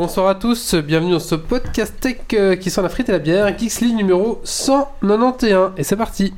[0.00, 3.18] Bonsoir à tous, bienvenue dans ce podcast tech euh, qui sent la frite et la
[3.18, 5.72] bière, Geeks League numéro 191.
[5.76, 6.32] Et c'est parti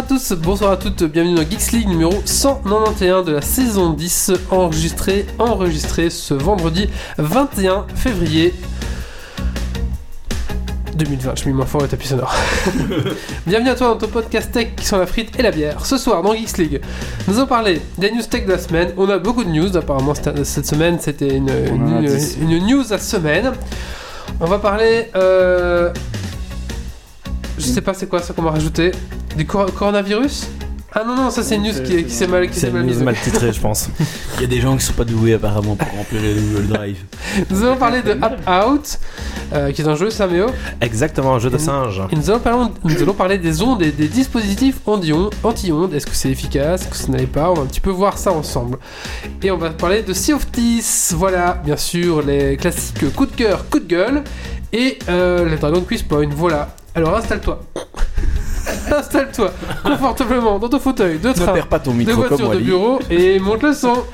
[0.00, 4.32] à tous, bonsoir à toutes, bienvenue dans Geeks League numéro 191 de la saison 10,
[4.50, 8.54] enregistré, enregistré ce vendredi 21 février
[10.94, 12.34] 2020, je mets moins fort le tapis sonore.
[13.46, 15.84] bienvenue à toi dans ton podcast tech qui sont la frite et la bière.
[15.84, 16.80] Ce soir dans Geeks League,
[17.28, 18.94] nous allons parler des news tech de la semaine.
[18.96, 22.38] On a beaucoup de news, apparemment cette semaine c'était une, On en a une, 10.
[22.40, 23.52] une news à semaine.
[24.40, 25.10] On va parler...
[25.14, 25.92] Euh...
[27.58, 28.92] Je sais pas c'est quoi ça qu'on va rajouter.
[29.36, 30.48] Du cor- coronavirus
[30.92, 32.84] Ah non, non, ça c'est une news qui, qui s'est mal, qui s'est C'est mal
[32.84, 33.00] mise.
[33.02, 33.88] mal titrée, je pense.
[34.36, 36.96] Il y a des gens qui sont pas doués apparemment pour remplir le Google Drive.
[37.48, 38.98] Nous allons parler de App Out,
[39.52, 40.46] euh, qui est un jeu Saméo.
[40.80, 42.02] Exactement, un jeu de singe.
[42.10, 45.94] Et nous allons parler, nous allons parler des ondes et des dispositifs anti-ondes.
[45.94, 46.82] Est-ce que c'est efficace?
[46.82, 47.50] Est-ce que ça n'allait pas?
[47.50, 48.78] On va un petit peu voir ça ensemble.
[49.42, 51.12] Et on va parler de Sea of Thieves.
[51.14, 54.24] Voilà, bien sûr, les classiques coup de cœur, coup de gueule.
[54.72, 56.28] Et euh, les Dragon Quiz Point.
[56.34, 56.74] Voilà.
[56.96, 57.60] Alors installe-toi.
[58.96, 59.52] installe-toi
[59.84, 63.38] confortablement dans ton fauteuil de train, perds pas ton de micro voiture, de bureau et
[63.38, 64.04] monte le son.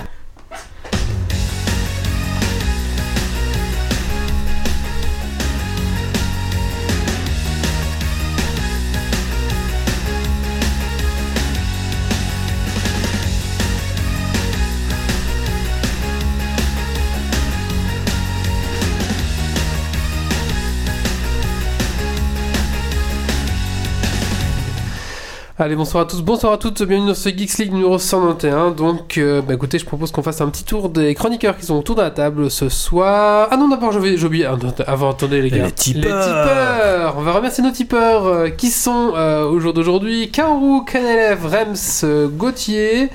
[25.59, 28.77] Allez, bonsoir à tous, bonsoir à toutes, bienvenue dans ce Geeks League numéro 191.
[28.77, 31.77] Donc, euh, bah écoutez, je propose qu'on fasse un petit tour des chroniqueurs qui sont
[31.79, 33.49] autour de la table ce soir.
[33.51, 34.45] Ah non, d'abord, j'ai oublié- oublié.
[34.45, 34.57] ah,
[34.87, 35.65] avant, attendez les gars.
[35.65, 36.23] Les tipeurs.
[36.27, 37.15] tipeurs.
[37.17, 42.05] On va remercier nos tipeurs euh, qui sont euh, au jour d'aujourd'hui Kaoru, Canelev, Rems,
[42.05, 43.09] euh, Gauthier,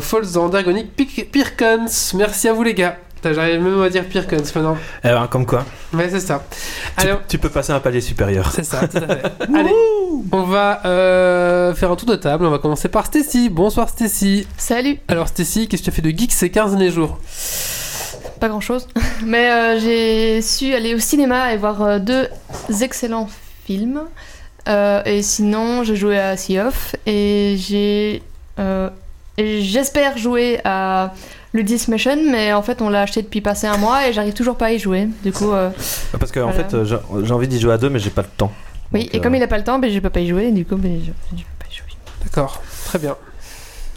[0.00, 0.96] Folzan, Dergonic,
[1.30, 2.14] Pirkens.
[2.14, 2.96] Merci à vous les gars.
[3.34, 4.76] J'arrive même à dire Pirkens maintenant.
[5.04, 6.42] Eh ben, comme quoi, Ouais, c'est ça.
[6.98, 8.50] tu, Alors, tu peux passer un palier supérieur.
[8.52, 9.22] c'est ça, tout à fait.
[9.54, 9.70] Allez,
[10.32, 12.44] on va euh, faire un tour de table.
[12.46, 13.48] On va commencer par Stacy.
[13.48, 14.46] Bonsoir Stacy.
[14.56, 17.18] Salut Alors Stacy, qu'est-ce que tu as fait de geek ces 15 derniers jours?
[18.40, 18.86] Pas grand chose.
[19.24, 22.28] Mais euh, j'ai su aller au cinéma et voir euh, deux
[22.82, 23.28] excellents
[23.64, 24.02] films.
[24.68, 28.22] Euh, et sinon, j'ai joué à Sea of et j'ai.
[28.58, 28.90] euh,
[29.38, 31.12] et j'espère jouer à
[31.54, 34.56] Ludis Mission, mais en fait, on l'a acheté depuis passé un mois et j'arrive toujours
[34.56, 35.08] pas à y jouer.
[35.22, 35.70] Du coup, euh,
[36.18, 38.22] Parce que, en fait, euh, j'ai j'ai envie d'y jouer à deux, mais j'ai pas
[38.22, 38.52] le temps.
[38.92, 39.04] oui.
[39.04, 40.50] Donc, et euh, comme il a pas le temps, ben, je peux pas y jouer.
[40.52, 41.06] Du coup, ben, je,
[41.36, 41.86] je peux pas y jouer.
[42.24, 43.16] D'accord, très bien.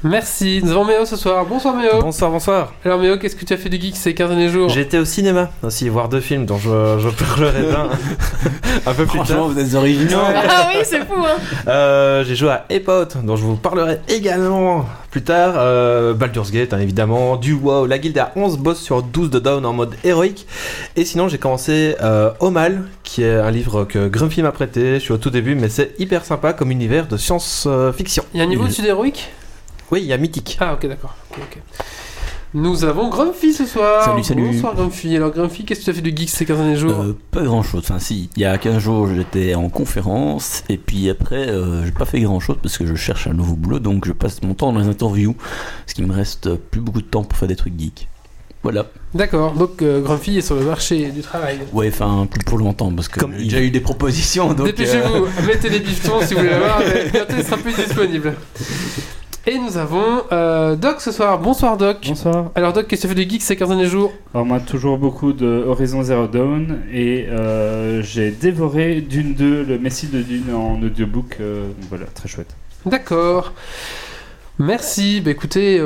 [0.03, 0.61] Merci.
[0.63, 1.45] Nous avons Méo ce soir.
[1.45, 1.99] Bonsoir Méo.
[2.01, 2.73] Bonsoir, bonsoir.
[2.85, 4.69] Alors Méo, qu'est-ce que tu as fait de geek ces 15 derniers jours?
[4.69, 7.89] J'ai été au cinéma aussi voir deux films dont je, je parlerai d'un
[8.85, 9.47] un peu plus Franchement, tard.
[9.49, 10.19] vous êtes originaux.
[10.49, 11.35] Ah oui, c'est fou, hein
[11.67, 15.55] Euh, j'ai joué à Epot, dont je vous parlerai également plus tard.
[15.57, 17.35] Euh, Baldur's Gate, hein, évidemment.
[17.35, 17.85] Du WoW.
[17.85, 20.47] La guilde a 11 boss sur 12 de down en mode héroïque.
[20.95, 24.93] Et sinon, j'ai commencé euh, Au Mal, qui est un livre que Grumpy m'a prêté.
[24.95, 28.23] Je suis au tout début, mais c'est hyper sympa comme univers de science-fiction.
[28.33, 29.29] Il y a un niveau au-dessus d'héroïque?
[29.91, 30.57] Oui, il y a Mythique.
[30.59, 31.15] Ah ok, d'accord.
[32.55, 34.03] Nous avons Grumpy ce soir.
[34.03, 34.47] Salut, salut.
[34.47, 35.15] Bonsoir Grumpy.
[35.15, 37.43] Alors Grumpy, qu'est-ce que tu as fait de geek ces 15 derniers jours Euh, pas
[37.43, 37.81] grand chose.
[37.83, 40.63] Enfin, si, il y a 15 jours, j'étais en conférence.
[40.67, 43.53] Et puis après, euh, j'ai pas fait grand chose parce que je cherche un nouveau
[43.55, 43.77] boulot.
[43.79, 45.35] Donc, je passe mon temps dans les interviews.
[45.85, 48.07] Ce qui me reste plus beaucoup de temps pour faire des trucs geeks.
[48.63, 48.87] Voilà.
[49.13, 51.59] D'accord, donc euh, Grumpy est sur le marché du travail.
[51.71, 53.49] Ouais, enfin, plus pour longtemps parce que Comme j'ai il.
[53.49, 54.53] déjà eu des propositions.
[54.53, 58.35] Dépêchez-vous, mettez les bifetons si vous voulez l'avoir, mais bientôt il sera plus disponible.
[59.51, 61.39] Et nous avons euh, Doc ce soir.
[61.39, 62.05] Bonsoir Doc.
[62.07, 62.51] Bonsoir.
[62.53, 64.13] Alors Doc, qu'est-ce que tu as fait de geek ces 15 derniers jours?
[64.35, 69.79] Alors moi toujours beaucoup de Horizon Zero Dawn et euh, j'ai dévoré Dune 2, le
[69.79, 71.37] Messie de Dune en audiobook.
[71.39, 72.55] euh, voilà, très chouette.
[72.85, 73.53] D'accord.
[74.59, 75.19] Merci.
[75.19, 75.81] Bah écoutez,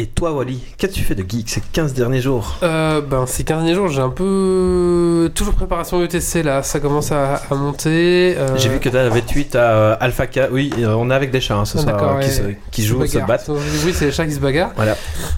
[0.00, 2.56] Et toi, Wally, qu'as-tu fait de geek ces 15 derniers jours?
[2.62, 5.28] Euh, ben, ces 15 derniers jours, j'ai un peu.
[5.34, 8.36] Toujours préparation UTC là, ça commence à, à monter.
[8.38, 10.42] euh, J'ai vu que tu avais tweet à euh, Alpha K.
[10.52, 12.32] Oui, euh, on est avec des chats hein, ce Ah, soir euh, qui, ouais.
[12.32, 13.50] se, qui jouent, se battent.
[13.84, 14.70] Oui, c'est les chats qui se bagarrent.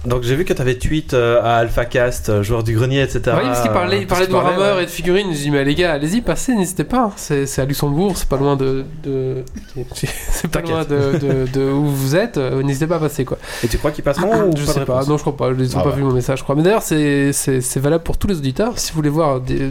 [0.04, 3.22] Donc j'ai vu que tu avais tweet euh, à AlphaCast, euh, joueur du grenier, etc.
[3.38, 4.82] oui, parce qu'il parlait, il parlait de Warhammer ouais.
[4.82, 5.28] et de figurines.
[5.32, 7.04] Je dis, mais les gars, allez-y, passez, n'hésitez pas.
[7.04, 7.12] hein.
[7.16, 8.84] C'est à Luxembourg, c'est pas loin de.
[9.04, 9.42] de...
[9.94, 12.36] C'est pas loin de, de, de où vous êtes.
[12.36, 13.38] euh, N'hésitez pas à passer, quoi.
[13.64, 15.50] Et tu crois qu'ils passeront je pas sais pas, non, je crois pas.
[15.58, 15.97] Ils ont Ah pas ouais.
[15.97, 16.55] vu mon message, je crois.
[16.55, 17.32] Mais d'ailleurs, c'est
[17.79, 18.79] valable pour tous les auditeurs.
[18.79, 19.70] Si vous voulez voir des,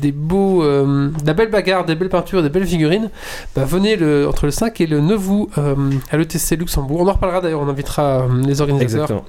[0.00, 3.10] des beaux, euh, de la belle bagarre, des belles peintures, des belles figurines,
[3.56, 5.74] bah, venez le, entre le 5 et le 9 août euh,
[6.10, 7.00] à l'ETC Luxembourg.
[7.00, 9.24] On en reparlera d'ailleurs, on invitera euh, les organisateurs Exactement.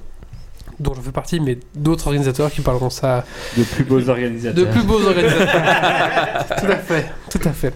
[0.78, 3.24] dont je fais partie, mais d'autres organisateurs qui parleront ça
[3.56, 4.64] De plus beaux organisateurs.
[4.64, 6.46] de plus beaux organisateurs.
[6.60, 7.74] tout à fait, tout à fait.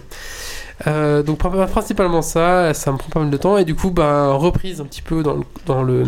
[0.87, 3.91] Euh, donc pr- principalement ça, ça me prend pas mal de temps et du coup
[3.91, 6.03] ben reprise un petit peu dans le, dans le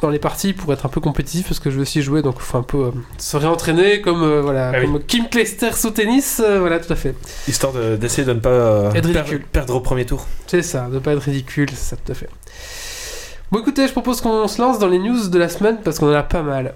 [0.00, 2.36] dans les parties pour être un peu compétitif parce que je veux aussi jouer donc
[2.38, 4.86] il faut un peu euh, se réentraîner comme euh, voilà Ah oui.
[4.86, 7.14] comme Kim Clijsters au tennis euh, voilà tout à fait
[7.48, 9.44] Histoire de- d'essayer de, ne pas euh, Être per- ridicule.
[9.52, 10.26] perdre au premier tour.
[10.46, 12.28] c'est ça de pas être ridicule c'est ça tout à fait
[13.50, 16.08] bon écoutez je propose qu'on se lance dans les news de la semaine parce qu'on
[16.10, 16.74] en a pas mal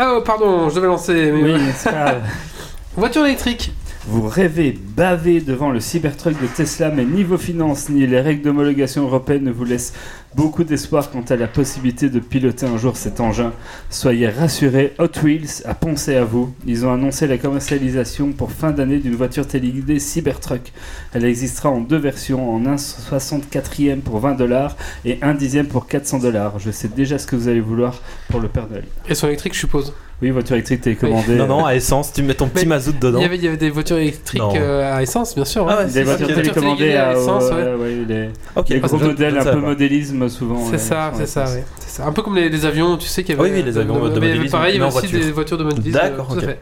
[0.00, 1.32] Ah oh, pardon, je devais lancer.
[1.32, 2.22] Mais Oui, c'est pas grave.
[2.96, 3.72] Voiture électrique.
[4.06, 8.42] Vous rêvez, bavez devant le Cybertruck de Tesla, mais ni vos finances ni les règles
[8.42, 9.92] d'homologation européenne ne vous laissent
[10.34, 13.52] beaucoup d'espoir quant à la possibilité de piloter un jour cet engin.
[13.90, 16.54] Soyez rassurés, Hot Wheels a pensé à vous.
[16.66, 20.72] Ils ont annoncé la commercialisation pour fin d'année d'une voiture téléguidée Cybertruck.
[21.12, 26.20] Elle existera en deux versions, en 1,64e pour 20 dollars et 1 dixième pour 400
[26.20, 26.58] dollars.
[26.58, 28.84] Je sais déjà ce que vous allez vouloir pour le Père Noël.
[29.08, 29.92] Et son électrique, je suppose?
[30.20, 31.36] Oui, voiture électrique télécommandée.
[31.36, 33.20] Non, non, à essence, tu mets ton petit Mais mazout Il dedans.
[33.20, 35.64] y, avait, il y avait des voitures électriques euh, à essence, bien sûr.
[35.68, 35.84] Ah ouais.
[35.84, 37.54] ouais, Des voitures télécommandées téléguidées à à, essence, ouais.
[37.54, 40.64] ouais, ouais, les, Ok, les gros modèles un peu modélisme souvent.
[40.66, 41.46] C'est ouais, ça, c'est ça.
[41.46, 42.06] C'est ça.
[42.06, 43.48] Un peu comme les, les avions, tu sais qu'il y avait.
[43.48, 44.96] Oui, oui, les avions de mais il y avait modélisme, Pareil, il y mais avait
[44.96, 45.26] aussi voiture.
[45.26, 45.92] des voitures de modélisme.
[45.98, 46.44] D'accord, tout à ok.
[46.44, 46.58] fait.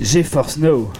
[0.00, 0.90] GeForce Now.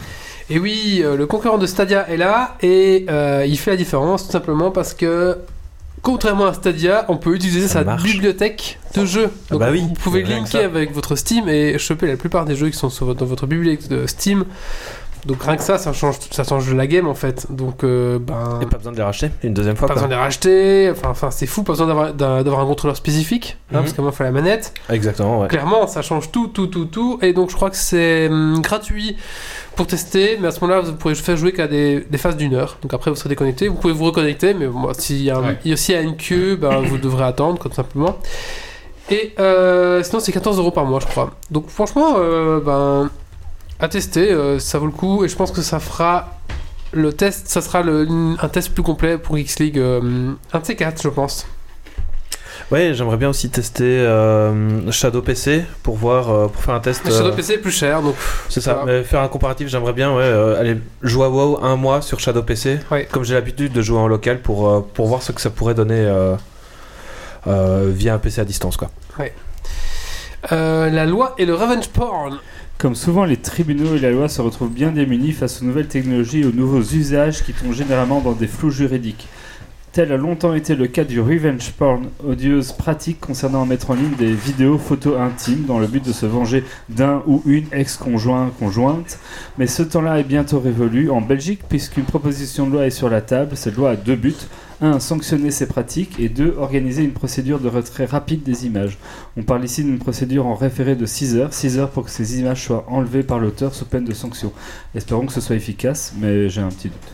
[0.50, 4.26] Et oui, euh, le concurrent de Stadia est là et euh, il fait la différence
[4.26, 5.36] tout simplement parce que.
[6.02, 8.02] Contrairement à Stadia, on peut utiliser Ça sa marche.
[8.02, 9.30] bibliothèque de jeux.
[9.52, 12.70] Ah bah oui, vous pouvez linker avec votre Steam et choper la plupart des jeux
[12.70, 14.44] qui sont sur votre- dans votre bibliothèque de Steam.
[15.26, 17.46] Donc rien que ça, ça change, ça change la game en fait.
[17.50, 19.86] Donc euh, ben, Et pas besoin de les racheter une deuxième fois.
[19.86, 20.02] pas quoi.
[20.02, 20.90] besoin de les racheter.
[20.90, 23.80] Enfin, enfin c'est fou, pas besoin d'avoir un contrôleur spécifique, hein, Mhm.
[23.82, 24.74] parce qu'à moi il faut la manette.
[24.90, 25.48] Exactement, ouais.
[25.48, 27.18] Clairement, ça change tout, tout, tout, tout.
[27.22, 29.16] Et donc, je crois que c'est hum, gratuit
[29.76, 30.38] pour tester.
[30.40, 32.78] Mais à ce moment-là, vous pourrez faire jouer qu'à des, des phases d'une heure.
[32.82, 33.68] Donc après, vous serez déconnecté.
[33.68, 34.54] Vous pouvez vous reconnecter.
[34.54, 35.56] Mais bon, s'il y, a Ouais.
[35.64, 38.18] il y a aussi une queue, ben, vous devrez attendre, comme simplement.
[39.10, 41.30] Et euh, sinon, c'est 14 euros par mois, je crois.
[41.50, 43.10] Donc, franchement, euh, ben,
[43.82, 45.24] à tester, euh, ça vaut le coup.
[45.24, 46.28] Et je pense que ça fera.
[46.92, 48.06] Le test, ça sera le-
[48.40, 49.78] un test plus complet pour X-League.
[49.78, 51.46] euh, un de ces quatre, je pense.
[52.70, 57.04] Ouais, j'aimerais bien aussi tester euh, Shadow PC pour voir, euh, pour faire un test.
[57.10, 58.14] Shadow euh, PC est plus cher, donc
[58.48, 60.24] C'est ça, mais faire un comparatif, j'aimerais bien ouais,
[60.58, 63.06] aller jouer à WoW un mois sur Shadow PC, Ouais.
[63.10, 66.10] comme j'ai l'habitude de jouer en local pour, pour voir ce que ça pourrait donner
[67.46, 68.76] via un PC à distance.
[68.76, 68.90] Quoi.
[70.52, 72.38] Euh, la loi et le revenge porn.
[72.82, 76.40] Comme souvent, les tribunaux et la loi se retrouvent bien démunis face aux nouvelles technologies
[76.40, 79.28] et aux nouveaux usages qui tombent généralement dans des flous juridiques.
[79.92, 84.16] Tel a longtemps été le cas du revenge porn, odieuse pratique concernant mettre en ligne
[84.18, 89.20] des vidéos photos intimes dans le but de se venger d'un ou une ex-conjoint conjointe.
[89.58, 93.20] Mais ce temps-là est bientôt révolu en Belgique puisqu'une proposition de loi est sur la
[93.20, 93.56] table.
[93.56, 94.34] Cette loi a deux buts.
[94.82, 98.98] Un, sanctionner ces pratiques et deux, organiser une procédure de retrait rapide des images.
[99.36, 102.40] On parle ici d'une procédure en référé de 6 heures, 6 heures pour que ces
[102.40, 104.52] images soient enlevées par l'auteur sous peine de sanction.
[104.96, 107.12] Espérons que ce soit efficace, mais j'ai un petit doute.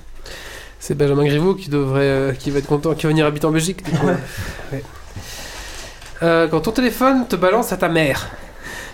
[0.81, 3.53] C'est Benjamin Griveaux qui devrait, euh, qui va être content, qui va venir habiter en
[3.53, 3.85] Belgique.
[3.85, 4.07] du coup.
[4.73, 4.83] Ouais.
[6.23, 8.29] Euh, quand ton téléphone te balance à ta mère.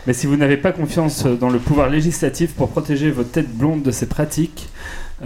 [0.07, 3.83] Mais si vous n'avez pas confiance dans le pouvoir législatif pour protéger votre tête blonde
[3.83, 4.69] de ces pratiques,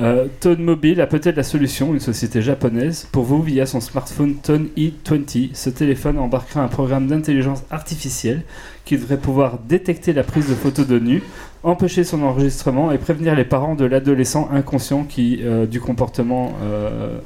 [0.00, 4.36] euh, Tone Mobile a peut-être la solution, une société japonaise, pour vous via son smartphone
[4.36, 5.50] Tone E20.
[5.54, 8.42] Ce téléphone embarquera un programme d'intelligence artificielle
[8.84, 11.22] qui devrait pouvoir détecter la prise de photos de nu,
[11.64, 17.18] empêcher son enregistrement et prévenir les parents de l'adolescent inconscient euh, du comportement euh,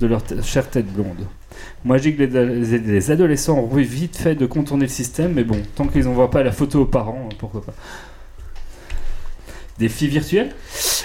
[0.00, 1.26] de leur chère tête blonde.
[1.84, 5.44] Moi, je dis que les, les adolescents ont vite fait de contourner le système, mais
[5.44, 7.74] bon, tant qu'ils n'envoient pas la photo aux parents, pourquoi pas.
[9.78, 10.54] Des filles virtuelles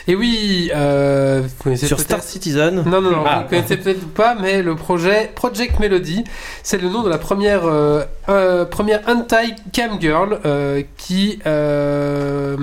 [0.07, 3.41] Et oui, euh, vous connaissez Sur Star Citizen, Non, non, non, Ah.
[3.43, 6.23] vous connaissez peut-être pas, mais le projet Project Melody,
[6.61, 12.57] c'est le nom de la première, euh, euh, première anti-cam girl euh, qui, euh,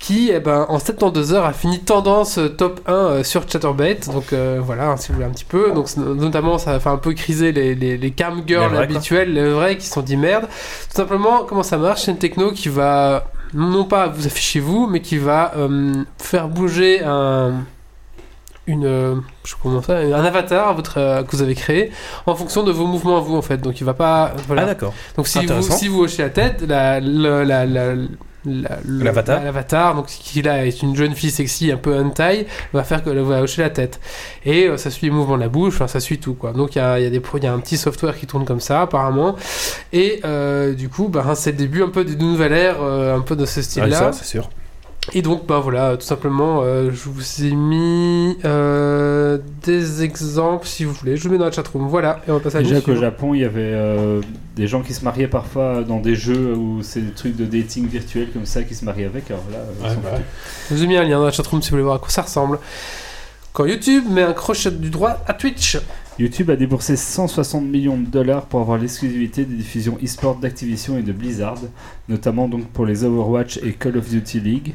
[0.00, 4.00] qui eh ben, en 72 heures, a fini tendance top 1 euh, sur Chatterbait.
[4.12, 5.70] Donc euh, voilà, si vous voulez un petit peu.
[5.72, 8.86] Donc, notamment, ça a fait un peu criser les, les, les cam girls Les vrais,
[8.88, 8.96] quoi.
[8.96, 10.46] habituels, les vrais qui sont dit merde.
[10.90, 12.02] Tout simplement, comment ça marche?
[12.02, 16.48] C'est une techno qui va non pas vous afficher vous, mais qui va euh, faire
[16.48, 17.52] bouger un
[18.68, 21.90] une, euh, je comment ça, un avatar votre, euh, que vous avez créé
[22.26, 23.58] en fonction de vos mouvements à vous en fait.
[23.58, 24.32] Donc il va pas.
[24.46, 24.62] Voilà.
[24.62, 24.94] Ah d'accord.
[25.16, 28.08] Donc si vous, si vous hochez la tête, la, la, la, la- la- le-
[28.44, 29.94] L'avatar.
[29.94, 33.40] donc qui là est une jeune fille sexy un peu hentai, va faire que va
[33.42, 34.00] hocher la tête.
[34.44, 36.52] Et euh, ça suit les mouvements de la bouche, enfin, ça suit tout quoi.
[36.52, 38.44] Donc il y a, il y, a des y a un petit software qui tourne
[38.44, 39.36] comme ça apparemment.
[39.92, 43.20] Et euh, du coup, bah, c'est le début un peu d'une nouvelle ère, euh, un
[43.20, 44.10] peu de ce Ah, style-là.
[44.12, 44.48] c'est sûr.
[45.14, 50.84] Et donc, bah voilà, tout simplement, euh, je vous ai mis euh, des exemples si
[50.84, 51.16] vous voulez.
[51.16, 51.88] Je vous mets dans la chatroom.
[51.88, 52.94] Voilà, et on va passer à la Déjà qu'au.
[52.94, 54.20] Japon, il y avait euh,
[54.54, 57.88] des gens qui se mariaient parfois dans des jeux où c'est des trucs de dating
[57.88, 59.28] virtuel comme ça qui se mariaient avec.
[59.30, 60.20] Alors là, ils sont bah
[60.70, 62.10] Je vous ai mis un lien dans la chatroom si vous voulez voir à quoi
[62.10, 62.60] ça ressemble.
[63.52, 65.78] Quand YouTube met un crochet du droit à Twitch.
[66.18, 71.02] YouTube a déboursé 160 millions de dollars pour avoir l'exclusivité des diffusions e-sport d'Activision et
[71.02, 71.58] de Blizzard,
[72.08, 74.74] notamment donc pour les Overwatch et Call of Duty League.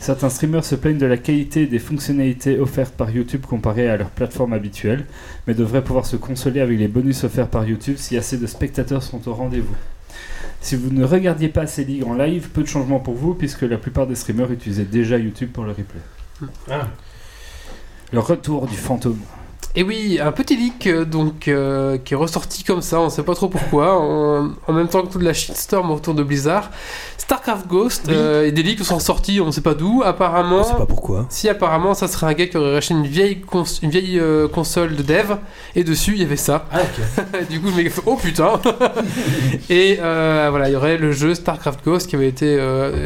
[0.00, 4.08] Certains streamers se plaignent de la qualité des fonctionnalités offertes par YouTube comparées à leur
[4.08, 5.04] plateforme habituelle,
[5.46, 9.02] mais devraient pouvoir se consoler avec les bonus offerts par YouTube si assez de spectateurs
[9.02, 9.76] sont au rendez-vous.
[10.62, 13.60] Si vous ne regardiez pas ces ligues en live, peu de changements pour vous puisque
[13.60, 16.00] la plupart des streamers utilisaient déjà YouTube pour le replay.
[16.70, 16.88] Ah.
[18.10, 19.20] Le retour du fantôme.
[19.76, 23.22] Et oui, un petit leak euh, donc euh, qui est ressorti comme ça, on sait
[23.22, 26.70] pas trop pourquoi, en, en même temps que toute la shitstorm autour de Blizzard.
[27.18, 28.14] StarCraft Ghost Oui.
[28.16, 30.02] euh, et des leaks sont sortis, on sait pas d'où.
[30.04, 31.26] Apparemment, On sait pas pourquoi.
[31.28, 34.48] Si apparemment ça serait un gars qui aurait racheté une vieille, cons- une vieille euh,
[34.48, 35.34] console de dev
[35.76, 36.64] et dessus il y avait ça.
[36.72, 37.46] Ah ok.
[37.50, 38.60] du coup le mec fait oh putain
[39.70, 42.58] Et voilà il y aurait le jeu StarCraft Ghost qui avait été...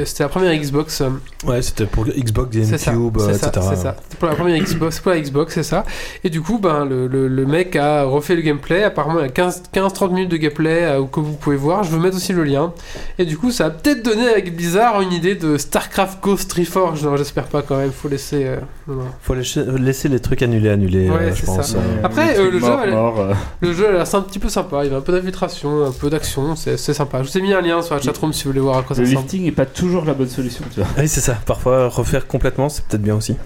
[0.06, 1.02] C'était la première Xbox.
[1.44, 3.66] Ouais, c'était pour Xbox, c'est ça, GameCube, c'est ça, etc.
[3.70, 3.96] c'est ça.
[4.04, 5.84] C'était pour la première Xbox, pour la Xbox c'est ça.
[6.22, 8.82] Et du coup ben, le, le- le mec a refait le gameplay.
[8.82, 11.82] Apparemment il y a 15-30 minutes de gameplay euh, que vous pouvez voir.
[11.84, 12.72] Je vais mettre aussi le lien.
[13.18, 17.04] Et du coup ça a peut-être donné avec Blizzard une idée de StarCraft Ghost Reforged.
[17.04, 18.44] Non j'espère pas quand même, faut laisser...
[18.44, 18.56] euh,
[18.88, 18.98] non.
[19.22, 21.72] Faut laisser, les trucs annulés, annulés, Ouais, euh, je pense.
[21.72, 21.78] ça.
[21.78, 22.00] euh.
[22.04, 24.48] Après, euh, le jeu, mort, elle- mort, euh, Le jeu a l'air un petit peu
[24.48, 27.22] sympa, il y a un peu d'infiltration, un peu d'action, c'est sympa.
[27.22, 28.94] Je vous ai mis un lien sur la chatroom si vous voulez voir à quoi
[28.94, 29.22] ça le ressemble.
[29.24, 30.88] lifting n'est pas toujours la bonne solution, tu vois.
[30.98, 31.38] Oui, c'est ça.
[31.46, 33.36] Parfois, refaire complètement, c'est peut-être bien aussi.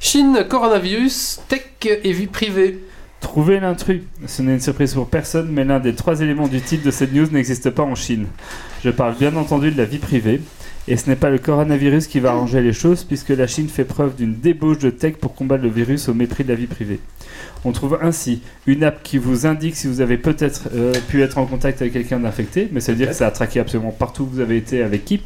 [0.00, 2.80] Chine, coronavirus, tech et vie privée.
[3.20, 4.02] Trouver l'intrus.
[4.26, 7.12] Ce n'est une surprise pour personne, mais l'un des trois éléments du titre de cette
[7.12, 8.26] news n'existe pas en Chine.
[8.84, 10.40] Je parle bien entendu de la vie privée.
[10.88, 13.84] Et ce n'est pas le coronavirus qui va arranger les choses, puisque la Chine fait
[13.84, 17.00] preuve d'une débauche de tech pour combattre le virus au mépris de la vie privée.
[17.64, 21.38] On trouve ainsi une app qui vous indique si vous avez peut-être euh, pu être
[21.38, 24.24] en contact avec quelqu'un d'infecté, mais ça veut dire que ça a traqué absolument partout
[24.24, 25.20] où vous avez été avec qui.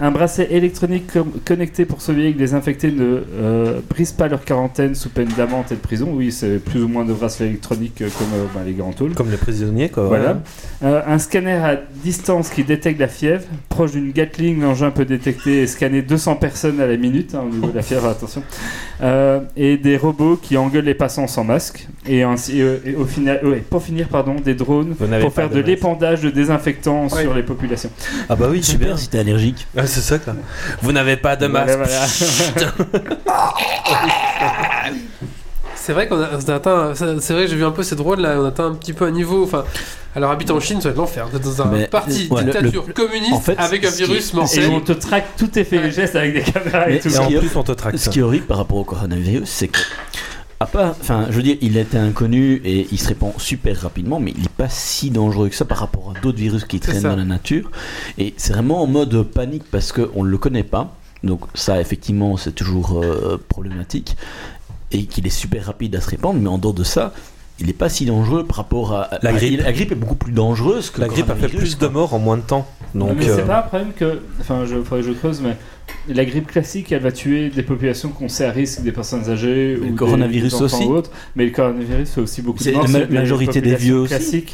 [0.00, 1.04] Un bracelet électronique
[1.44, 5.64] connecté pour surveiller que les infectés ne euh, brisent pas leur quarantaine sous peine d'amende
[5.70, 6.10] et de prison.
[6.12, 9.14] Oui, c'est plus ou moins de bracelets électroniques euh, comme bah, les grands tôles.
[9.14, 10.06] Comme les prisonniers, quoi.
[10.06, 10.40] Voilà.
[10.82, 13.44] Un scanner à distance qui détecte la fièvre.
[13.68, 17.50] Proche d'une Gatling, l'engin peut détecter et scanner 200 personnes à la minute, hein, au
[17.50, 18.42] niveau de la fièvre, attention.
[19.56, 21.63] Et des robots qui engueulent les passants sans masque.
[22.06, 25.60] Et, ainsi, euh, et au final, ouais, pour finir, pardon, des drones pour faire de
[25.60, 27.22] l'épandage de désinfectants Ouais.
[27.22, 27.90] sur les populations.
[28.28, 29.66] Ah bah oui, Super si t'es allergique.
[29.76, 30.34] Ah, c'est ça, quoi.
[30.82, 31.76] Vous n'avez pas de masque.
[31.76, 32.06] voilà.
[35.76, 37.94] C'est vrai qu'on a, on a atteint, c'est vrai que j'ai vu un peu ces
[37.94, 39.64] drones là, on atteint un petit peu un niveau, enfin,
[40.16, 42.52] alors habitant en Chine, ça va être l'enfer, d'être dans un Mais, parti ouais, le-
[42.52, 44.70] dictature communiste en fait, avec un qui virus Et mortel.
[44.70, 47.08] on te traque tous tes faits et gestes avec des caméras et tout.
[47.08, 48.10] Et en plus, on te traque Ce ça.
[48.10, 49.80] qui est horrible par rapport au coronavirus, c'est que.
[50.64, 54.18] À part, enfin, je veux dire, il était inconnu et il se répand super rapidement,
[54.18, 57.02] mais il n'est pas si dangereux que ça par rapport à d'autres virus qui traînent
[57.02, 57.70] dans la nature.
[58.16, 60.96] Et c'est vraiment en mode panique parce qu'on ne le connaît pas.
[61.22, 64.16] Donc, ça, effectivement, c'est toujours euh, problématique.
[64.90, 67.12] Et qu'il est super rapide à se répandre, mais en dehors de ça,
[67.60, 69.10] il n'est pas si dangereux par rapport à.
[69.22, 69.60] La à- grippe.
[69.62, 72.14] la grippe est beaucoup plus dangereuse que La le grippe a fait plus de morts
[72.14, 72.66] en moins de temps.
[72.94, 74.20] Non, Donc, mais euh, c'est pas un problème que.
[74.40, 75.56] Enfin, je faudrait que je creuse, mais
[76.08, 79.74] la grippe classique, elle va tuer des populations qu'on sait à risque, des personnes âgées
[79.74, 80.84] Le ou des- coronavirus des enfants aussi.
[80.84, 81.10] ou autres.
[81.36, 82.84] Mais le coronavirus fait aussi beaucoup de C'est morts.
[82.84, 84.44] la ma- des majorité des vieux aussi.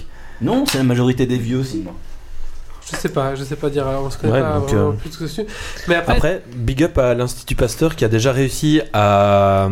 [0.43, 1.85] Non, c'est la majorité des vieux aussi.
[2.91, 4.89] Je sais pas, je sais pas dire, alors on se connaît Ouais, pas donc, vraiment
[4.89, 5.45] euh, plus que dessus.
[5.87, 9.69] Mais après, Après, big up à l'Institut Pasteur qui a déjà réussi à,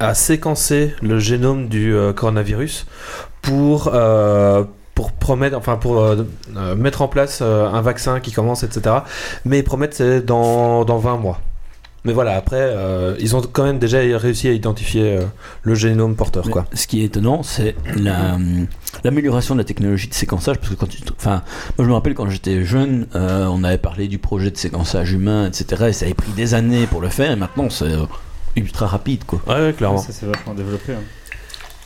[0.00, 2.86] à séquencer le génome du euh, coronavirus
[3.42, 4.64] pour, euh,
[5.00, 6.26] pour promettre, enfin pour euh,
[6.56, 8.96] euh, mettre en place euh, un vaccin qui commence, etc.
[9.46, 11.40] Mais ils promettent c'est dans, dans 20 mois.
[12.04, 12.74] Mais voilà, après,
[13.18, 15.18] ils ont quand même déjà réussi à identifier
[15.62, 16.64] le génome porteur, Mais quoi.
[16.72, 18.38] Ce qui est étonnant, c'est la,
[19.04, 20.56] l'amélioration de la technologie de séquençage.
[20.56, 21.42] Parce que quand tu, enfin,
[21.76, 25.46] moi je me rappelle quand j'étais jeune, on avait parlé du projet de séquençage humain,
[25.46, 25.88] etc.
[25.88, 27.32] Et ça avait pris des années pour le faire.
[27.32, 27.92] Et maintenant, c'est
[28.56, 29.40] ultra rapide, quoi.
[29.46, 29.98] Ouais, ouais, clairement.
[29.98, 30.92] Ça s'est vachement développé.
[30.92, 31.02] hein.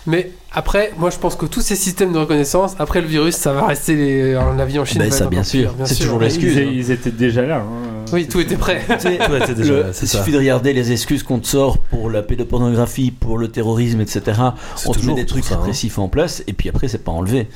[0.07, 3.53] mais après, moi je pense que tous ces systèmes de reconnaissance, après le virus, ça
[3.53, 4.33] va rester les...
[4.35, 5.01] la vie en Chine.
[5.01, 5.75] Ben, ça, bien sûr.
[5.85, 6.55] C'est toujours l'excuse.
[6.57, 7.57] Ils, ils étaient déjà là.
[7.59, 8.05] hein.
[8.13, 8.83] Oui, tout était prêt.
[9.03, 10.19] Déjà- le- c'est il ça.
[10.19, 14.41] suffit de regarder les excuses qu'on te sort pour la pédopornographie, pour le terrorisme, etc.
[14.87, 15.57] On te met des trucs tout hein.
[15.57, 17.49] répressifs en place et puis après c'est pas enlevé.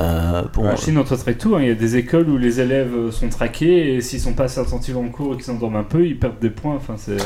[0.00, 1.54] Euh, pour- En Chine, on te traque tout.
[1.54, 1.60] hein.
[1.60, 4.44] Il y a des écoles où les élèves euh, sont traqués et s'ils sont pas
[4.44, 6.74] assez attentifs en cours et qu'ils s'endorment un peu, ils perdent des points.
[6.76, 7.18] Enfin, c'est.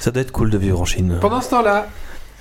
[0.00, 1.18] Ça doit être cool de vivre en Chine.
[1.20, 1.88] Pendant ce temps-là,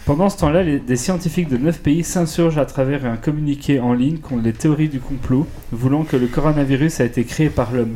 [0.05, 3.93] Pendant ce temps-là, les- des scientifiques de 9 pays s'insurgent à travers un communiqué en
[3.93, 7.95] ligne contre les théories du complot, voulant que le coronavirus a été créé par l'homme.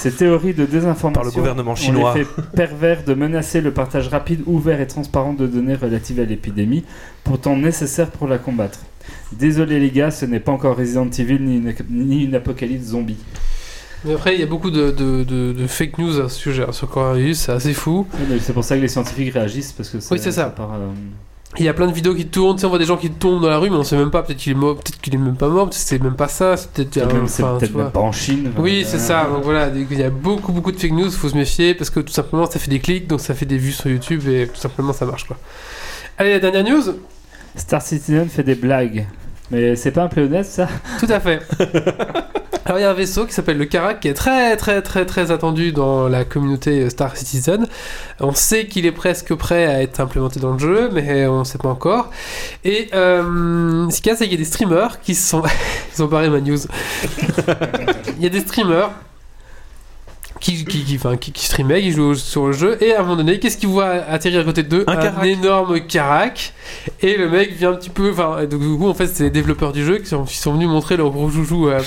[0.00, 4.40] Ces théories de désinformation Par le gouvernement ont l'effet pervers de menacer le partage rapide,
[4.46, 6.84] ouvert et transparent de données relatives à l'épidémie,
[7.22, 8.80] pourtant nécessaire pour la combattre.
[9.32, 13.18] Désolé les gars, ce n'est pas encore Resident Evil ni une, ni une apocalypse zombie.
[14.06, 16.64] Mais après, il y a beaucoup de, de- de- de fake news à ce sujet,
[16.68, 18.06] hein, sur le coronavirus, c'est assez fou.
[18.30, 20.46] Oui, C'est pour ça que les scientifiques réagissent parce que Oui, c'est ça.
[20.46, 20.88] part, euh,
[21.58, 23.08] Il y a plein de vidéos qui tournent, tu sais, on voit des gens qui
[23.10, 25.14] tombent dans la rue, mais on sait même pas, peut-être qu'il est mort, peut-être qu'il
[25.14, 26.90] est même pas mort, peut-être c'est même pas ça, c'est peut-être.
[26.90, 28.52] peut-être un- même- c'est peut-être même pas en Chine.
[28.58, 29.24] Oui, Euh, c'est ça.
[29.32, 31.10] Donc voilà, il y a beaucoup, beaucoup de fake news.
[31.10, 33.58] Faut se méfier parce que tout simplement, ça fait des clics, donc ça fait des
[33.58, 35.36] vues sur YouTube et tout simplement, ça marche quoi.
[36.18, 36.82] Allez, la dernière news.
[37.54, 39.06] Star Citizen fait des blagues.
[39.50, 40.68] Mais c'est pas un pléonasme ça?
[40.98, 41.40] Tout à fait.
[42.66, 45.06] Alors il y a un vaisseau qui s'appelle le Karak qui est très très très
[45.06, 47.68] très attendu dans la communauté Star Citizen.
[48.18, 51.44] On sait qu'il est presque prêt à être implémenté dans le jeu, mais on ne
[51.44, 52.10] sait pas encore.
[52.64, 55.44] Et euh, ce qu'il y a, c'est qu'il y a des streamers qui se sont...
[55.96, 56.58] Ils ont barré ma news.
[58.18, 58.90] Il y a des streamers
[60.54, 63.00] qui, qui, qui, enfin, qui, qui streamaient, qui jouaient au- sur le jeu, et à
[63.00, 66.52] un moment donné, qu'est-ce qu'ils voient atterrir à côté d'eux Un énorme Karak.
[67.02, 68.10] Et le mec vient un petit peu.
[68.12, 70.52] Enfin, donc, du coup, en fait, c'est les développeurs du jeu qui sont, qui sont
[70.52, 71.80] venus montrer leur gros joujou euh,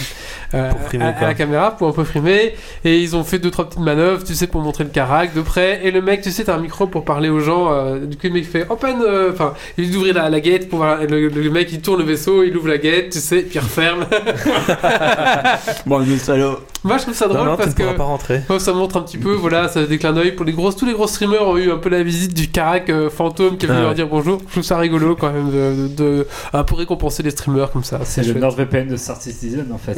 [0.54, 1.28] euh, Pour frimer, à, à quoi.
[1.28, 2.54] la caméra pour un peu frimer.
[2.86, 5.42] Et ils ont fait deux trois petites manœuvres, tu sais, pour montrer le Karak de
[5.42, 5.82] près.
[5.84, 7.72] Et le mec, tu sais, t'as un micro pour parler aux gens.
[7.72, 8.98] euh, du coup, le mec fait open.
[9.02, 11.00] euh, Enfin, il ouvre la, la gate pour voir.
[11.04, 13.60] Le, le mec, il tourne le vaisseau, il ouvre la gate, tu sais, puis il
[13.60, 14.06] referme.
[15.86, 16.60] Bon, le salaud.
[16.84, 17.98] Moi, je trouve ça Non, drôle non, tu parce ne pourras que.
[17.98, 18.42] pas rentrer.
[18.58, 20.76] Ça montre un petit peu, voilà, ça des clins d'œil pour les grosses.
[20.76, 23.66] Tous les gros streamers ont eu un peu la visite du Karak euh, fantôme qui
[23.66, 24.40] est venu Ah leur dire bonjour.
[24.48, 27.84] Je trouve ça rigolo quand même de, de, de- ah, pour récompenser les streamers comme
[27.84, 28.00] ça.
[28.04, 28.34] C'est le.
[28.40, 29.98] NordVPN de Star Citizen en fait.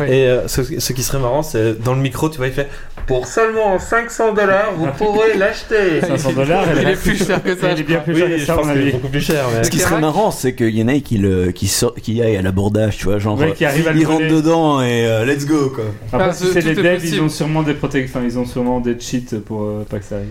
[0.00, 0.08] Ouais.
[0.22, 2.68] Et euh, ce, ce qui serait marrant, c'est dans le micro, tu vois, il fait
[3.06, 6.00] Pour seulement 500 dollars, vous pourrez l'acheter.
[6.06, 7.68] 500 dollars, Il elle est plus cher que ça.
[7.68, 9.44] Elle est bien plus Oui, que ça, est beaucoup plus cher.
[9.54, 9.64] Mais...
[9.64, 12.36] Ce qui serait marrant, c'est qu'il y en a qui, le, qui, sort, qui aillent
[12.36, 13.38] à l'abordage, tu vois, genre.
[13.38, 15.84] Ouais, qui arrivent à le ils rentrent dedans et euh, let's go quoi.
[16.12, 18.08] Après, Ah, si c'est les devs, ils ont sûrement des protect...
[18.08, 20.28] enfin, ils ont sûrement des cheats pour euh, pas que ça arrive.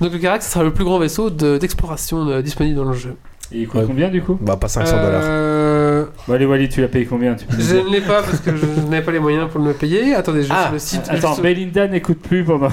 [0.00, 2.92] Donc le Karak, ce sera le plus grand vaisseau de- d'exploration euh, disponible dans le
[2.94, 3.14] jeu.
[3.50, 3.86] Et il coûte Ouais.
[3.86, 4.38] combien du coup?
[4.40, 5.22] Bah, pas 500 dollars.
[5.24, 7.34] Euh, Bon, allez, Wally, tu l'as payé combien?
[7.34, 9.48] Tu peux nous je dire ne l'ai pas parce que je n'avais pas les moyens
[9.50, 10.14] pour le payer.
[10.14, 11.02] Attendez, je vais Ah, sur le site.
[11.08, 12.68] Attends, je- Belinda n'écoute plus pendant.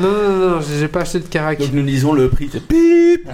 [0.00, 1.58] Non, non, non, non, j'ai pas acheté de Karak.
[1.58, 2.48] Donc nous lisons le prix.
[2.50, 3.28] c'est Pip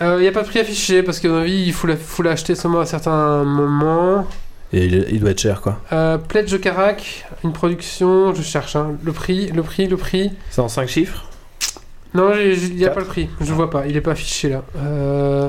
[0.00, 2.22] Il n'y a pas de prix affiché parce qu'à mon avis, il faut la- faut
[2.22, 4.26] l'acheter seulement à certains moments.
[4.72, 5.78] Et il, il doit être cher, quoi.
[5.92, 8.92] Euh, Pledge Karak, une production, je cherche hein.
[9.02, 10.30] le prix, le prix, le prix.
[10.50, 11.24] C'est en 5 chiffres?
[12.14, 12.94] Non, il n'y a Quatre.
[12.94, 14.62] pas le prix, je vois pas, il est pas affiché là.
[14.78, 15.48] Euh,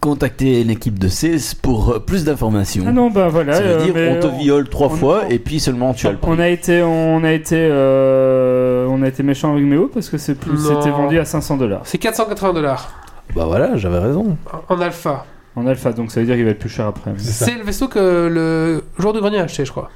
[0.00, 2.84] Contactez l'équipe de CES pour euh, plus d'informations.
[2.86, 3.54] Ah non, bah voilà.
[3.54, 6.06] Ça veut euh, dire on te viole trois on- fois on- et puis seulement tu
[6.06, 6.30] as le prix.
[6.30, 10.18] On a été, on a été, euh, on a été méchant avec Méo parce que
[10.18, 12.92] c'est plus, c'était vendu à 500 dollars c'est 480 dollars
[13.34, 14.36] Bah voilà, j'avais raison.
[14.68, 15.26] en alpha.
[15.56, 17.12] En alpha, donc ça veut dire qu'il va être plus cher après.
[17.18, 17.98] C'est le vaisseau que
[18.30, 19.90] le joueur de grenier a acheté, je crois.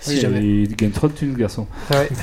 [0.00, 0.40] Si Oui, jamais.
[0.40, 1.66] Il gagne trop de thunes, garçon.
[1.90, 2.08] Ouais.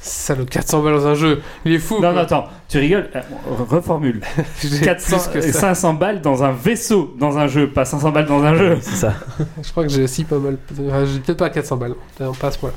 [0.00, 1.94] Salaud, 400 balles dans un jeu, il est fou.
[1.94, 2.12] Non, quoi.
[2.12, 3.10] non, attends, tu rigoles.
[3.16, 3.20] Euh,
[3.68, 4.20] reformule.
[4.62, 5.60] J'ai 400, plus que ça.
[5.74, 8.78] 500 balles dans un vaisseau, dans un jeu, pas 500 balles dans un jeu.
[8.82, 9.14] C'est ça.
[9.60, 10.58] Je crois que j'ai aussi pas mal.
[10.86, 11.94] Enfin, j'ai peut-être pas 400 balles.
[12.20, 12.76] On passe voilà.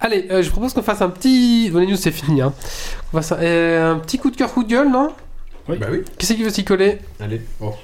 [0.00, 1.68] Allez, euh, je propose qu'on fasse un petit.
[1.72, 2.40] Bon, les news, c'est fini.
[2.40, 2.52] Hein.
[3.12, 5.10] On faire, euh, un petit coup de cœur, coup de gueule, non?
[5.68, 5.78] Oui.
[5.78, 6.02] Bah oui.
[6.18, 6.98] Qui c'est qui veut s'y coller?
[7.20, 7.40] Allez.
[7.60, 7.74] Bon.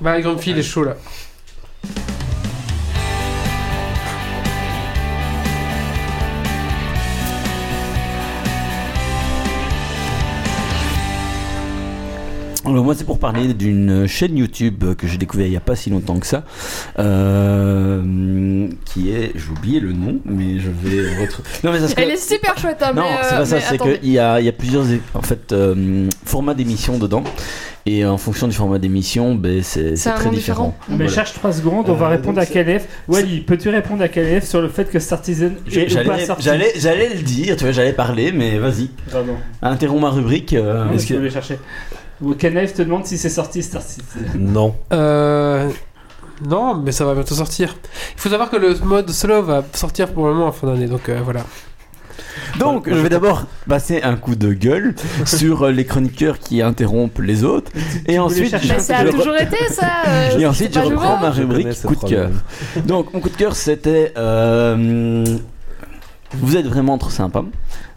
[0.00, 0.96] Bah, grande fille, il est chaud là.
[12.66, 15.76] Alors moi c'est pour parler d'une chaîne YouTube que j'ai découvert il n'y a pas
[15.76, 16.44] si longtemps que ça,
[16.98, 21.48] euh, qui est, j'ai oublié le nom, mais je vais retrouver.
[21.64, 24.10] Non mais ça Elle est super chouette, hein, Non, c'est euh, pas ça, c'est qu'il
[24.10, 27.22] y a, il y a plusieurs en fait, euh, formats d'émissions dedans.
[27.86, 30.30] Et en fonction du format d'émission, ben, c'est très différent.
[30.30, 30.76] différent.
[30.88, 31.12] Mais Voilà.
[31.12, 32.86] cherche 3 secondes, on va Euh, répondre à KLF.
[33.08, 36.24] Wally, peux-tu répondre à KLF sur le fait que Star Citizen est ou pas J'allais,
[36.26, 38.88] sorti j'allais, j'allais le dire, tu vois, j'allais parler, mais vas-y.
[39.60, 40.54] Interromps ma rubrique.
[40.54, 41.58] euh, Non, est-ce je que- vais chercher.
[42.38, 44.28] KLF te demande si c'est sorti Star Citizen.
[44.38, 44.74] Non.
[44.92, 45.68] Euh.
[46.48, 47.76] Non, mais ça va bientôt sortir.
[48.16, 50.86] Il faut savoir que le mode solo va sortir pour le moment en fin d'année,
[50.88, 51.42] donc euh, voilà.
[52.58, 57.18] Donc, je vais d'abord passer un coup de gueule sur euh, les chroniqueurs qui interrompent
[57.20, 57.70] les autres.
[58.06, 59.86] Et ensuite, je- Mais ça a je- toujours été ça.
[60.08, 62.30] euh, Et ensuite, je reprends ma rubrique coup de cœur.
[62.84, 65.24] Donc, mon coup de cœur, c'était euh,
[66.32, 67.44] vous êtes vraiment trop sympa.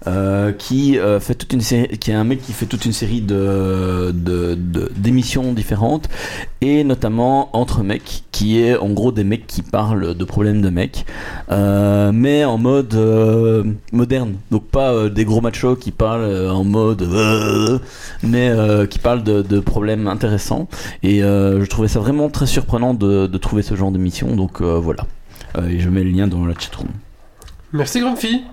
[0.08, 3.20] Euh, qui euh, fait toute une qui est un mec qui fait toute une série
[3.20, 4.13] de
[4.96, 6.08] d'émissions différentes
[6.62, 10.70] et notamment entre mecs, qui est en gros des mecs qui parlent de problèmes de
[10.70, 11.06] mecs,
[11.52, 12.96] euh, mais en mode
[13.91, 14.36] moderne.
[14.50, 17.06] Donc pas des gros machos qui parlent en mode,
[18.24, 18.52] mais
[18.89, 20.70] qui parlent de, problèmes intéressants.
[21.04, 24.36] Et je trouvais ça vraiment très surprenant de, trouver ce genre d'émission.
[24.36, 25.06] Donc voilà.
[25.70, 26.88] Et je mets le lien dans la chatroom.
[27.74, 28.43] Merci, grande fille.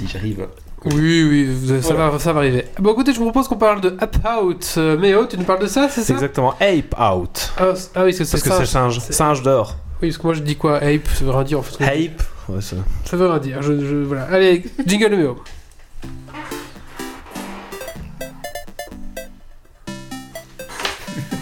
[0.00, 0.46] Si j'arrive.
[0.86, 2.64] Oui, oui, ça, va, ça va arriver.
[2.78, 4.74] Bon, écoutez, je vous propose qu'on parle de App Out.
[4.78, 7.52] Euh, Méo, tu nous parles de ça, c'est ça exactement Ape Out.
[7.58, 8.98] ah, ah oui, c'est Parce que c'est singe.
[9.00, 9.76] Singe d'or.
[10.00, 11.84] Oui, parce que moi je dis quoi Ape, ça veut rien dire en fait.
[11.84, 12.22] Ape.
[12.48, 13.60] Ouais, ça- Ça veut rien dire.
[13.60, 14.22] Je, je- voilà.
[14.32, 15.36] Allez, jingle de Méo.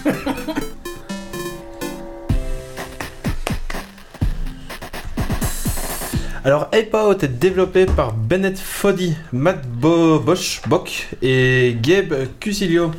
[6.49, 12.91] Alors, Ape Out est développé par Bennett Foddy, Matt Bo Bosch Bock et Gabe Cusilio.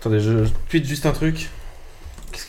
[0.00, 1.50] Attendez, je tweete juste un truc.
[2.32, 2.46] Qu'est-ce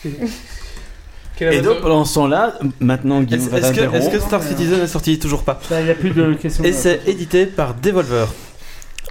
[1.42, 1.44] que.
[1.44, 4.20] Et donc pendant ce temps-là, maintenant Guillaume Est-ce va est-ce que, est-ce que.
[4.20, 5.60] Star Citizen est sorti Toujours pas?
[5.70, 6.64] Bah, Il n'y a plus de questions.
[6.64, 8.30] Et c'est édité par Devolver.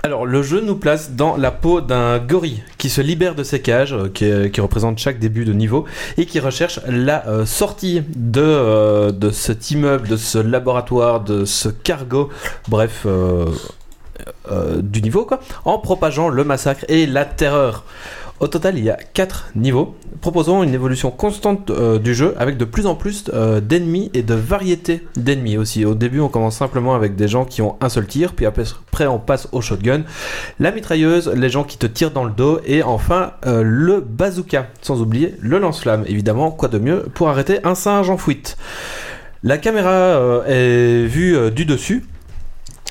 [0.03, 3.61] Alors, le jeu nous place dans la peau d'un gorille qui se libère de ses
[3.61, 5.85] cages, euh, qui, représente chaque début de niveau,
[6.17, 11.45] et qui recherche la euh, sortie de, euh, de cet immeuble, de ce laboratoire, de
[11.45, 12.31] ce cargo,
[12.69, 13.07] bref,
[14.83, 17.85] du niveau, quoi, en propageant le massacre et la terreur.
[18.41, 22.57] Au total, il y a 4 niveaux, proposant une évolution constante euh, du jeu avec
[22.57, 25.85] de plus en plus euh, d'ennemis et de variétés d'ennemis aussi.
[25.85, 29.07] Au début, on commence simplement avec des gens qui ont un seul tir, puis après
[29.07, 30.05] on passe au shotgun,
[30.59, 34.69] la mitrailleuse, les gens qui te tirent dans le dos, et enfin euh, le bazooka,
[34.81, 36.05] sans oublier le lance-flamme.
[36.07, 38.57] Évidemment, quoi de mieux pour arrêter un singe en fuite?
[39.43, 42.05] La caméra est vue du dessus.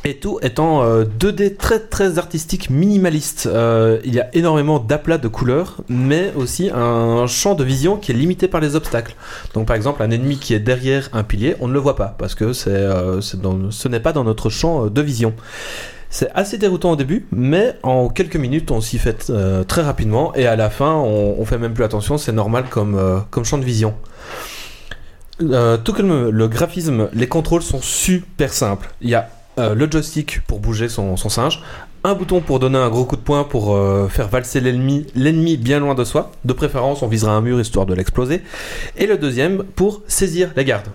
[0.05, 3.47] Et tout étant euh, 2D très très artistique, minimaliste.
[3.47, 8.11] Euh, il y a énormément d'aplats de couleurs, mais aussi un champ de vision qui
[8.11, 9.15] est limité par les obstacles.
[9.53, 12.15] Donc par exemple, un ennemi qui est derrière un pilier, on ne le voit pas,
[12.17, 15.33] parce que euh, ce n'est pas dans notre champ euh, de vision.
[16.11, 20.33] C'est assez déroutant au début, mais en quelques minutes, on s'y fait euh, très rapidement,
[20.33, 23.63] et à la fin, on, fait même plus attention, c'est normal comme, euh, champ de
[23.63, 23.93] vision.
[25.41, 28.89] Euh, tout comme le graphisme, les contrôles sont super simples.
[29.59, 31.61] Euh, le joystick pour bouger son, son singe,
[32.03, 35.57] un bouton pour donner un gros coup de poing pour euh, faire valser l'ennemi, l'ennemi
[35.57, 36.31] bien loin de soi.
[36.45, 38.41] De préférence, on visera un mur histoire de l'exploser.
[38.97, 40.87] Et le deuxième pour saisir les gardes.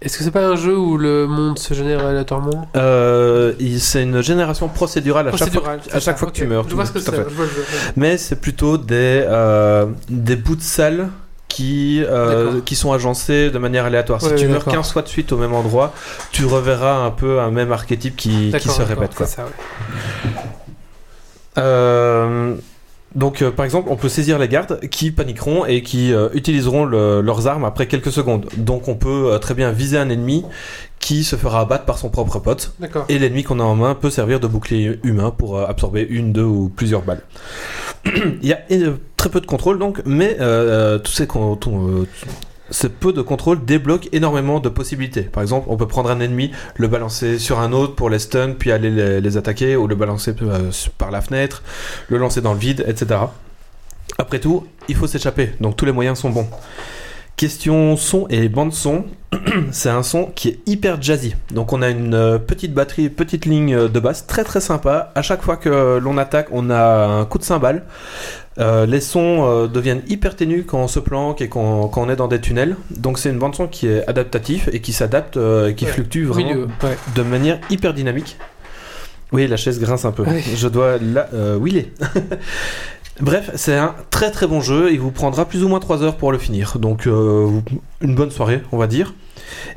[0.00, 2.68] Est-ce que c'est pas un jeu où le monde se génère aléatoirement?
[2.74, 6.34] Euh, c'est une génération procédurale à chaque fois, Procédural, à chaque fois ok.
[6.34, 6.68] que tu meurs.
[6.68, 7.12] Je vois ce que c'est.
[7.94, 11.08] Mais c'est plutôt des, euh, des bouts de salle
[11.52, 14.22] qui, euh, qui sont agencés de manière aléatoire.
[14.22, 14.72] Ouais, si tu meurs d'accord.
[14.72, 15.92] 15 fois de suite au même endroit,
[16.32, 19.14] tu reverras un peu un même archétype qui, se répète.
[19.14, 19.26] Quoi.
[19.26, 20.30] c'est ça, ouais.
[21.58, 22.54] Euh,
[23.14, 27.20] donc, euh, par exemple, on peut saisir les gardes qui paniqueront et qui utiliseront le-
[27.20, 28.46] leurs armes après quelques secondes.
[28.56, 30.46] Donc, on peut très bien viser un ennemi
[31.00, 32.74] qui se fera abattre par son propre pote.
[33.10, 36.44] Et l'ennemi qu'on a en main peut servir de bouclier humain pour absorber une, deux
[36.44, 37.20] ou plusieurs balles.
[38.06, 38.60] Il y a
[39.22, 41.56] très peu de contrôle donc, mais euh, tous ces ton-
[41.88, 42.08] euh,
[42.72, 45.22] ce peu de contrôle débloque énormément de possibilités.
[45.22, 48.54] Par exemple, on peut prendre un ennemi, le balancer sur un autre pour les stun,
[48.58, 51.62] puis aller les, attaquer, ou le balancer euh, par la fenêtre,
[52.08, 53.20] le lancer dans le vide, etc.
[54.18, 56.48] Après tout, il faut s'échapper, donc tous les moyens sont bons.
[57.36, 59.04] Question son et bande son,
[59.70, 61.34] c'est un son qui est hyper jazzy.
[61.50, 65.12] Donc on a une euh, petite batterie, petite ligne euh, de basse très très sympa.
[65.14, 67.84] À chaque fois que l'on attaque, on a un coup de cymbale.
[68.58, 72.10] Euh, les sons euh, deviennent hyper ténus quand on se planque et quand, quand on
[72.10, 72.76] est dans des tunnels.
[72.90, 75.90] Donc c'est une bande son qui est adaptative et qui s'adapte euh, et qui Ouais.
[75.92, 76.96] fluctue vraiment ouais.
[77.14, 78.36] de manière hyper dynamique.
[79.32, 80.24] Oui, la chaise grince un peu.
[80.54, 81.92] Je dois la euh, wheeler.
[83.20, 84.90] Bref, c'est un très très bon jeu.
[84.92, 86.78] Il vous prendra plus ou moins 3 heures pour le finir.
[86.78, 87.48] Donc euh,
[88.00, 89.14] une bonne soirée, on va dire.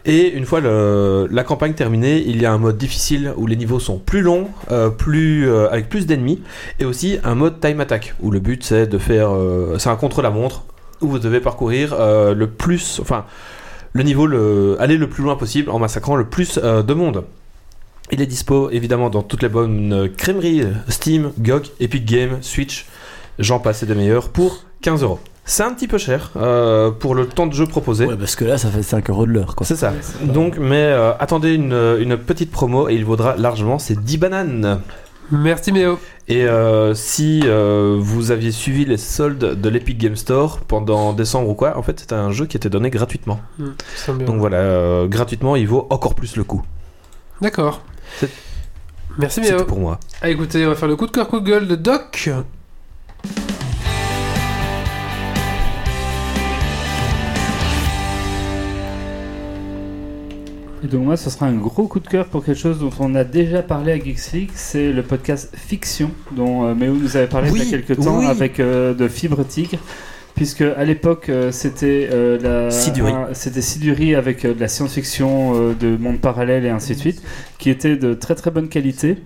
[0.05, 3.79] Et une fois la campagne terminée, il y a un mode difficile où les niveaux
[3.79, 6.41] sont plus longs, euh, plus, euh, avec plus d'ennemis,
[6.79, 9.95] et aussi un mode time attack où le but c'est de faire, euh, c'est un
[9.95, 10.63] contre la montre
[11.01, 13.25] où vous devez parcourir le plus, enfin
[13.91, 17.25] le niveau, le, aller le plus loin possible en massacrant le plus de monde.
[18.11, 22.85] Il est dispo évidemment dans toutes les bonnes crèmeries Steam, GOG, Epic Games, Switch,
[23.39, 25.19] j'en passe et des meilleurs pour 15 euros.
[25.47, 28.05] C'est un petit peu cher euh, pour le temps de jeu proposé.
[28.07, 29.65] Ouais, parce que là, ça fait 5 euros de l'heure, quoi.
[29.65, 29.93] C'est ça.
[30.23, 34.81] Donc, mais euh, attendez une, une petite promo et il vaudra largement ces 10 bananes.
[35.31, 35.99] Merci Méo.
[36.27, 41.49] Et euh, si euh, vous aviez suivi les soldes de l'Epic Game Store pendant décembre
[41.49, 43.39] ou quoi, en fait c'était un jeu qui était donné gratuitement.
[43.57, 43.73] Bien.
[44.25, 46.63] Donc voilà, euh, gratuitement il vaut encore plus le coup.
[47.41, 47.81] D'accord.
[48.19, 48.29] C'est-
[49.17, 49.61] Merci C'est Méo.
[49.61, 49.99] tout pour moi.
[50.21, 52.29] Ah, écoutez, on va faire le coup de cœur gueule de Doc.
[60.85, 63.15] Et donc moi, ce sera un gros coup de cœur pour quelque chose dont on
[63.15, 67.25] a déjà parlé à Geeks League, c'est le podcast Fiction, dont euh, Méo nous avait
[67.25, 68.27] parlé il y a quelques temps oui.
[68.27, 69.79] avec euh, de Fibre Tigre.
[70.35, 75.97] Puisque à l'époque euh, c'était euh, la c'était Siduri avec euh, de la science-fiction de
[75.97, 77.23] monde parallèle et ainsi de suite,
[77.57, 79.17] qui était de très très bonne qualité.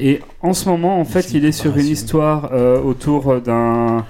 [0.00, 2.50] Et en ce moment, en fait, il est sur une histoire
[2.84, 4.04] autour d'un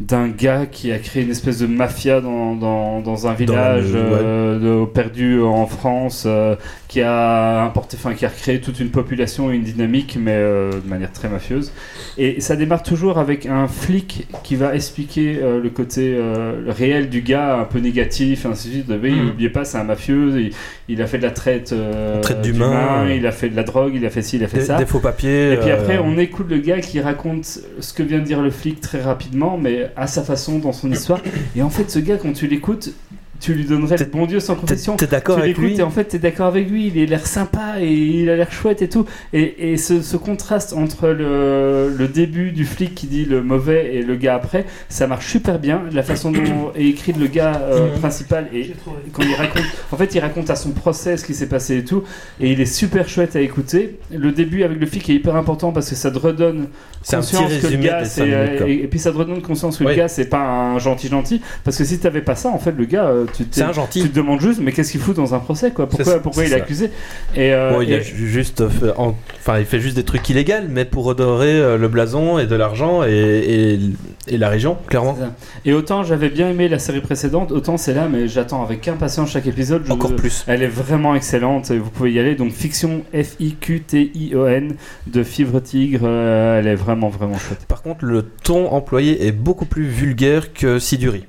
[0.00, 4.00] d'un gars qui a créé une espèce de mafia dans, dans, dans un village le-
[4.00, 6.56] euh, de- perdu en France, euh,
[6.88, 10.72] qui a importé, enfin qui a recréé toute une population et une dynamique, mais euh,
[10.72, 11.72] de manière très mafieuse.
[12.18, 16.72] Et ça démarre toujours avec un flic qui va expliquer euh, le côté euh, le
[16.72, 18.86] réel du gars, un peu négatif, ainsi de suite.
[19.00, 19.26] Oui, Mhm.
[19.26, 20.40] n'oubliez pas, c'est un mafieux.
[20.40, 20.50] Il,
[20.88, 23.08] il a fait de la traite, euh, Traite d'humains.
[23.10, 24.76] il a fait de la drogue, il a fait ci, il a fait Des, ça.
[24.76, 25.52] des faux papiers.
[25.52, 27.44] Et puis euh, après, on écoute le gars qui raconte
[27.78, 30.90] ce que vient de dire le flic très rapidement, mais à sa façon, dans son
[30.90, 31.20] histoire.
[31.56, 32.90] Et en fait, ce gars, quand tu l'écoutes,
[33.44, 34.96] tu lui donnerais le bon Dieu sans confession.
[34.96, 36.90] t'es d'accord Tu avec lui et en fait, t'es d'accord avec lui.
[36.94, 39.04] Il a l'air sympa et il a l'air chouette et tout.
[39.34, 43.94] Et, et ce, ce contraste entre le, le début du flic qui dit le mauvais
[43.96, 45.82] et le gars après, ça marche super bien.
[45.92, 48.72] La façon dont est écrit le gars euh, principal et
[49.12, 51.84] quand il raconte, en fait, il raconte à son procès ce qui s'est passé et
[51.84, 52.02] tout,
[52.40, 53.98] et il est super chouette à écouter.
[54.10, 56.68] Le début avec le flic est hyper important parce que ça te redonne
[57.06, 58.58] conscience que le gars, c'est, 5 minutes.
[58.58, 58.68] quoi.
[58.70, 59.90] et, et puis ça te redonne conscience que Oui.
[59.90, 62.72] le gars, c'est pas un gentil gentil, parce que si t'avais pas ça, en fait,
[62.72, 64.08] le gars, euh, tu, C'est un tu gentil.
[64.08, 65.88] te demandes juste, mais qu'est-ce qu'il fout dans un procès, quoi?
[65.88, 66.86] Pourquoi, pourquoi il est accusé?
[67.34, 70.52] Et, euh, Bon, il et- juste fait, en- enfin, il fait juste des trucs illégaux,
[70.68, 75.16] mais pour redorer euh, le blason et de l'argent et, et, et la région, clairement.
[75.64, 79.30] Et autant j'avais bien aimé la série précédente, autant c'est là, mais j'attends avec impatience
[79.30, 79.82] chaque épisode.
[79.86, 80.44] Je- Encore plus.
[80.46, 82.34] Elle est vraiment excellente, et vous pouvez y aller.
[82.34, 87.66] Donc, Fiction F-I-Q-T-I-O-N de Fibre Tigre, euh, elle est vraiment, vraiment chouette.
[87.66, 91.24] Par contre, le ton employé est beaucoup plus vulgaire que Siduri.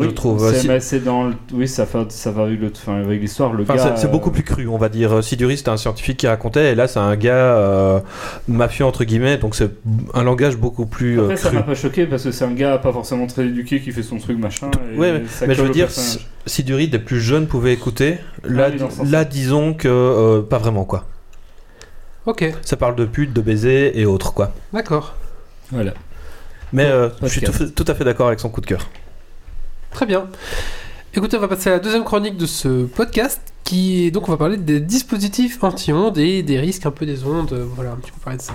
[0.00, 0.50] Je trouve.
[0.52, 3.20] C'est, Si- mais c'est dans le- Oui, ça, va- ça va avec, le- enfin, avec
[3.20, 3.52] l'histoire.
[3.52, 5.22] Le Enfin, gars, c'est- c'est euh, beaucoup plus cru, on va dire.
[5.22, 8.00] Siduri, c'était un scientifique qui racontait, et là, c'est un gars euh,
[8.48, 9.70] mafieux, entre guillemets, donc c'est
[10.14, 11.56] un langage beaucoup plus euh, Après, ça cru.
[11.58, 14.18] m'a pas choqué parce que c'est un gars pas forcément très éduqué qui fait son
[14.18, 14.70] truc machin.
[14.94, 16.26] et Ouais, mais- ça mais je veux dire, personnage.
[16.46, 18.18] Siduri, des plus jeunes pouvaient écouter.
[18.44, 19.04] Là, Ah oui, sens-là.
[19.10, 21.06] là disons que euh, pas vraiment, quoi.
[22.26, 24.52] Ok, Ça parle de pute, de baiser et autres, quoi.
[24.72, 25.14] d'accord.
[25.72, 25.92] Voilà.
[26.72, 28.88] Mais euh, je suis tout à fait d'accord avec son coup de cœur.
[29.92, 30.28] Très bien.
[31.14, 34.32] Écoutez, on va passer à la deuxième chronique de ce podcast, qui est donc on
[34.32, 37.52] va parler des dispositifs anti-ondes et des risques un peu des ondes.
[37.52, 38.54] euh, Voilà, un petit peu parler de ça.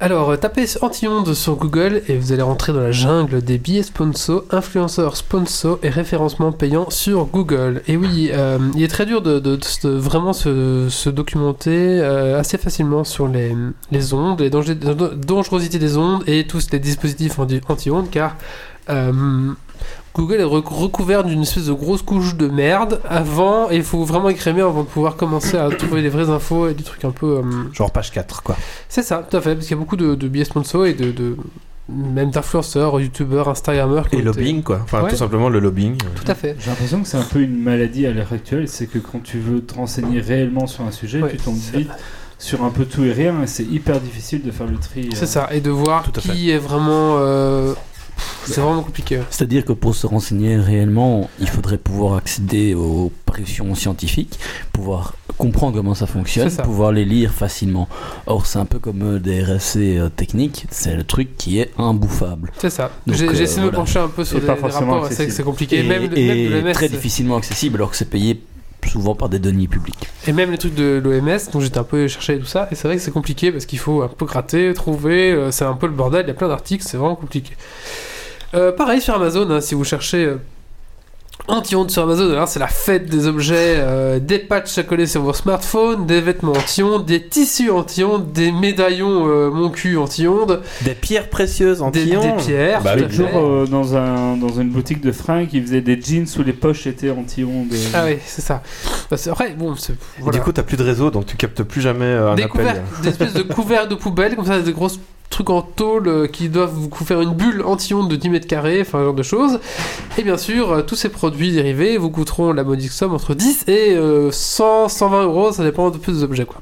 [0.00, 4.44] Alors, tapez anti-ondes sur Google et vous allez rentrer dans la jungle des billets sponsors,
[4.52, 7.82] influenceurs sponsors et référencements payants sur Google.
[7.88, 13.26] Et oui, euh, il est très dur de, vraiment se, documenter euh, assez facilement sur
[13.26, 13.52] les,
[14.14, 18.36] ondes, les dangers, dangerosités des ondes et tous les dispositifs anti- anti-ondes car
[18.90, 19.50] euh,
[20.18, 24.04] Google est rec- recouvert d'une espèce de grosse couche de merde avant et il faut
[24.04, 27.12] vraiment écrémer avant de pouvoir commencer à trouver les vraies infos et des trucs un
[27.12, 27.38] peu...
[27.38, 28.56] euh, Genre page 4, quoi.
[28.88, 30.94] c'est ça, tout à fait, parce qu'il y a beaucoup de, de billets sponsors et
[30.94, 31.36] de, de-
[31.88, 34.10] même d'influenceurs, youtubeurs, instagrammeurs.
[34.10, 34.80] qui Et lobbying, quoi.
[34.84, 35.10] Enfin, Ouais.
[35.10, 35.96] tout simplement le lobbying.
[35.96, 36.54] Tout à fait.
[36.60, 39.38] J'ai l'impression que c'est un peu une maladie à l'heure actuelle, c'est que quand tu
[39.38, 41.88] veux te renseigner réellement sur un sujet, Ouais, tu tombes vite
[42.38, 45.06] sur un peu tout et rien, et c'est hyper difficile de faire le tri.
[45.06, 45.14] euh.
[45.14, 47.16] C'est ça, et de voir qui est vraiment.
[47.18, 47.72] euh,
[48.44, 49.20] C'est vraiment compliqué.
[49.30, 54.38] C'est-à-dire que pour se renseigner réellement, il faudrait pouvoir accéder aux parutions scientifiques,
[54.72, 56.62] pouvoir comprendre comment ça fonctionne, ça.
[56.62, 57.88] pouvoir les lire facilement.
[58.26, 61.70] Or, c'est un peu comme euh, des RSC euh, techniques, c'est le truc qui est
[61.78, 62.50] imbouffable.
[62.58, 62.90] C'est ça.
[63.06, 65.08] J'ai euh, essayé de me pencher un peu sur Et des, pas des forcément rapports,
[65.08, 65.32] c'est que accessible.
[65.36, 65.78] c'est compliqué.
[65.80, 68.40] Et, même, le- et même très difficilement accessible alors que c'est payé
[68.86, 70.08] souvent par des deniers publics.
[70.26, 72.88] Et même les trucs de l'OMS, dont j'étais un peu cherché tout ça, et c'est
[72.88, 75.86] vrai que c'est compliqué parce qu'il faut un peu gratter, trouver, euh, c'est un peu
[75.86, 77.54] le bordel, il y a plein d'articles, c'est vraiment compliqué.
[78.54, 80.40] Euh, pareil sur Amazon, hein, si vous cherchez euh,
[81.46, 85.22] Anti-ondes sur Amazon, alors c'est la fête des objets, euh, des patchs à coller sur
[85.22, 90.92] vos smartphones, des vêtements anti-ondes, des tissus anti-ondes, des médaillons euh, mon cul anti-ondes, Des
[90.94, 92.20] pierres précieuses des, anti-ion.
[92.20, 92.82] des pierres.
[92.82, 96.26] Bah L'autre jour, euh, dans, un, dans une boutique de fringues, ils faisaient des jeans
[96.38, 97.72] où les poches étaient anti-ondes.
[97.94, 98.62] Ah oui, c'est ça.
[99.10, 99.72] Bah, c'est vrai, bon.
[99.74, 99.78] Et
[100.18, 100.38] Voilà.
[100.38, 102.82] Du coup, t'as plus de réseau, donc tu captes plus jamais euh, un des appel.
[103.02, 106.48] des espèces de couvercles de poubelle, comme ça, des grosses trucs en tôle euh, qui
[106.48, 109.60] doivent vous faire une bulle anti-onde de 10 mètres carrés, enfin, ce genre de choses.
[110.16, 113.64] Et bien sûr, euh, tous ces produits dérivés vous coûteront la modique somme entre 10
[113.68, 116.60] et euh, 100, 120 euros, ça dépend de plus des objets, quoi.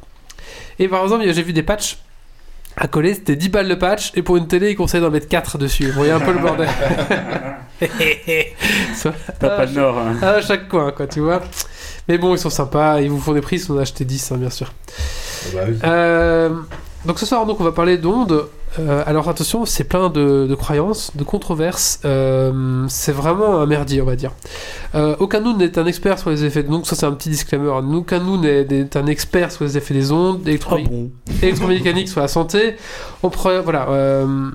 [0.79, 1.99] Et par exemple, j'ai vu des patchs
[2.79, 5.29] à coller, c'était 10 balles le patch, et pour une télé, ils conseillent d'en mettre
[5.29, 5.87] 4 dessus.
[5.87, 6.69] Vous voyez un peu le bordel.
[9.41, 9.99] T'as pas de nord.
[9.99, 10.17] hein.
[10.23, 11.41] à chaque coin, quoi, tu vois.
[12.09, 14.33] Mais bon, ils sont sympas, ils vous font des prix si on a acheté 10,
[14.33, 14.73] hein, bien sûr.
[15.85, 16.51] Euh,
[17.07, 18.47] donc ce soir, donc, on va parler d'ondes.
[18.79, 22.01] Euh, alors attention, c'est plein de, de croyances, de controverses.
[22.05, 24.33] Euh, c'est vraiment un merdier, on va dire.
[24.95, 26.63] Euh, aucun nous n'est un expert sur les effets.
[26.63, 27.69] Donc ça, c'est un petit disclaimer.
[27.69, 31.11] Aucun de nous n'est un expert sur les effets des ondes, Ah électro- bon
[31.43, 32.77] électromécanique sur la santé.
[33.23, 33.89] On pre- voilà.
[33.89, 34.51] euh,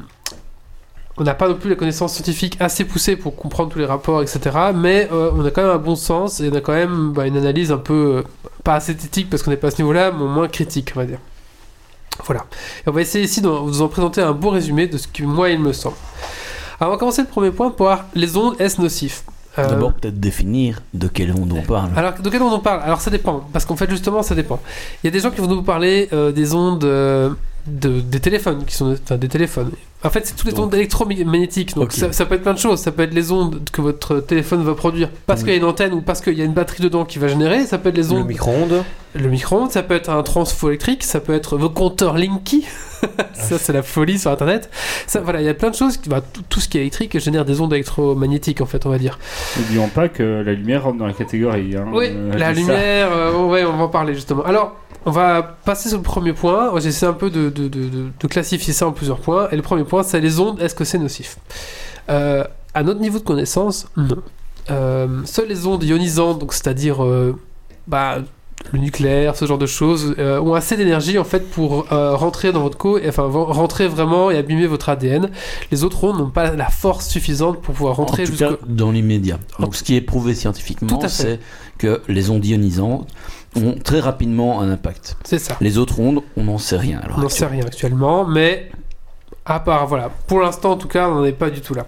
[1.18, 4.22] on n'a pas non plus la connaissance scientifique assez poussée pour comprendre tous les rapports,
[4.22, 4.40] etc.
[4.74, 7.38] Mais on a quand même un bon sens et on a quand même bah, une
[7.38, 8.24] analyse un peu
[8.64, 11.00] pas assez éthique parce qu'on n'est pas à ce niveau-là, mais au moins critique, on
[11.00, 11.20] va dire.
[12.26, 12.46] Voilà.
[12.86, 15.24] Et on va essayer ici de vous en présenter un beau résumé de ce que
[15.24, 15.96] moi il me semble.
[16.80, 19.24] Alors on va commencer le premier point pour voir les ondes est-ce nocif.
[19.58, 21.90] Euh, D'abord, peut-être définir de quelle onde on parle.
[21.98, 22.82] alors, de quelle onde on parle?
[22.84, 23.46] Alors, ça dépend.
[23.52, 24.62] Parce qu'en fait, justement, ça dépend.
[25.04, 27.32] Il y a des gens qui vont nous parler euh, des ondes euh,
[27.68, 29.72] de, des téléphones, qui sont enfin, des téléphones.
[30.04, 31.76] En fait, c'est toutes les ondes électromagnétiques.
[31.76, 32.80] Donc, ça, ça peut être plein de choses.
[32.80, 35.46] Ça peut être les ondes que votre téléphone va produire parce Oui.
[35.46, 37.28] qu'il y a une antenne ou parce qu'il y a une batterie dedans qui va
[37.28, 37.68] générer.
[37.68, 38.84] Ça peut être les Le ondes, micro-ondes.
[39.14, 39.70] le micro-ondes.
[39.72, 41.04] Ça peut être un transfo électrique.
[41.04, 42.66] Ça peut être vos compteurs Linky.
[43.34, 44.72] ça, c'est la folie sur Internet.
[45.06, 46.00] Ça, voilà, il y a plein de choses.
[46.08, 49.20] Bah, tout, ce qui est électrique génère des ondes électromagnétiques, en fait, on va dire.
[49.60, 51.76] N'oublions pas que la lumière rentre dans la catégorie.
[51.78, 51.86] hein.
[51.94, 54.44] Oui, Euh, la lumière, euh, ouais, on va en parler justement.
[54.46, 56.72] Alors, on va passer sur le premier point.
[56.80, 59.48] J'essaie un peu de, de- de- de- de classifier ça en plusieurs points.
[59.52, 60.62] Et le premier point, c'est les ondes.
[60.62, 61.38] Est-ce que c'est nocif?
[62.10, 64.18] Euh, À notre niveau de connaissance, non.
[64.70, 67.36] Euh, seules les ondes ionisantes, donc c'est-à-dire euh,
[67.88, 68.20] bah,
[68.72, 72.52] le nucléaire, ce genre de choses, euh, ont assez d'énergie en fait pour euh, rentrer
[72.54, 75.32] dans votre co, et, enfin rentrer vraiment et abîmer votre ADN.
[75.72, 79.40] Les autres ondes n'ont pas la force suffisante pour pouvoir rentrer cas, dans l'immédiat.
[79.60, 81.40] Donc, ce qui est prouvé scientifiquement, c'est
[81.80, 83.08] que les ondes ionisantes
[83.56, 85.18] ont très rapidement un impact.
[85.24, 85.58] C'est ça.
[85.62, 87.00] Les autres ondes, on n'en sait rien.
[87.04, 88.70] Alors, On n'en sait rien actuellement, mais
[89.46, 91.86] à part, voilà, pour l'instant en tout cas, on n'en est pas du tout là.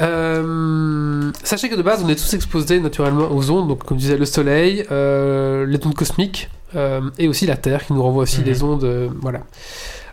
[0.00, 4.02] Euh, sachez que de base, on est tous exposés naturellement aux ondes, donc comme je
[4.02, 8.24] disais, le Soleil, euh, les ondes cosmiques, euh, et aussi la Terre qui nous renvoie
[8.24, 8.44] aussi Mhm.
[8.44, 9.40] des ondes, euh, voilà.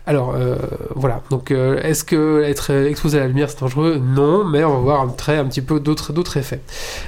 [0.04, 0.56] Alors, euh,
[0.96, 1.22] voilà.
[1.30, 4.00] Donc, euh, est-ce que être exposé à la lumière c'est dangereux?
[4.02, 6.60] Non, mais on va voir un, trait, un petit peu d'autres, d'autres effets.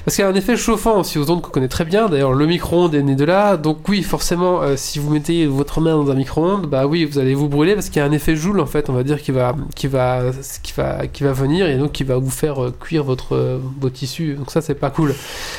[0.04, 2.08] Parce qu'il y a un effet chauffant aussi aux ondes qu'on connaît très bien.
[2.08, 3.56] D'ailleurs, le micro-ondes est né de là.
[3.56, 7.18] Donc, oui, forcément, euh, si vous mettez votre main dans un micro-ondes, bah oui, vous
[7.18, 9.20] allez vous brûler parce qu'il y a un effet joule en fait, on va dire,
[9.20, 10.20] qui va, qui va,
[10.62, 14.34] qui va, qui va venir et donc qui va vous faire cuire votre, vos tissus.
[14.34, 15.14] Donc ça, c'est pas cool.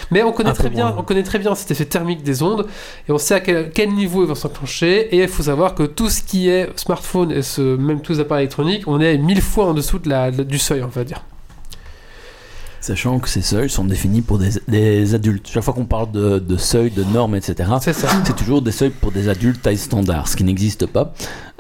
[0.10, 2.66] Mais on connaît Un très bien, on connaît très bien cet effet thermique des ondes
[3.10, 5.14] et on sait à quel, quel niveau ils vont s'enclencher.
[5.14, 8.20] Et il faut savoir que tout ce qui est smartphone et ce, même tous les
[8.20, 11.04] appareils électroniques, on est mille fois en dessous de la, de- du seuil, on va
[11.04, 11.22] dire.
[12.82, 15.48] Sachant que ces seuils sont définis pour des, des adultes.
[15.48, 19.12] Chaque fois qu'on parle de, de seuil, de normes, etc., C'est toujours des seuils pour
[19.12, 21.14] des adultes taille standard, ce qui n'existe pas.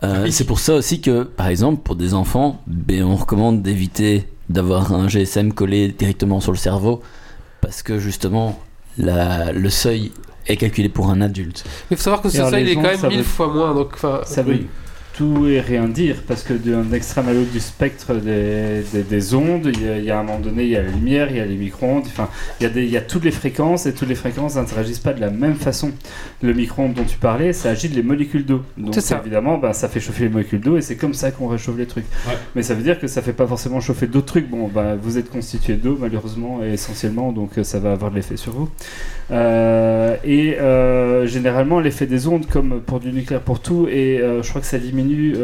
[0.04, 4.28] Euh, C'est pour ça aussi que, par exemple, pour des enfants, ben, on recommande d'éviter
[4.50, 7.02] d'avoir un GSM collé directement sur le cerveau,
[7.60, 8.60] parce que justement,
[9.00, 10.12] la- le seuil
[10.46, 11.64] est calculé pour un adulte.
[11.90, 13.74] Mais il faut savoir que ce seuil il est quand même mille veut- fois moins.
[13.74, 13.94] Donc,
[14.26, 14.68] Ça veut oui.
[15.16, 19.34] Tout et rien dire parce que d'un extrême à l'autre du spectre des, des, des
[19.34, 21.28] ondes, il y, a, il y a un moment donné, il y a la lumière,
[21.30, 23.32] il y a les micro-ondes, enfin, il y, a des, il y a toutes les
[23.32, 25.92] fréquences et toutes les fréquences n'interagissent pas de la même façon.
[26.42, 28.64] Le micro-ondes dont tu parlais, ça agite les molécules d'eau.
[28.78, 29.20] Donc ça.
[29.22, 31.88] évidemment, ben, ça fait chauffer les molécules d'eau et c'est comme ça qu'on réchauffe les
[31.88, 32.06] trucs.
[32.28, 32.34] Ouais.
[32.56, 34.50] Mais ça veut dire que ça fait pas forcément chauffer d'autres trucs.
[34.50, 38.38] Bon, ben, vous êtes constitué d'eau malheureusement et essentiellement, donc ça va avoir de l'effet
[38.38, 38.70] sur vous.
[39.32, 44.44] Euh, et euh, généralement, l'effet des ondes, comme pour du nucléaire pour tout, et euh,
[44.44, 45.36] je crois que ça diminue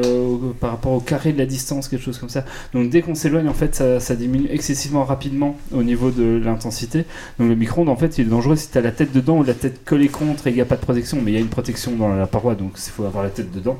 [0.60, 2.46] par rapport au carré de la distance, quelque chose comme ça.
[2.74, 7.06] Donc dès qu'on s'éloigne, en fait, ça, diminue excessivement rapidement au niveau de l'intensité.
[7.40, 9.44] Donc le micro-ondes, en fait, il est dangereux si tu as la tête dedans ou
[9.44, 11.18] la tête collée contre et il n'y a pas de protection.
[11.24, 13.52] Mais il y a une protection dans la paroi, donc il faut avoir la tête
[13.52, 13.80] dedans.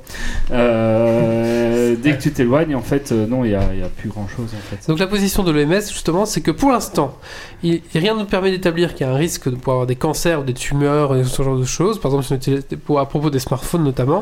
[0.50, 4.52] Dès que tu t'éloignes, en fait, non, il n'y a, plus grand-chose.
[4.88, 7.18] Donc la position de l'OMS, justement, c'est que pour l'instant,
[7.64, 10.40] rien ne nous permet d'établir qu'il y a un risque de pouvoir avoir des cancers
[10.42, 12.30] ou des tumeurs et ce genre de choses, par exemple
[12.86, 14.22] pour- à propos des smartphones notamment,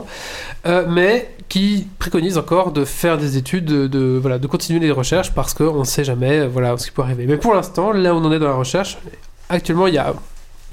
[0.65, 1.13] euh, mais
[1.47, 5.53] qui préconise encore de faire des études, de, de- voilà, de continuer les recherches parce
[5.53, 7.25] qu'on ne sait jamais euh, voilà, ce qui peut arriver.
[7.27, 8.97] Mais pour l'instant, là où on en est dans la recherche,
[9.49, 10.13] actuellement, il y a,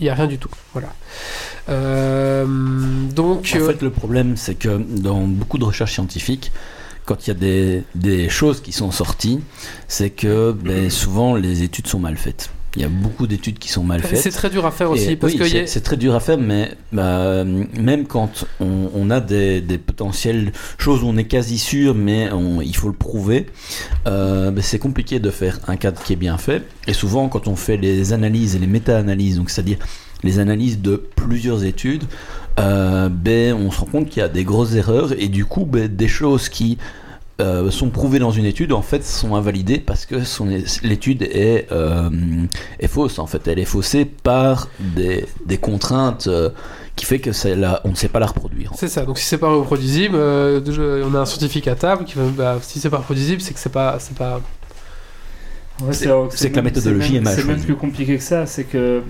[0.00, 0.50] y a rien du tout.
[0.72, 0.88] Voilà.
[1.68, 2.44] Euh,
[3.14, 6.52] donc, En fait, le problème, c'est que dans beaucoup de recherches scientifiques,
[7.04, 9.40] quand il y a des, des choses qui sont sorties,
[9.88, 12.50] c'est que ben, souvent les études sont mal faites.
[12.76, 14.18] Il y a beaucoup d'études qui sont mal faites.
[14.20, 16.20] c'est très dur à faire aussi Et parce oui, que c'est a- très dur à
[16.20, 21.24] faire, mais bah, même quand on, on a des, des potentielles choses où on est
[21.24, 23.46] quasi sûr, mais on- il faut le prouver,
[24.06, 26.62] euh, bah, c'est compliqué de faire un cadre qui est bien fait.
[26.86, 29.78] Et souvent, quand on fait les analyses et les méta-analyses, donc c'est-à-dire
[30.22, 32.04] les analyses de plusieurs études,
[32.58, 35.64] euh, ben, on se rend compte qu'il y a des grosses erreurs et du coup,
[35.66, 36.78] ben, des choses qui
[37.40, 40.46] euh, sont prouvées dans une étude en fait sont invalidées parce que son-
[40.82, 42.08] l'étude est, euh,
[42.80, 43.46] est fausse en fait.
[43.46, 46.48] Elle est faussée par des, des contraintes euh,
[46.96, 48.72] qui fait que c'est la- on ne sait pas la reproduire.
[48.74, 52.14] C'est ça, donc si c'est pas reproduisible, euh, on a un scientifique à table qui
[52.14, 54.40] va, bah, si c'est pas reproduisible, c'est que c'est pas, c'est pas.
[55.82, 58.22] Ouais, C'est- c'est c'est que la méthodologie c'est est mal C'est même plus compliqué que
[58.22, 58.46] ça.
[58.46, 59.02] C'est que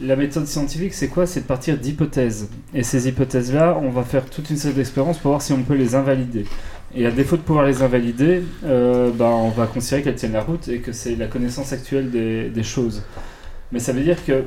[0.00, 1.26] la méthode scientifique, c'est quoi?
[1.26, 2.48] C'est de partir d'hypothèses.
[2.72, 5.74] Et ces hypothèses-là, on va faire toute une série d'expériences pour voir si on peut
[5.74, 6.46] les invalider.
[6.94, 10.42] Et à défaut de pouvoir les invalider, euh, bah, on va considérer qu'elles tiennent la
[10.42, 13.02] route et que c'est la connaissance actuelle des, des choses.
[13.72, 14.44] Mais ça veut dire que,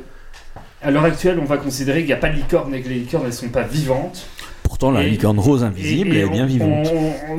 [0.83, 2.99] à l'heure actuelle, on va considérer qu'il n'y a pas de licorne et que les
[2.99, 4.27] licornes ne sont pas vivantes.
[4.61, 6.87] Pourtant, la Et- licorne rose invisible Et- et est bien vivante.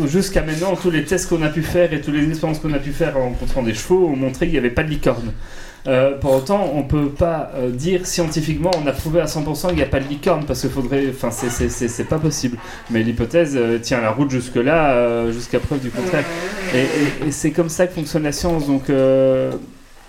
[0.06, 2.78] Jusqu'à maintenant, tous les tests qu'on a pu faire et toutes les expériences qu'on a
[2.78, 5.32] pu faire en rencontrant des chevaux ont montré qu'il n'y avait pas de licorne.
[5.86, 9.76] Euh, pour autant, on peut pas euh, dire scientifiquement, on a prouvé à 100% qu'il
[9.76, 12.58] n'y a pas de licorne parce que faudrait, enfin, c'est- pas possible.
[12.90, 16.24] Mais l'hypothèse euh, tient la route jusque là, jusqu'à preuve du contraire.
[16.74, 18.66] Et, et- c'est comme ça que fonctionne la science.
[18.66, 18.90] Donc,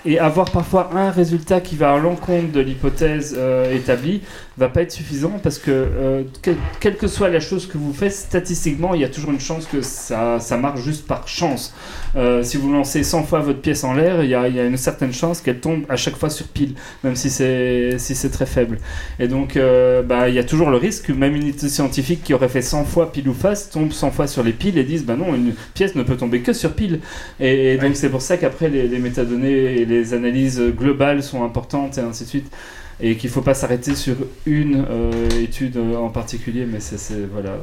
[0.06, 3.38] et avoir parfois un résultat qui va à l'encontre de l'hypothèse
[3.74, 4.22] établie
[4.58, 7.94] va pas être suffisant parce que euh, que- quelle que soit la chose que vous
[7.94, 11.76] faites, statistiquement, il y a toujours une chance que ça, ça marche juste par chance.
[12.16, 14.60] Euh, si vous lancez 100 fois votre pièce en l'air, il y a, il y
[14.60, 18.16] a une certaine chance qu'elle tombe à chaque fois sur pile, même si c'est si
[18.16, 18.80] c'est très faible.
[19.20, 22.24] Et donc, euh, bah, il y a toujours le risque que même une unité scientifique
[22.24, 24.84] qui aurait fait 100 fois pile ou face tombe 100 fois sur les piles et
[24.84, 27.00] dise bah non, une pièce ne peut tomber que sur pile.
[27.40, 31.44] Et, et donc, c'est pour ça qu'après, les, les métadonnées et les analyses globales sont
[31.44, 32.52] importantes et ainsi de suite.
[33.00, 36.98] Et qu'il ne faut pas s'arrêter sur une euh, étude euh, en particulier, mais c'est
[37.32, 37.58] voilà.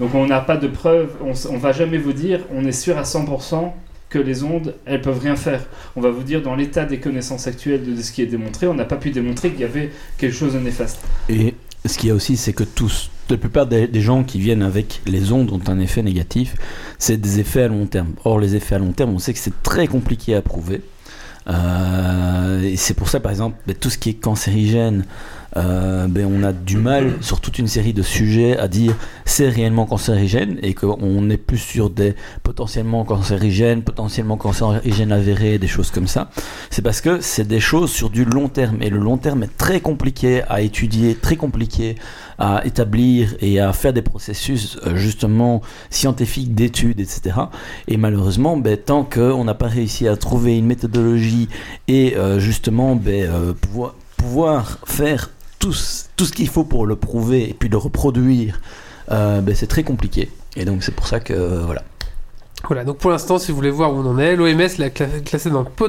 [0.00, 2.96] Donc on n'a pas de preuves, on, on va jamais vous dire, on est sûr
[2.96, 3.72] à 100%
[4.08, 5.66] que les ondes, elles peuvent rien faire.
[5.96, 8.74] On va vous dire dans l'état des connaissances actuelles de, ce qui est démontré, on
[8.74, 11.00] n'a pas pu démontrer qu'il y avait quelque chose de néfaste.
[11.28, 14.62] Et ce qu'il y a aussi, c'est que tous, la plupart des gens qui viennent
[14.62, 16.54] avec les ondes ont un effet négatif,
[16.98, 18.12] c'est des effets à long terme.
[18.24, 20.80] Or, les effets à long terme, on sait que c'est très compliqué à prouver.
[21.48, 25.04] Euh, c'est pour ça, par exemple, ben, tout ce qui est cancérigène,
[25.56, 28.94] euh, ben, on a du mal sur toute une série de sujets à dire
[29.24, 35.66] c'est réellement cancérigène et qu'on est plus sur des potentiellement cancérigènes, potentiellement cancérigènes avérés, des
[35.66, 36.30] choses comme ça.
[36.70, 39.56] C'est parce que c'est des choses sur du long terme et le long terme est
[39.56, 41.94] très compliqué à étudier, très compliqué
[42.38, 47.36] à établir et à faire des processus euh, justement scientifiques d'études, etc.
[47.88, 51.48] Et malheureusement, ben, tant qu'on n'a pas réussi à trouver une méthodologie
[51.88, 53.54] et euh, justement ben,
[54.16, 58.60] pouvoir faire tout, ce- tout ce qu'il faut pour le prouver et puis le reproduire,
[59.10, 60.30] euh, ben, c'est très compliqué.
[60.56, 61.82] Et donc c'est pour ça que euh, voilà.
[62.66, 65.22] Voilà, donc pour l'instant, si vous voulez voir où on en est, l'OMS l'a cla-
[65.24, 65.88] classé dans po-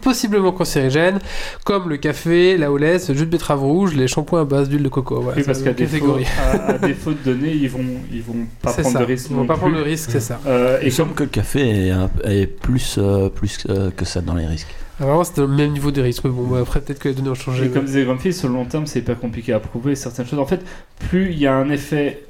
[0.00, 1.18] possiblement cancérigène,
[1.62, 4.82] comme le café, la olaise, le jus de betterave rouge, les shampoings à base d'huile
[4.82, 5.20] de coco.
[5.20, 6.24] Voilà, oui, c'est parce qu'à défaut, catégorie.
[6.40, 9.26] à, à défaut de données, ils vont, ils vont pas prendre ça, de risques.
[9.30, 10.40] Ils vont pas prendre le risque, c'est ça.
[10.46, 11.92] Euh, Il et comme que le café
[12.24, 14.74] est, plus, euh, plus euh, que ça dans les risques.
[15.00, 16.24] Ah, Vraiment, c'est le même niveau de risque.
[16.24, 17.66] Mais bon, bah, après, peut-être que les données ont changé.
[17.66, 20.38] Et comme disait Grumpy, sur le long terme, c'est hyper compliqué à prouver certaines choses.
[20.38, 20.64] En fait,
[21.08, 22.22] plus il y a un effet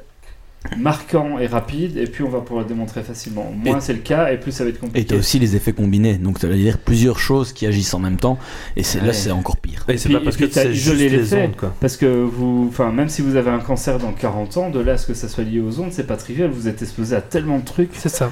[0.76, 3.50] marquant et rapide, et plus on va pouvoir le démontrer facilement.
[3.56, 5.14] Moins c'est le cas, et plus ça va être Et tu compliqué.
[5.14, 8.16] as aussi les effets combinés, donc tu vas dire plusieurs choses qui agissent en même
[8.18, 8.38] temps,
[8.76, 9.84] et c'est là c'est encore pire.
[9.88, 11.74] Et c'est puis- pas parce puis que c'est isolé juste les ondes, quoi.
[11.80, 14.92] Parce que vous, enfin, même si vous avez un cancer dans 40 ans, de là
[14.92, 16.50] à ce que ça soit lié aux ondes, c'est pas trivial.
[16.50, 17.90] Vous êtes exposé à tellement de trucs.
[17.94, 18.30] C'est ça.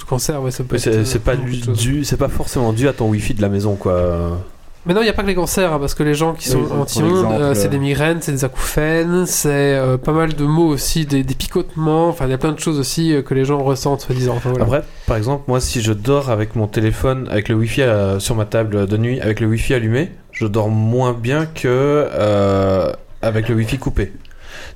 [0.00, 2.88] Le cancer, ouais, ça peut être, C'est euh, c'est pas dû- c'est pas forcément dû
[2.88, 4.44] à ton wifi de la maison, quoi.
[4.86, 6.48] Mais non, il n'y a pas que les cancers, hein, parce que les gens qui
[6.48, 10.34] sont anti-ondes, exemple, euh, c'est euh, des migraines, c'est des acouphènes, c'est euh, pas mal
[10.34, 13.22] de mots aussi, des, des picotements, enfin il y a plein de choses aussi euh,
[13.22, 14.34] que les gens ressentent, soi-disant.
[14.36, 14.64] Enfin, voilà.
[14.64, 18.34] Après, par exemple, moi, si je dors avec mon téléphone, avec le wifi euh, sur
[18.36, 23.48] ma table de nuit, avec le wifi allumé, je dors moins bien que euh, avec
[23.48, 24.12] le wifi coupé.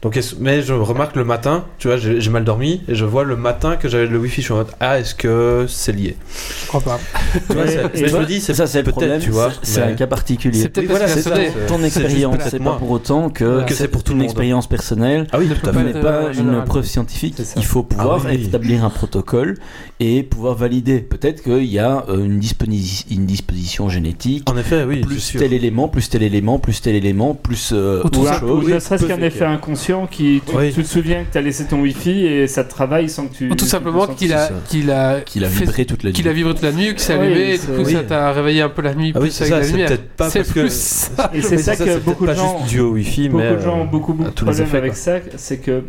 [0.01, 3.35] Donc, mais je remarque le matin, tu vois, j'ai mal dormi et je vois le
[3.37, 4.43] matin que j'avais le wifi.
[4.43, 6.17] Je suis en mode, ah, est-ce que c'est lié?
[6.63, 7.01] Je crois pas.
[7.49, 9.21] Tu vois, mais je me dis, c'est ça, c'est peut-être, problème.
[9.21, 9.51] tu vois.
[9.63, 10.61] c'est- un cas particulier.
[10.61, 14.13] C'est peut-être voilà, c'est Ton expérience, c'est pas pour autant que, Que c'est pour tout
[14.13, 14.27] le une monde.
[14.27, 15.27] expérience personnelle.
[15.33, 15.93] Ah oui, Ne tout à pas fait.
[15.93, 17.35] n'est pas euh, une preuve scientifique.
[17.57, 18.45] Il faut pouvoir Ah oui.
[18.45, 19.57] établir un protocole
[19.99, 21.01] et pouvoir valider.
[21.01, 24.49] Peut-être qu'il y a euh, une, disposi- une disposition génétique.
[24.49, 25.01] En effet, oui.
[25.01, 28.39] plus tel élément, plus tel élément, plus tel élément, plus euh, Ou autre Ou, un-
[28.39, 28.65] chose.
[28.65, 29.45] ou ne serait-ce qu'un effet que-
[29.93, 30.73] inconscient qui tu, Oui.
[30.73, 33.35] tu te souviens que tu as laissé ton wifi et ça te travaille sans que
[33.35, 36.15] tu Ou tout simplement qu'il c'est a, qu'il a, Qu'il a vibré toute la nuit.
[36.17, 37.93] qu'il a vibré toute la nuit, que c'est allumé, et du c'est- coup oui.
[37.93, 39.71] ça t'a réveillé un peu la nuit Ah oui, plus c'est avec ça, la c'est
[39.73, 39.89] lumière.
[39.89, 40.61] peut-être pas C'est parce que.
[40.61, 41.31] plus ça.
[41.35, 43.29] Et c'est ça c'est que c'est beaucoup peut-être de pas gens juste dû au wifi,
[43.29, 43.53] beaucoup mais.
[43.57, 45.83] de gens ont euh, beaucoup, beaucoup de problèmes avec ça, c'est que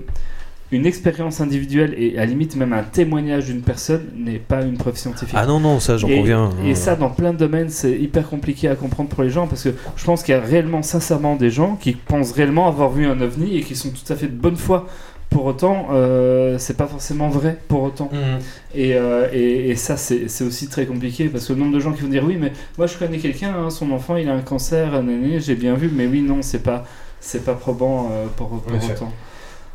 [0.71, 4.77] une expérience individuelle et à la limite même un témoignage d'une personne n'est pas une
[4.77, 5.35] preuve scientifique.
[5.37, 6.51] Ah non, non, ça, j'en conviens.
[6.65, 9.63] et ça, dans plein de domaines, c'est hyper compliqué à comprendre pour les gens parce
[9.63, 13.05] que je pense qu'il y a réellement, sincèrement, des gens qui pensent réellement avoir vu
[13.07, 14.87] un ovni et qui sont tout à fait de bonne foi.
[15.31, 17.57] Pour autant, euh, c'est pas forcément vrai.
[17.67, 18.39] Pour autant, Mhm.
[18.73, 21.79] et, euh, et, et ça, c'est c'est aussi très compliqué parce que le nombre de
[21.79, 24.33] gens qui vont dire oui, mais moi je connais quelqu'un, hein, son enfant il a
[24.33, 25.03] un cancer,
[25.39, 26.83] j'ai bien vu, mais oui, non, c'est pas,
[27.19, 29.13] c'est pas probant euh, pour, pour autant.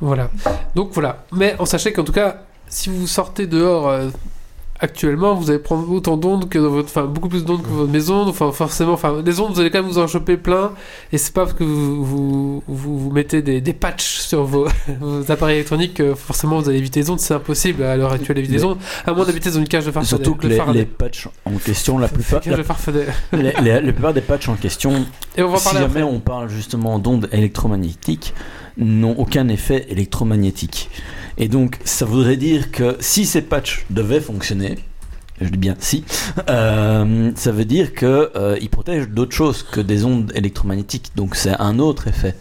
[0.00, 0.30] Voilà.
[0.74, 1.24] Donc voilà.
[1.32, 4.08] Mais on sachez qu'en tout cas, si vous sortez dehors euh,
[4.84, 7.90] actuellement, vous allez prendre autant d'ondes que dans votre, enfin beaucoup plus d'ondes que votre
[7.90, 8.28] maison.
[8.28, 10.72] Enfin forcément, enfin les ondes, vous allez quand même vous en choper plein.
[11.12, 14.66] Et c'est pas parce que vous vous, vous, vous mettez des, des patchs sur vos,
[15.00, 17.18] vos appareils électroniques que forcément vous allez éviter les ondes.
[17.20, 19.90] C'est impossible à l'heure actuelle d'éviter les ondes, à moins d'habiter dans une cage de
[19.90, 20.08] Farfadet.
[20.08, 20.78] Surtout que les, Faraday.
[20.80, 22.56] les patchs en question, la plupart, la,
[23.62, 25.04] les- la plupart des patchs en question,
[25.36, 26.02] Et on va si jamais après.
[26.02, 28.34] on parle justement d'ondes électromagnétiques,
[28.76, 30.90] n'ont aucun effet électromagnétique.
[31.38, 34.76] Et donc, ça voudrait dire que si ces patchs devaient fonctionner,
[35.40, 36.04] je dis bien si,
[36.48, 41.10] euh, ça veut dire que euh, ils protègent d'autres choses que des ondes électromagnétiques.
[41.16, 42.36] Donc, c'est un autre effet.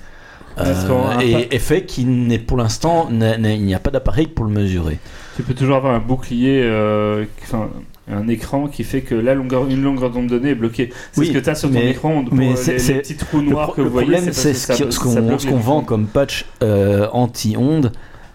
[0.59, 4.99] Euh, et effet qui n'est pour l'instant, il n'y a pas d'appareil pour le mesurer.
[5.35, 7.69] Tu peux toujours avoir un bouclier, euh, enfin
[8.11, 10.91] un écran qui fait que la longueur, une longueur d'onde donnée est bloquée.
[11.11, 11.79] C'est Oui, ce que tu as sur ton.
[12.25, 14.53] Pour mais les, les petits trous Le, noirs pro- que le vous voyez, problème, c'est
[14.53, 17.91] ce qu'on ce vend comme patch anti-ondes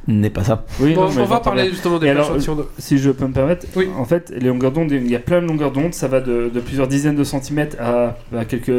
[0.08, 0.64] n'est pas ça.
[0.80, 1.70] Oui, Bon, non, mais on va parler bien.
[1.70, 2.66] justement des alors, anti-ondes.
[2.78, 3.88] Si je peux me permettre, Oui.
[3.96, 6.50] en fait, les longueurs d'onde, il y a plein de longueurs d'onde, ça va de,
[6.52, 8.72] de plusieurs dizaines de centimètres à, à quelques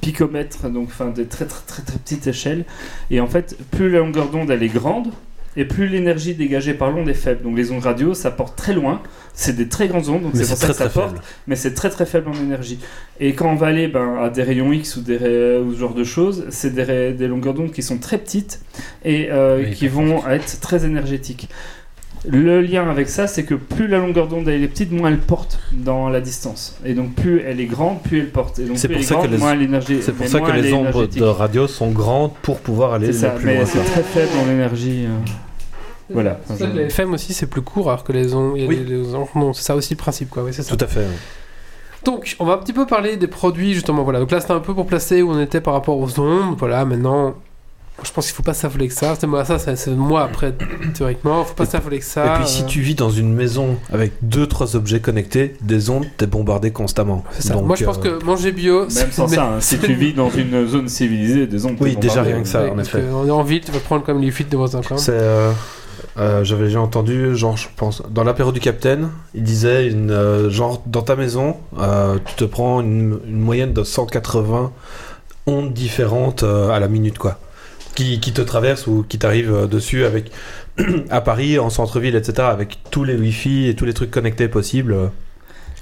[0.00, 2.64] picomètres, donc enfin des très très très très petites échelles.
[3.10, 5.08] Et en fait, plus la longueur d'onde elle est grande,
[5.56, 7.42] et plus l'énergie dégagée par l'onde est faible.
[7.42, 9.02] Donc les ondes radio, ça porte très loin.
[9.34, 11.22] C'est des très grandes ondes, donc c'est pour ça très que ça porte, faible.
[11.46, 12.78] mais c'est très très faible en énergie.
[13.20, 15.78] Et quand on va aller ben, à des rayons X ou des ray- ou ce
[15.78, 18.60] genre de choses, c'est des, ray- des longueurs d'onde qui sont très petites
[19.04, 21.48] et euh, Oui, qui vont être très énergétiques.
[22.28, 25.58] Le lien avec ça, c'est que plus la longueur d'onde est petite, moins elle porte
[25.72, 26.76] dans la distance.
[26.84, 28.58] Et donc plus elle est grande, plus elle porte.
[28.58, 29.54] Et donc C'est pour elle est ça que les- moins
[30.12, 33.46] pour ça que les ombres de radio sont grandes pour pouvoir aller C'est ça, plus
[33.46, 33.64] mais loin.
[33.64, 35.06] c'est très faible en énergie.
[35.06, 35.16] euh.
[36.12, 36.40] Voilà.
[36.44, 38.52] Ça les FM aussi c'est plus court alors que les ondes.
[38.54, 38.78] Oui.
[38.86, 40.42] les- ondes- non, c'est ça aussi le principe quoi.
[40.42, 40.76] Oui, c'est ça.
[40.76, 41.06] Tout à fait.
[42.04, 44.04] Donc, on va un petit peu parler des produits, justement.
[44.04, 44.20] Voilà.
[44.20, 46.56] Donc là, c'était un peu pour placer où on était par rapport aux ondes.
[46.58, 47.34] Voilà, maintenant,
[48.04, 49.14] je pense qu'il faut pas s'affoler que ça.
[49.18, 50.54] C'est moi, ça, c'est c'est moi après,
[50.94, 51.44] théoriquement.
[51.44, 52.24] faut pas s'affoler que ça.
[52.26, 55.90] Et puis si euh, tu vis dans une maison avec deux trois objets connectés, des
[55.90, 57.24] ondes, t'es bombardé constamment.
[57.32, 57.54] c'est ça.
[57.54, 58.80] Donc, moi, je pense euh, que manger bio.
[58.80, 61.76] Même c'est- sans mais- ça, hein, si tu vis dans une zone civilisée, des ondes.
[61.80, 63.02] Oui, déjà rien que ça, Ouais, en effet.
[63.12, 64.80] on est en ville, tu vas prendre comme les fuites de voisins.
[64.96, 65.10] C'est.
[65.12, 65.52] euh,
[66.18, 70.50] euh, J'avais déjà entendu, genre, je pense, dans l'apéro du Capitaine, il disait, une, euh,
[70.50, 74.72] genre, dans ta maison, euh, tu te prends une, une moyenne de 180
[75.46, 77.38] ondes différentes euh, à la minute, quoi.
[77.94, 80.30] Qui, qui te traversent ou qui t'arrivent euh, dessus avec,
[81.10, 84.92] à Paris, en centre-ville, etc., avec tous les Wi-Fi et tous les trucs connectés possibles.
[84.92, 85.06] euh,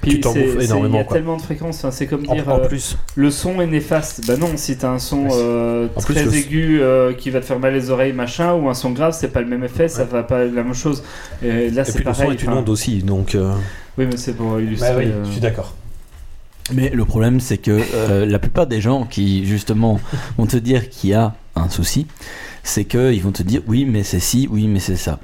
[0.00, 1.16] Puis tu t'en bouffes énormément, Il y a quoi.
[1.18, 2.96] tellement de fréquences, enfin, c'est comme dire en euh, plus.
[3.14, 4.26] le son est néfaste.
[4.26, 5.30] Bah non, si t'as un son Ouais.
[5.34, 8.74] euh, plus, très aigu euh, qui va te faire mal les oreilles, machin, ou un
[8.74, 11.02] son grave, c'est pas le même effet, ça va pas être la même chose.
[11.42, 12.26] Et là, c'est puis le pareil.
[12.26, 13.34] son est une onde aussi, donc.
[13.34, 13.52] euh,
[13.98, 14.88] Oui, mais c'est pour illustrer.
[14.90, 15.74] Bah oui, euh, je suis d'accord.
[16.74, 20.00] Mais le problème, c'est que euh, la plupart des gens qui, justement,
[20.36, 22.06] vont te dire qu'il y a un souci,
[22.62, 25.18] c'est qu'ils vont te dire oui, mais c'est ci, oui, mais c'est ça.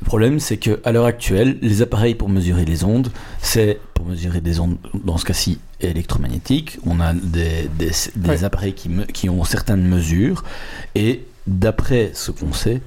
[0.00, 3.10] Le problème, c'est que à l'heure actuelle, les appareils pour mesurer les ondes,
[3.40, 6.78] c'est pour mesurer des ondes, dans ce cas-ci, électromagnétiques.
[6.86, 8.44] On a des, des, des Ouais.
[8.44, 10.42] appareils qui, me- qui ont certaines mesures.
[10.96, 12.80] Et d'après ce qu'on sait,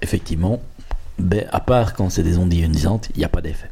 [0.00, 0.62] effectivement,
[1.18, 3.70] ben, à part quand c'est des ondes ionisantes, il n'y a pas d'effet.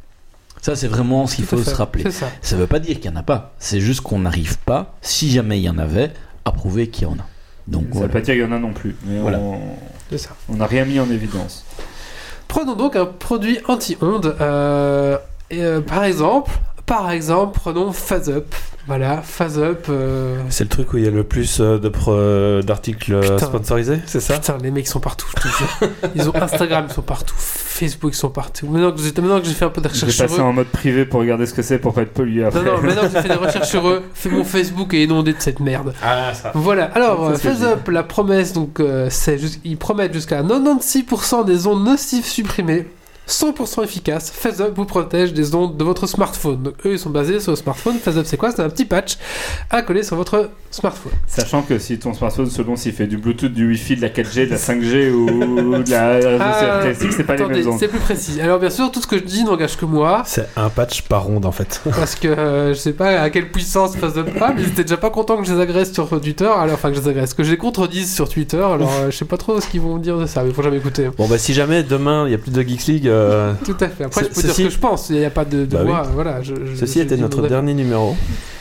[0.60, 2.10] Ça, c'est vraiment ce qu'il faut se rappeler.
[2.10, 2.30] Ça.
[2.42, 3.54] Ça veut pas dire qu'il n'y en a pas.
[3.58, 6.10] C'est juste qu'on n'arrive pas, si jamais il y en avait,
[6.46, 7.26] à prouver qu'il y en a.
[7.66, 8.06] Donc Ça voilà.
[8.06, 8.94] veut pas dire qu'il y en a non plus.
[9.06, 9.38] Mais Voilà.
[9.38, 9.58] on-
[10.10, 10.30] C'est ça.
[10.48, 11.64] on n'a rien mis en évidence.
[12.48, 14.36] Prenons donc un produit anti-ondes.
[14.40, 15.16] euh,
[15.50, 16.50] et, euh, par exemple,
[16.86, 18.54] Par exemple, prenons Phase Up.
[18.86, 19.86] Voilà, Phase Up.
[19.88, 23.14] euh, C'est le truc où il y a le plus euh, de pro- euh, d'articles
[23.14, 24.34] euh, sponsorisés, c'est ça?
[24.34, 25.88] Putain, les mecs sont partout, je te jure.
[26.14, 27.34] Ils ont Instagram, ils sont partout.
[27.38, 28.66] Facebook, ils sont partout.
[28.68, 29.04] Maintenant que j'ai
[29.44, 30.40] j'ai fait un peu de recherche sur eux.
[30.40, 32.62] en mode privé pour regarder ce que c'est pour pas être pollué après.
[32.62, 35.32] Non, non, maintenant que j'ai fait des recherches sur eux, fait mon Facebook est inondé
[35.32, 35.94] de cette merde.
[36.02, 36.52] Ah, ça.
[36.54, 37.64] Voilà, alors, Phase.
[37.64, 42.86] Up, la promesse, donc, euh, c'est ils promettent jusqu'à 96% des ondes nocives supprimées,
[43.28, 44.30] 100% efficace.
[44.30, 46.62] Phase Up vous protège des ondes de votre smartphone.
[46.62, 47.96] Donc, eux, ils sont basés sur le smartphone.
[47.98, 48.50] Phase Up, c'est quoi?
[48.50, 49.16] C'est un petit patch
[49.70, 51.12] à coller sur votre smartphone.
[51.26, 54.46] Sachant que si ton smartphone, selon s'il fait du Bluetooth, du Wi-Fi, de la 4G,
[54.46, 55.26] de la 5G ou
[55.82, 57.78] de la réseau Ah, classique, c'est pas les Attendez, mêmes ondes.
[57.80, 58.40] c'est plus précis.
[58.40, 61.24] Alors, bien sûr, tout ce que je dis n'engage que moi, C'est un patch par
[61.24, 61.80] ronde en fait.
[61.96, 64.82] parce que euh, je sais pas à quelle puissance Phase Up a, mais ils étaient
[64.82, 66.44] déjà pas contents que je les agresse sur Twitter.
[66.44, 68.58] Alors, enfin, que je les agresse, que je les contredise sur Twitter.
[68.58, 70.76] Alors, euh, je sais pas trop ce qu'ils vont dire de ça, mais faut jamais
[70.78, 71.08] écouter.
[71.16, 73.88] Bon bah si jamais demain il y a plus de Geeks League, euh, Tout à
[73.88, 74.04] fait.
[74.04, 75.08] Après, je peux dire ce que je pense.
[75.10, 75.88] Il n'y a pas de, de Bah oui.
[75.88, 76.02] moi.
[76.14, 76.42] Voilà.
[76.42, 78.16] Je, je- ceci je était notre dernier numéro.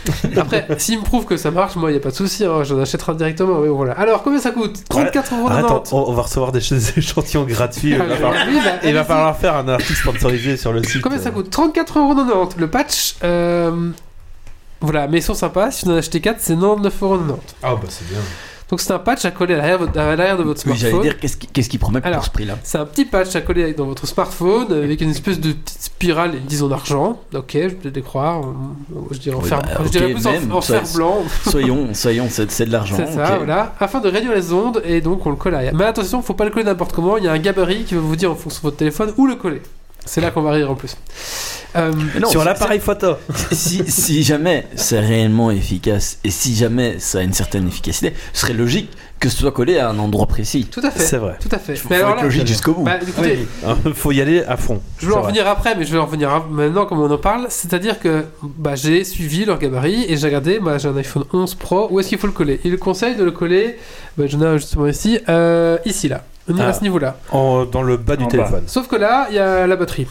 [0.38, 2.44] Après, s'il me prouve que ça marche, moi, il n'y a pas de souci.
[2.46, 3.60] Hein, J'en achèterai directement.
[3.60, 3.94] Mais voilà.
[3.94, 4.84] Alors, combien ça coûte?
[4.90, 7.92] 34 euros Arrête, on, on va recevoir des ch- échantillons gratuits.
[7.92, 9.04] Il va falloir, Oui, bah, il va allez-y.
[9.06, 11.02] falloir faire un article sponsorisé sur le site.
[11.02, 11.50] Combien ça coûte?
[11.56, 13.16] 34,90€ le patch.
[13.24, 13.90] euh,
[14.82, 15.72] Voilà, mais ils sont sympas.
[15.72, 17.36] Si vous en achetez 4, c'est 99,90€.
[17.64, 18.20] Ah bah c'est bien.
[18.74, 21.02] Donc, c'est un patch à coller à l'arrière de votre Oui, j'allais smartphone.
[21.04, 23.86] dire, qu'est-ce qui- promettent Alors, pour ce prix-là C'est un petit patch à coller dans
[23.86, 27.20] votre smartphone avec une espèce de petite spirale, disons d'argent.
[27.36, 28.42] Ok, je peux les croire.
[29.12, 31.18] Je dirais en Oui, fer, bah, je dirais plus en- même, en, ça- fer blanc.
[31.52, 32.96] Soyons, soyons, c'est de l'argent.
[32.98, 33.76] C'est ça, voilà.
[33.80, 35.76] Afin de réduire les ondes, et donc on le colle à l'arrière.
[35.76, 37.18] Mais attention, faut pas le coller n'importe comment.
[37.18, 39.28] Il y a un gabarit qui va vous dire en fonction de votre téléphone où
[39.28, 39.62] le coller.
[40.06, 40.96] C'est là qu'on va rire en plus.
[41.76, 41.92] Euh,
[42.22, 43.16] non, sur l'appareil photo.
[43.52, 48.42] si, si jamais c'est réellement efficace et si jamais ça a une certaine efficacité, ce
[48.42, 50.66] serait logique que ce soit collé à un endroit précis.
[50.70, 51.00] tout à fait.
[51.04, 51.38] C'est vrai.
[51.42, 51.76] Tout à fait.
[51.78, 52.84] Faut, Mais faut alors être là, logique jusqu'au bout.
[52.84, 53.48] bah, écoutez,
[53.96, 54.82] Faut y aller à fond.
[55.00, 57.46] je vais en revenir après, mais je vais en revenir maintenant comme on en parle.
[57.50, 60.60] C'est-à-dire que bah, j'ai suivi leur gabarit et j'ai regardé.
[60.60, 61.88] Moi, j'ai un iPhone 11 Pro.
[61.90, 62.60] Où est-ce qu'il faut le coller?
[62.66, 63.78] Il conseille de le coller.
[64.18, 65.18] Bah, J'en ai un justement ici.
[65.30, 66.24] euh, ici là.
[66.50, 66.68] On est Ah.
[66.70, 67.18] à ce niveau-là.
[67.32, 68.32] En- dans le bas du En bas.
[68.32, 68.64] téléphone.
[68.68, 70.08] Sauf que là, il y a la batterie.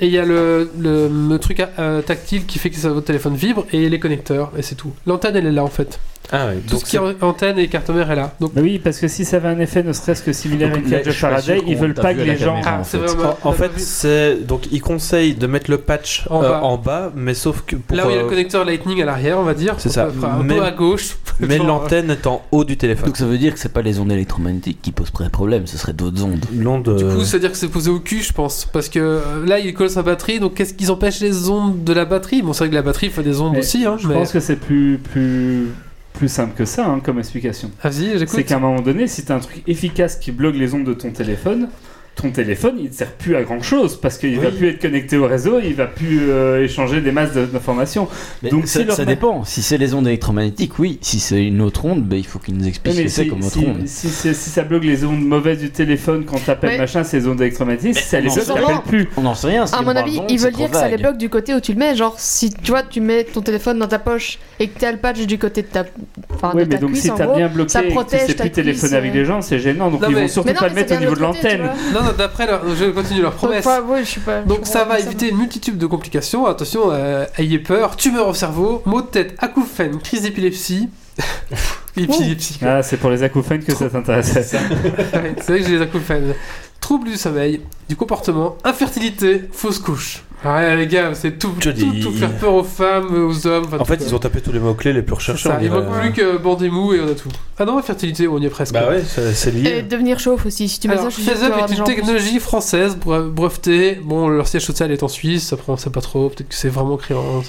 [0.00, 3.06] Et il y a le, le, le truc euh, tactile qui fait que ça, votre
[3.06, 4.92] téléphone vibre et les connecteurs, et c'est tout.
[5.06, 6.00] L'antenne, elle est là en fait.
[6.32, 6.60] Ah oui.
[6.66, 8.34] Tout Donc ce qui est antenne et carte mère est là.
[8.40, 10.78] Donc, Bah oui, parce que si ça avait un effet ne serait-ce que similaire à
[10.78, 12.54] une de Faraday, ils veulent pas que les gens.
[12.60, 12.98] caméra, ah, en fait.
[12.98, 13.36] vraiment.
[13.42, 16.62] en, en fait, c'est donc il conseille de mettre le patch En euh, bas.
[16.62, 19.02] en bas, mais sauf que pour, là où il y a le euh, connecteur Lightning
[19.02, 19.74] à l'arrière, on va dire.
[19.78, 20.08] C'est ça.
[20.22, 21.16] Un Mais- peu à gauche.
[21.40, 23.06] mais l'antenne est en haut du téléphone.
[23.06, 25.92] Donc ça veut dire que c'est pas les ondes électromagnétiques qui poseraient problème, ce serait
[25.92, 26.44] d'autres ondes.
[26.56, 26.96] L'onde.
[26.96, 28.64] Du coup, c'est-à-dire que c'est posé au cul, je pense.
[28.72, 31.92] Parce que euh, là, il colle sa batterie, donc qu'est-ce qu'ils empêchent les ondes de
[31.92, 32.42] la batterie?
[32.42, 33.96] Bon, c'est vrai que la batterie fait des ondes Mais aussi, hein.
[34.00, 34.14] Je mais...
[34.14, 35.68] pense que c'est plus, plus,
[36.14, 37.70] plus simple que ça hein, comme explication.
[37.82, 38.36] Vas-y, j'écoute.
[38.36, 40.94] C'est qu'à un moment donné, si t'as un truc efficace qui bloque les ondes de
[40.94, 41.68] ton téléphone,
[42.16, 44.56] ton téléphone il ne sert plus à grand chose parce qu'il va Oui.
[44.56, 48.08] plus être connecté au réseau, il va plus euh, échanger des masses d'informations.
[48.42, 49.44] Mais Donc, ça, si leur ça ma- dépend.
[49.44, 50.98] Si c'est les ondes électromagnétiques, oui.
[51.02, 53.26] Si c'est une autre onde, ben, il faut qu'ils nous Oui, expliquent ce que c'est
[53.26, 53.86] comme autre si, onde.
[53.86, 56.78] si ça bloque les ondes mauvaises du téléphone quand t'appelles Ouais.
[56.78, 59.08] machin, c'est les ondes électromagnétiques, si ça les bloque, t'appelles plus.
[59.16, 59.64] On n'en sait rien.
[59.64, 61.72] À on mon avis, ils veulent dire que ça les bloque du côté où tu
[61.72, 61.94] le mets.
[61.96, 64.92] Genre, si tu vois, tu mets ton téléphone dans ta poche et que tu as
[64.92, 65.84] le patch du côté de ta,
[66.32, 67.36] enfin, Oui, de mais ta donc cuisse, si en t'as gros.
[67.36, 69.90] bien bloqué ça que tu protège sais plus téléphoner avec les gens, c'est gênant.
[69.90, 71.62] Donc ils vont surtout pas le mettre au niveau de l'antenne.
[72.04, 73.64] Non, d'après, leur- je continue leur Donc, promesse.
[73.66, 74.42] ouais, ouais, je suis pas.
[74.42, 76.46] Donc je ça va éviter une multitude de complications.
[76.46, 80.88] Attention, euh, ayez peur, tumeur au cerveau, maux de tête, acouphènes, crise d'épilepsie.
[81.96, 82.58] Épilepsie.
[82.58, 82.68] quoi.
[82.68, 84.40] Ah, c'est pour les acouphènes que ça t'intéressait.
[84.40, 86.34] Ouais, c'est vrai que j'ai les acouphènes.
[86.80, 90.23] Troubles du sommeil, du comportement, infertilité, fausse couche.
[90.44, 93.64] Ouais, les gars, c'est tout, tout, dis- tout faire peur aux femmes, aux hommes.
[93.66, 95.48] enfin, En fait, ils ont tapé tous les mots clés les plus recherchés.
[95.48, 97.28] ça, on il manque plus que bandé mou et on a tout.
[97.58, 98.74] Ah non, infertilité, on y est presque.
[98.74, 99.82] Bah ouais, c'est c'est Et lié.
[99.82, 100.68] devenir chauffe aussi.
[100.68, 104.00] Si tu avoir est une technologie française bre- brevetée.
[104.02, 106.68] Bon, leur siège social est en Suisse, après on sait pas trop, peut-être que c'est
[106.68, 106.98] vraiment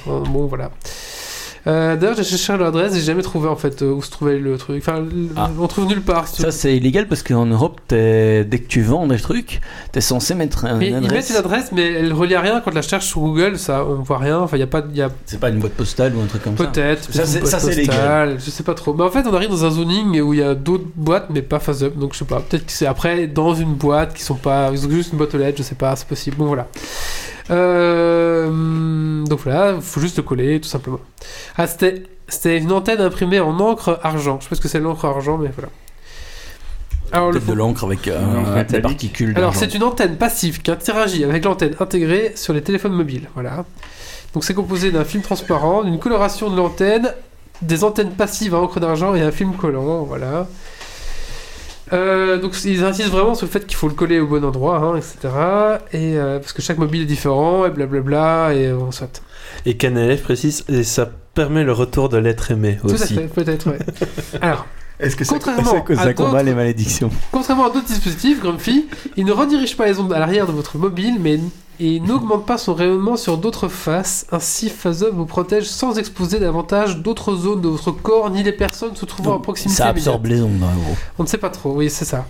[0.07, 0.71] en- Bon, voilà.
[1.67, 4.55] Euh, D'ailleurs, j'ai cherché l'adresse, j'ai jamais trouvé en fait euh, où se trouvait le
[4.57, 4.83] truc.
[4.87, 5.03] Enfin,
[5.35, 5.49] Ah.
[5.59, 6.27] on trouve nulle part.
[6.27, 9.61] si Ça, c'est illégal parce qu'en Europe, t'es- dès que tu vends des trucs,
[9.91, 11.29] t'es censé mettre un- Mais une ils mettent adresse.
[11.31, 12.61] une adresse, mais elle relie à rien.
[12.63, 14.39] Quand on la cherche sur Google, ça, on voit rien.
[14.39, 16.43] Enfin, il y a pas, y a C'est pas une boîte postale ou un truc
[16.43, 16.65] comme ça.
[16.65, 17.11] peut-être.
[17.11, 18.37] Ça, c'est- légal.
[18.43, 18.93] Je sais pas trop.
[18.93, 21.41] Mais en fait, on arrive dans un zoning où il y a d'autres boîtes, mais
[21.41, 21.97] pas Phase Up.
[21.97, 22.41] Donc je sais pas.
[22.41, 24.69] Peut-être que c'est après dans une boîte qui sont pas.
[24.71, 25.57] Ils ont juste une boîte aux lettres.
[25.57, 25.95] Je sais pas.
[25.95, 26.37] C'est possible.
[26.37, 26.67] Bon voilà.
[27.51, 30.99] Euh, donc voilà, faut juste le coller, tout simplement.
[31.57, 34.39] Ah, c'était, c'était une antenne imprimée en encre argent.
[34.39, 35.69] Je sais pas ce que c'est l'encre argent, mais voilà.
[37.11, 39.37] Alors, le de l'encre avec euh, des particules.
[39.37, 43.29] alors c'est une antenne passive qui interagit avec l'antenne intégrée sur les téléphones mobiles.
[43.35, 43.63] Voilà.
[44.33, 47.13] Donc c'est composé d'un film transparent, d'une coloration de l'antenne,
[47.61, 50.03] des antennes passives à encre d'argent et un film collant.
[50.03, 50.47] Voilà.
[51.93, 54.77] Euh, donc ils insistent vraiment sur le fait qu'il faut le coller au bon endroit,
[54.77, 55.17] hein, etc.
[55.93, 59.21] Et euh, parce que chaque mobile est différent et blablabla et bon, soit.
[59.65, 63.15] Et Canalef précise, et ça permet le retour de l'être aimé Tout à aussi.
[63.15, 63.69] fait, peut-être.
[63.69, 63.79] Ouais.
[64.41, 64.65] Alors,
[64.99, 68.85] Est-ce que c'est- que ça à combat d'autres- les malédictions contrairement à d'autres dispositifs, Grumpy,
[69.17, 71.39] il ne redirige pas les ondes à l'arrière de votre mobile, mais
[71.77, 74.25] et n'augmente pas son rayonnement sur d'autres faces.
[74.31, 78.95] Ainsi, FaceUp vous protège sans exposer davantage d'autres zones de votre corps ni les personnes
[78.95, 79.75] se trouvant à proximité.
[79.79, 79.97] Ça immédiate.
[80.15, 80.95] absorbe les ondes, en gros.
[81.19, 82.25] On ne sait pas trop, oui, c'est ça.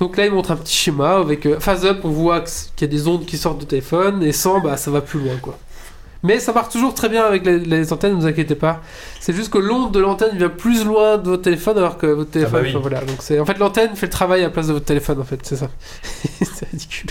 [0.00, 2.84] Donc là, il montre un petit schéma avec euh, phase up, on voit qu'il y
[2.84, 5.58] a des ondes qui sortent du téléphone, et sans, bah, ça va plus loin, quoi.
[6.24, 8.80] Mais ça marche toujours très bien avec les, les antennes, ne vous inquiétez pas.
[9.20, 12.30] C'est juste que l'onde de l'antenne vient plus loin de votre téléphone, alors que votre
[12.30, 12.70] téléphone, bah oui.
[12.70, 13.00] enfin, voilà.
[13.04, 15.24] Donc c'est, en fait, l'antenne fait le travail à la place de votre téléphone, en
[15.24, 15.68] fait, c'est ça.
[16.42, 17.10] c'est ridicule.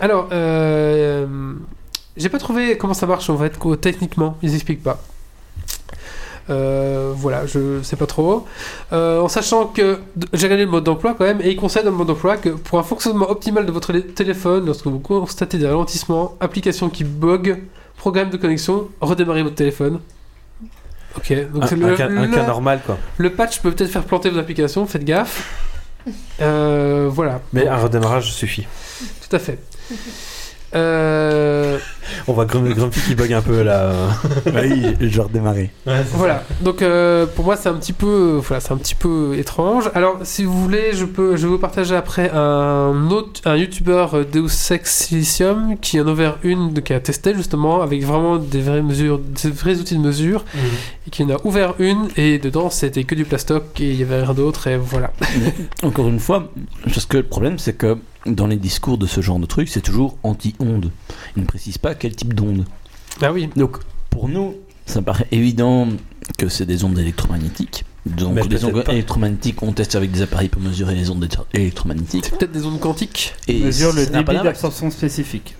[0.00, 1.26] Alors, euh,
[2.16, 5.02] j'ai pas trouvé comment ça marche en fait, techniquement, ils expliquent pas.
[6.48, 8.46] Euh, voilà, je sais pas trop.
[8.92, 9.98] Euh, en sachant que
[10.32, 12.50] j'ai regardé le mode d'emploi quand même, et il conseille dans le mode d'emploi que
[12.50, 17.02] pour un fonctionnement optimal de votre lé- téléphone, lorsque vous constatez des ralentissements, applications qui
[17.04, 17.62] bug,
[17.96, 20.00] programme de connexion, redémarrez votre téléphone.
[21.16, 22.98] Ok, donc Un, le, cas, un le- cas normal, quoi.
[23.16, 25.64] le patch peut peut-être faire planter vos applications, faites gaffe.
[26.40, 28.66] Euh, voilà, Mais un redémarrage suffit.
[29.28, 29.58] tout à fait.
[30.74, 31.78] Euh,
[32.28, 33.92] On voit Grum- Grumpy qui bug un peu là.
[34.46, 35.70] oui, genre démarrer.
[36.12, 39.90] Voilà, donc euh, pour moi c'est un petit peu, voilà, c'est un petit peu étrange.
[39.94, 44.06] Alors si vous voulez, je peux, je vais vous partager après un autre, un YouTuber
[44.14, 48.04] euh, Deus Ex Silicium qui en a ouvert une, de- qui a testé justement avec
[48.04, 50.44] vraiment des vraies mesures, des vrais outils de mesure
[51.06, 54.02] et qui en a ouvert une et dedans c'était que du plastoc et il y
[54.02, 55.12] avait rien d'autre et voilà.
[55.82, 56.48] Encore une fois,
[56.84, 57.96] parce que le problème, c'est que
[58.26, 60.90] dans les discours de ce genre de truc, c'est toujours anti-onde.
[61.36, 62.64] Ils ne précisent pas quel type d'onde.
[63.20, 63.78] Bah oui, Donc,
[64.10, 64.54] pour nous,
[64.86, 65.88] ça paraît évident
[66.38, 67.84] que c'est des ondes électromagnétiques.
[68.04, 68.92] Donc, Mais les ondes pas.
[68.92, 72.24] électromagnétiques, on teste avec des appareils pour mesurer les ondes électro- électromagnétiques.
[72.26, 73.34] c'est peut-être des ondes quantiques.
[73.48, 75.56] Et mesure le débit d'absorption spécifique.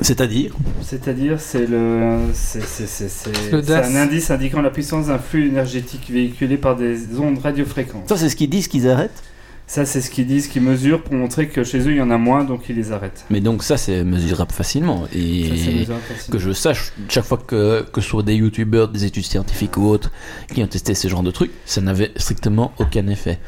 [0.00, 0.52] C'est-à-dire
[0.82, 3.86] C'est-à-dire, c'est le, c'est, c'est, c'est, c'est- Le c'est DAS.
[3.86, 8.08] un indice indiquant la puissance d'un flux énergétique véhiculé par des ondes radiofréquentes.
[8.08, 9.22] Ça, c'est ce qu'ils disent qu'ils arrêtent
[9.66, 12.10] Ça, c'est ce qu'ils disent, qu'ils mesurent pour montrer que chez eux, il y en
[12.10, 13.24] a moins, donc ils les arrêtent.
[13.30, 15.04] Mais donc, ça, c'est mesurable facilement.
[15.06, 16.32] Ça, Et mesurable facilement.
[16.32, 19.86] que je sache, chaque fois que, que ce soit des youtubeurs, des études scientifiques ou
[19.88, 20.10] autres
[20.52, 23.38] qui ont testé ce genre de trucs, ça n'avait strictement aucun effet.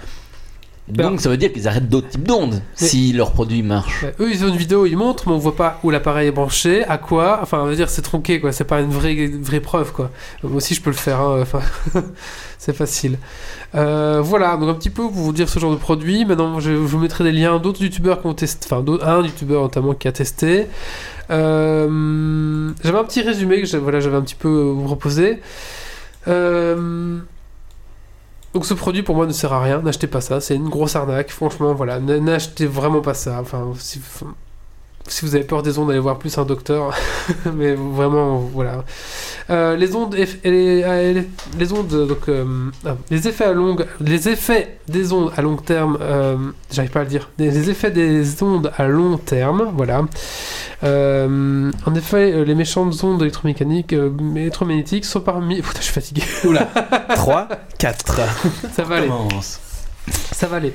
[0.89, 4.05] Ben- Donc ça veut dire qu'ils arrêtent d'autres types d'ondes si leur produit marche.
[4.21, 6.85] Eux ils ont une vidéo, ils montrent, mais on voit pas où l'appareil est branché,
[6.85, 7.41] à quoi.
[7.43, 8.53] Enfin, on va dire c'est tronqué quoi.
[8.53, 10.11] C'est pas une vraie vraie preuve quoi.
[10.45, 11.21] Moi aussi je peux le faire.
[11.21, 11.61] hein, Enfin,
[12.59, 13.19] c'est facile.
[13.75, 16.25] Euh, voilà, donc un petit peu pour vous dire ce genre de produit.
[16.25, 19.63] Maintenant, je, je vous mettrai des liens d'autres youtubeurs qui ont testé, enfin un youtubeur
[19.63, 20.67] notamment qui a testé.
[21.31, 25.41] Euh, j'avais un petit résumé que j'avais- voilà, j'avais un petit peu euh, vous proposer.
[26.29, 27.19] Euh,
[28.57, 30.97] donc ce produit pour moi ne sert à rien, n'achetez pas ça, c'est une grosse
[30.97, 33.39] arnaque, franchement voilà, n'achetez vraiment pas ça.
[33.39, 34.01] Enfin, si,
[35.09, 36.93] si vous avez peur des ondes, allez voir plus un docteur,
[37.55, 38.85] mais vraiment voilà.
[39.51, 41.25] Euh, les ondes, eff- et
[41.59, 42.45] les, ondes, donc euh,
[42.85, 46.37] ah, les effets à longue, les effets des ondes à long terme, euh,
[46.73, 50.03] j'arrive pas à le dire, les, effets des ondes à long terme, voilà.
[50.85, 55.57] Euh, en effet, les méchantes ondes électromécaniques, euh, électromagnétiques sont parmi.
[55.63, 56.23] Putain, je suis fatigué.
[57.15, 57.49] 3,
[57.79, 58.21] 4.
[58.75, 59.09] Ça va aller.
[59.09, 59.61] Commence.
[60.33, 60.73] Ça va aller.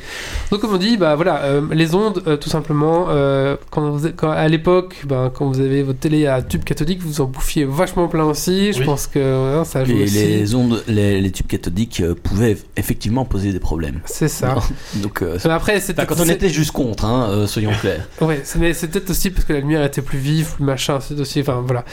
[0.49, 4.09] Donc comme on dit, bah voilà, euh, les ondes, euh, tout simplement, euh, quand vous,
[4.15, 7.63] quand, à l'époque, ben, quand vous avez votre télé à tube cathodique, vous en bouffiez
[7.63, 8.73] vachement plein aussi.
[8.73, 8.85] Je Oui.
[8.85, 9.19] pense que
[9.59, 10.15] hein, ça joue Et aussi.
[10.15, 14.01] les ondes, les, les tubes cathodiques pouvaient effectivement poser des problèmes.
[14.05, 14.55] C'est ça.
[14.95, 18.07] Donc Mais après, c'est enfin, quand on était juste contre, hein, soyons clairs.
[18.21, 21.39] Ouais, c'est- peut-être aussi parce que la lumière était plus vive, plus machin, c'est aussi.
[21.41, 21.85] Enfin voilà.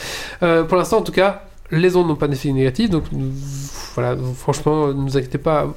[0.65, 3.03] Pour l'instant, en tout cas, les ondes n'ont pas d'effet négatif, donc
[3.95, 5.73] voilà, franchement, ne vous inquiétez pas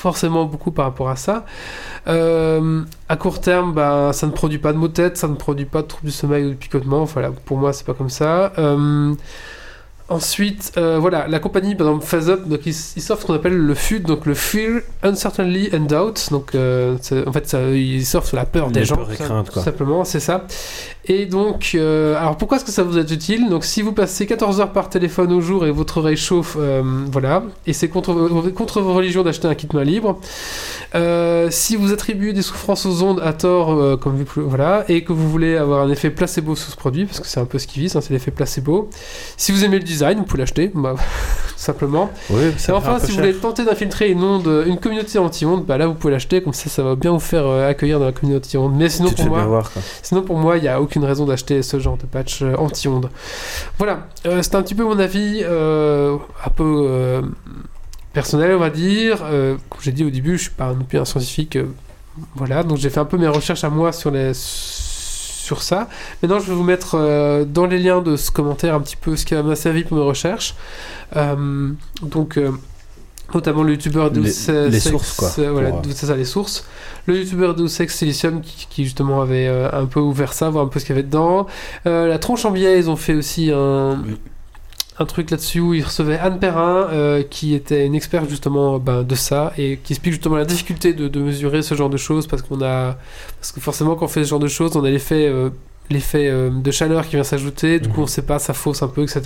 [0.00, 1.44] forcément beaucoup par rapport à ça.
[2.08, 5.34] Euh, à court terme, bah, ça ne produit pas de maux de tête, ça ne
[5.34, 7.04] produit pas de troubles du sommeil ou de picotement.
[7.04, 8.52] Voilà, pour moi, c'est pas comme ça.
[8.58, 9.14] Euh,
[10.08, 13.56] Ensuite, euh, voilà, la compagnie, par exemple, FaceUp, donc ils, ils sortent ce qu'on appelle
[13.56, 16.30] le FUD, donc le Fear, Uncertainty and Doubt.
[16.32, 18.96] Donc, en fait, ça, ils sortent sur la peur des gens.
[18.96, 19.62] tout craintes, tout quoi.
[19.62, 20.46] simplement, c'est ça.
[21.06, 23.48] Et donc, euh, alors pourquoi est-ce que ça vous est utile?
[23.48, 26.82] Donc, si vous passez 14 heures par téléphone au jour et votre oreille chauffe, euh,
[27.10, 30.18] voilà, et c'est contre, vos- contre vos religions d'acheter un kit main libre.
[30.94, 34.84] Euh, si vous attribuez des souffrances aux ondes à tort, euh, comme vu plus, voilà,
[34.88, 37.44] et que vous voulez avoir un effet placebo sur ce produit, parce que c'est un
[37.46, 38.90] peu ce qu'ils visent, hein, c'est l'effet placebo.
[39.36, 41.02] Si vous aimez le design, vous pouvez l'acheter, bah, tout
[41.56, 42.10] simplement.
[42.30, 45.86] Oui, Et enfin, si vous voulez tenter d'infiltrer une onde, une communauté anti-onde, bah là
[45.86, 48.58] vous pouvez l'acheter, comme ça ça va bien vous faire euh, accueillir dans la communauté
[48.58, 48.74] anti-onde.
[48.76, 49.70] Mais sinon pour moi, voir,
[50.02, 53.10] sinon pour moi, il n'y a aucune raison d'acheter ce genre de patch euh, anti-onde.
[53.78, 57.22] Voilà, Euh, c'était un petit peu mon avis, euh, un peu euh,
[58.12, 59.18] personnel, on va dire.
[59.20, 61.56] Comme j'ai dit au début, je suis pas non plus un scientifique.
[62.34, 65.88] voilà, donc j'ai fait un peu mes recherches à moi sur les sur ça.
[66.22, 69.24] Maintenant, je vais vous mettre dans les liens de ce commentaire un petit peu ce
[69.24, 70.54] qui m'a servi pour mes recherches.
[72.02, 72.38] Donc,
[73.34, 76.64] notamment le youtubeur Deus Les- Ex- les sources, quoi, voilà, pour, c'est ça, les sources.
[77.06, 80.64] Le youtubeur Deus Ex Silicium qui, qui, justement avait euh, un peu ouvert ça, voir
[80.64, 81.46] un peu ce qu'il y avait dedans.
[81.86, 84.02] Euh, la tronche en biais, ils ont fait aussi un.
[84.06, 84.16] Oui.
[84.98, 89.02] Un truc là-dessus où ils recevaient Anne Perrin, euh, qui était une experte justement ben,
[89.02, 92.26] de ça et qui explique justement la difficulté de, de mesurer ce genre de choses
[92.26, 92.98] parce qu'on a
[93.40, 95.26] parce que forcément, quand on fait ce genre de choses, on a l'effet
[95.90, 98.04] l'effet euh, de chaleur qui vient s'ajouter, du coup Mhm.
[98.04, 99.22] on sait pas, ça fausse un peu, etc.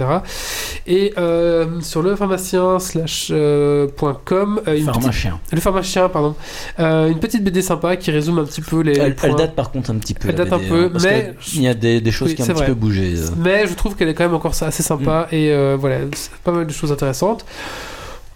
[0.86, 5.40] Et euh, sur le pharmacien slash euh, point com, euh, une petite- Pharmacien.
[5.52, 6.34] le pharmacien, pardon,
[6.78, 9.28] une petite BD sympa qui résume un petit peu les, Elle, points.
[9.30, 10.28] elle date par contre un petit peu.
[10.28, 12.42] Elle date un peu, hein, parce mais- Il y a des, des choses Oui, qui
[12.42, 13.14] ont un petit peu bougé.
[13.38, 15.34] Mais je trouve qu'elle est quand même encore assez sympa Mm.
[15.34, 15.98] et voilà,
[16.42, 17.44] pas mal de choses intéressantes.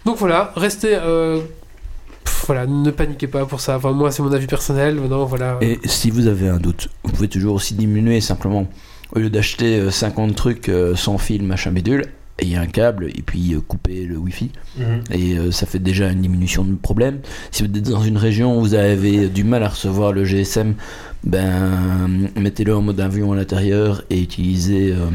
[0.05, 0.97] Donc voilà, restez.
[2.29, 3.77] Euh, pff, voilà, ne paniquez pas pour ça.
[3.77, 4.95] Enfin, moi, c'est mon avis personnel.
[4.95, 5.57] Maintenant, voilà.
[5.61, 8.67] Et si vous avez un doute, vous pouvez toujours aussi diminuer simplement.
[9.15, 12.03] Au lieu d'acheter euh, 50 trucs euh, sans fil, machin bidule,
[12.37, 14.51] ayez un câble et puis euh, couper le wifi.
[15.11, 17.19] Et euh, ça fait déjà une diminution de problème.
[17.51, 20.75] Si vous êtes dans une région où vous avez du mal à recevoir le GSM,
[21.23, 24.91] ben mettez-le en mode avion à l'intérieur et utilisez.
[24.91, 25.09] euh,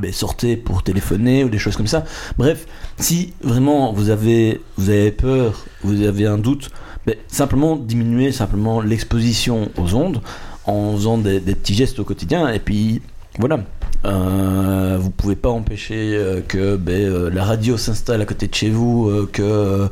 [0.00, 2.04] ben, sortez pour téléphoner ou des choses comme ça.
[2.38, 2.66] Bref,
[2.98, 6.70] si vraiment vous avez, vous avez peur, vous avez un doute,
[7.06, 10.20] ben, simplement diminuer simplement l'exposition aux ondes
[10.64, 13.00] en faisant des, des petits gestes au quotidien et puis
[13.38, 13.60] voilà.
[14.04, 18.54] Euh, vous pouvez pas empêcher euh, que ben, euh, la radio s'installe à côté de
[18.54, 19.88] chez vous, euh, que euh,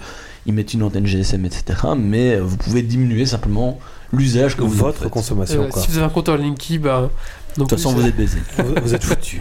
[0.47, 1.65] ils mettent une antenne GSM, etc.
[1.97, 3.79] Mais euh, vous pouvez diminuer simplement
[4.13, 5.11] l'usage que vous en Votre faites.
[5.11, 5.83] consommation, Euh, quoi.
[5.83, 7.11] si vous avez un compteur Linky, bah.
[7.57, 8.39] De toute façon, vous êtes baisé.
[8.83, 9.41] vous, êtes foutu.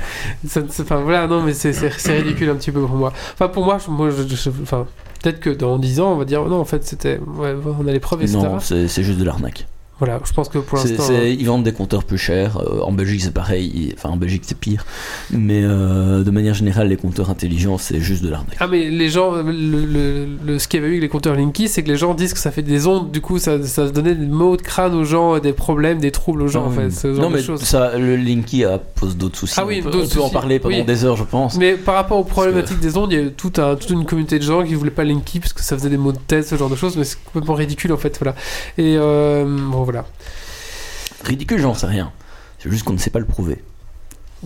[0.82, 1.74] Enfin voilà, non, mais c'est-
[2.22, 3.12] ridicule un petit peu pour moi.
[3.34, 4.86] Enfin, pour moi, moi je- enfin,
[5.22, 7.20] peut-être que dans 10 ans, on va dire non, en fait, c'était.
[7.38, 8.38] Ouais, on a les preuves, etc.
[8.38, 9.66] Non, c'est juste de l'arnaque.
[10.06, 11.04] Voilà, je pense que pour l'instant.
[11.04, 12.58] c'est- Ils vendent des compteurs plus chers.
[12.58, 13.94] euh, en Belgique, c'est pareil.
[13.98, 14.86] Enfin, en Belgique, c'est pire.
[15.32, 18.58] Mais euh, de manière générale, les compteurs intelligents, c'est juste de l'arnaque.
[18.60, 21.36] Ah mais les gens, le, le- le- ce qu'il y avait eu avec les compteurs
[21.36, 23.90] Linky, c'est que les gens disent que ça fait des ondes, du coup ça, ça
[23.90, 26.90] donnait des maux de crâne aux gens, des problèmes, des troubles aux gens en fait,
[26.92, 27.62] ce genre non, de mais choses.
[27.62, 29.56] ça, le Linky a, pose d'autres soucis.
[29.58, 30.84] Ah oui, on peut, d'autres on peut en parler pendant oui.
[30.84, 31.58] des heures, je pense.
[31.58, 33.30] Mais par rapport aux problématiques des ondes, il y a un,
[33.76, 36.12] toute une communauté de gens qui voulaient pas Linky parce que ça faisait des maux
[36.12, 38.36] de tête, ce genre de choses, mais c'est complètement ridicule en fait, voilà.
[38.78, 39.93] Et euh, bon voilà.
[41.24, 42.12] Ridicule, j'en sais rien.
[42.60, 43.64] C'est juste qu'on ne sait pas le prouver.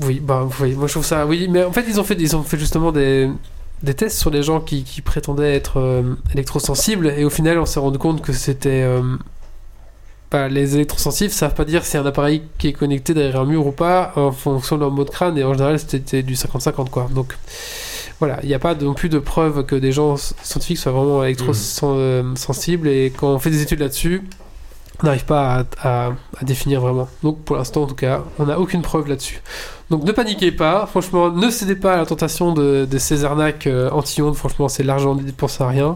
[0.02, 2.36] Oui, bah oui, moi je trouve ça, oui, mais en fait ils ont fait, ils
[2.36, 3.30] ont fait justement des,
[3.84, 7.66] des tests sur les gens qui, qui prétendaient être euh, électrosensibles et au final on
[7.66, 9.02] s'est rendu compte que c'était euh,
[10.32, 13.68] bah, les électrosensibles savent pas dire si un appareil qui est connecté derrière un mur
[13.68, 17.08] ou pas en fonction de leur mode crâne et en général c'était du 50-50 quoi.
[17.14, 17.38] Donc
[18.20, 21.24] voilà, il n'y a pas non plus de preuve que des gens scientifiques soient vraiment
[21.24, 24.24] électrosensibles et quand on fait des études là-dessus,
[25.04, 27.08] n'arrive pas à, définir vraiment.
[27.24, 29.42] Donc pour l'instant en tout cas, on n'a aucune preuve là-dessus.
[29.90, 33.68] Donc ne paniquez pas, franchement, ne cédez pas à la tentation de, de ces arnaques
[33.68, 35.96] euh, anti-ondes, franchement c'est l'argent dépensé à rien.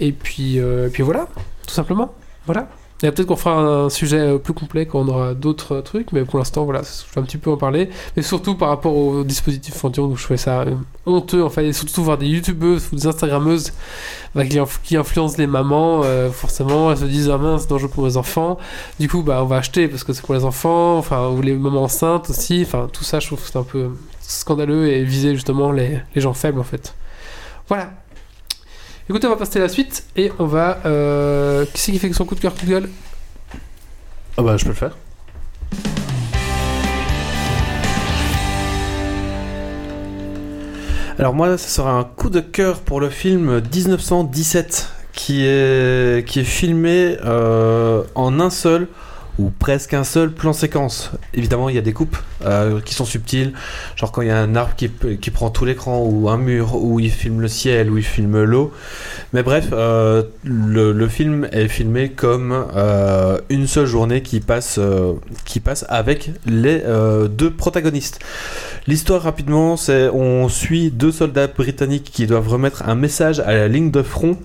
[0.00, 1.28] Et puis, euh, et puis voilà,
[1.66, 2.14] tout simplement.
[2.46, 2.68] Voilà.
[3.04, 6.10] Et peut-être qu'on fera un sujet euh, plus complet quand on aura d'autres euh, trucs,
[6.10, 7.90] mais pour l'instant, voilà, je vais un petit peu en parler.
[8.16, 10.74] Mais surtout par rapport au dispositif anti-ondes, où je trouvais ça euh,
[11.06, 13.72] honteux, en fait, et surtout voir des youtubeuses ou des instagrammeuses
[14.34, 18.02] bah, qui, inf- qui influencent les mamans, forcément, elles se disent, ah mince, dangereux pour
[18.02, 18.58] mes enfants.
[18.98, 21.54] Du coup, bah, on va acheter parce que c'est pour les enfants, enfin, ou les
[21.54, 23.90] mamans enceintes aussi, enfin, tout ça, je trouve que c'est un peu
[24.20, 26.94] scandaleux et viser justement les, les gens faibles, en fait.
[27.68, 27.90] Voilà.
[29.10, 30.80] Écoutez, on va passer à la suite et on va.
[30.84, 31.64] Euh...
[31.72, 32.90] Qui qui fait son coup de cœur, coup de gueule?
[34.36, 34.94] Ah bah, je peux le faire.
[41.18, 46.40] Alors moi, ça sera un coup de cœur pour le film 1917, qui est, qui
[46.40, 48.88] est filmé euh, en un seul
[49.38, 51.12] ou presque un seul plan séquence.
[51.32, 53.52] Évidemment, il y a des coupes euh, qui sont subtiles,
[53.94, 56.98] genre quand il y a un arbre qui, prend tout l'écran, ou un mur, où
[56.98, 58.72] il filme le ciel, où il filme l'eau.
[59.32, 64.80] Mais bref, euh, le, film est filmé comme euh, une seule journée qui passe,
[65.88, 66.82] avec les
[67.30, 68.18] deux protagonistes.
[68.86, 73.68] L'histoire rapidement, c'est on suit deux soldats britanniques qui doivent remettre un message à la
[73.68, 74.36] ligne de front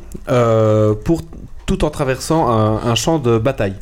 [1.65, 3.75] tout en traversant un champ de bataille.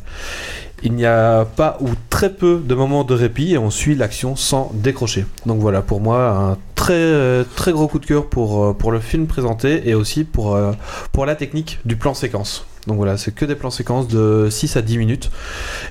[0.84, 4.36] Il n'y a pas ou très peu de moments de répit et on suit l'action
[4.36, 5.26] sans décrocher.
[5.46, 8.98] Donc voilà, pour moi, un très très gros coup de cœur pour, euh, pour le
[8.98, 10.72] film présenté et aussi pour, euh,
[11.12, 12.66] pour la technique du plan séquence.
[12.86, 15.30] Donc voilà, c'est que des plans séquences de 6 à 10 minutes.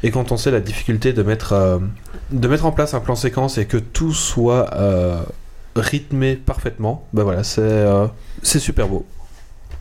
[0.04, 1.80] Et quand on sait la difficulté de mettre, euh,
[2.32, 5.22] de mettre en place un plan séquence et que tout soit euh,
[5.76, 8.08] rythmé parfaitement, ben voilà, c'est euh,
[8.44, 9.06] super beau.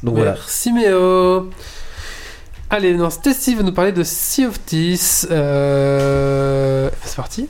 [0.03, 0.33] Donc voilà.
[0.33, 1.51] Merci Méo.
[2.73, 5.27] Allez, non, Stacy va nous parler de Sea of Thieves.
[5.33, 6.89] Euh...
[7.03, 7.49] C'est parti.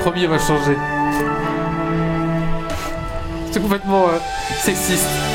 [0.00, 0.76] Promis, on va changer.
[3.50, 4.18] C'est complètement euh,
[4.60, 5.25] sexiste.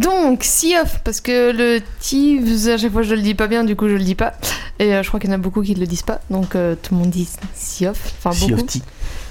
[0.00, 3.64] Donc, Sea of, parce que le Thieves, à chaque fois je le dis pas bien,
[3.64, 4.32] du coup je le dis pas.
[4.78, 6.74] Et euh, je crois qu'il y en a beaucoup qui le disent pas, donc euh,
[6.80, 7.98] tout le monde dit Sea of.
[8.18, 8.62] Enfin, Sea beaucoup.
[8.62, 8.82] of Tea.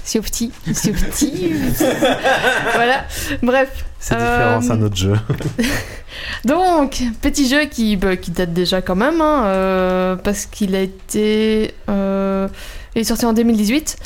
[0.04, 0.52] Sea of Tea.
[0.72, 1.82] Sea of Thieves.
[2.74, 3.04] voilà.
[3.42, 3.84] Bref.
[3.98, 5.14] C'est Euh, différent, c'est un autre jeu.
[6.44, 10.80] Donc, petit jeu qui, bah, qui date déjà quand même, hein, euh, parce qu'il a
[10.80, 11.74] été.
[11.88, 12.48] euh,
[12.94, 13.96] il est sorti en 2018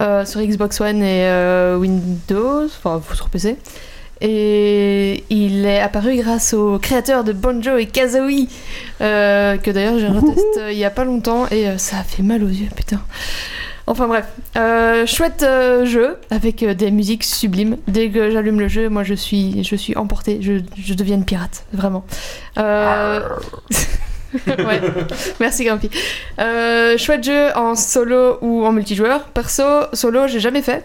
[0.00, 3.56] euh, sur Xbox One et euh, Windows, enfin sur PC.
[4.20, 8.48] Et il est apparu grâce aux créateurs de Banjo et Kazooie,
[9.00, 12.04] euh, que d'ailleurs j'ai retesté euh, il y a pas longtemps et euh, ça a
[12.04, 13.00] fait mal aux yeux, putain.
[13.86, 14.24] Enfin bref,
[14.56, 17.76] euh, chouette euh, jeu avec des musiques sublimes.
[17.86, 21.24] Dès que j'allume le jeu, moi je suis, je suis emportée, je, je deviens une
[21.26, 22.04] pirate, vraiment.
[24.46, 24.80] Ouais,
[25.38, 25.88] merci Grumpy.
[26.40, 29.26] Euh, chouette jeu en solo ou en multijoueur.
[29.26, 29.62] Perso,
[29.92, 30.84] solo, j'ai jamais fait.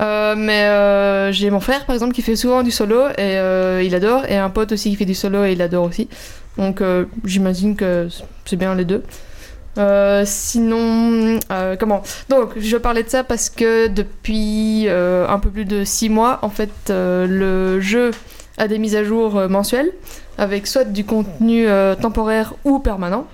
[0.00, 3.82] Euh, mais euh, j'ai mon frère par exemple qui fait souvent du solo et euh,
[3.84, 6.08] il adore, et un pote aussi qui fait du solo et il adore aussi.
[6.58, 6.82] Donc
[7.24, 8.08] j'imagine que
[8.44, 9.02] c'est bien les deux.
[10.24, 11.40] Sinon,
[11.80, 12.02] comment?
[12.28, 16.50] Donc, je parlais de ça parce que depuis un peu plus de 6 mois, en
[16.50, 18.12] fait, le jeu
[18.56, 19.90] a des mises à jour mensuelles
[20.38, 21.66] avec soit du contenu
[22.00, 23.26] temporaire ou permanent.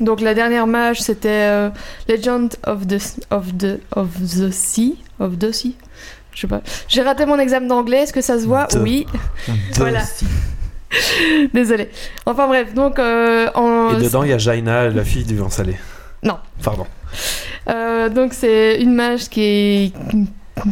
[0.00, 1.70] Donc, la dernière mage, c'était euh,
[2.08, 2.98] Legend of the,
[3.30, 4.96] of, the, of the Sea.
[5.20, 5.76] Of the Sea
[6.32, 6.62] Je sais pas.
[6.88, 8.66] J'ai raté mon examen d'anglais, est-ce que ça se voit?
[8.66, 8.78] De.
[8.78, 9.06] Oui.
[9.76, 10.02] Voilà.
[11.54, 11.88] Désolée.
[12.26, 13.98] Enfin bref, donc euh, en...
[13.98, 15.76] Et dedans, il y a Jaina, la fille du vent salé.
[16.22, 16.38] Non.
[16.62, 16.86] Pardon.
[17.68, 19.92] Euh, donc c'est une mage qui, est-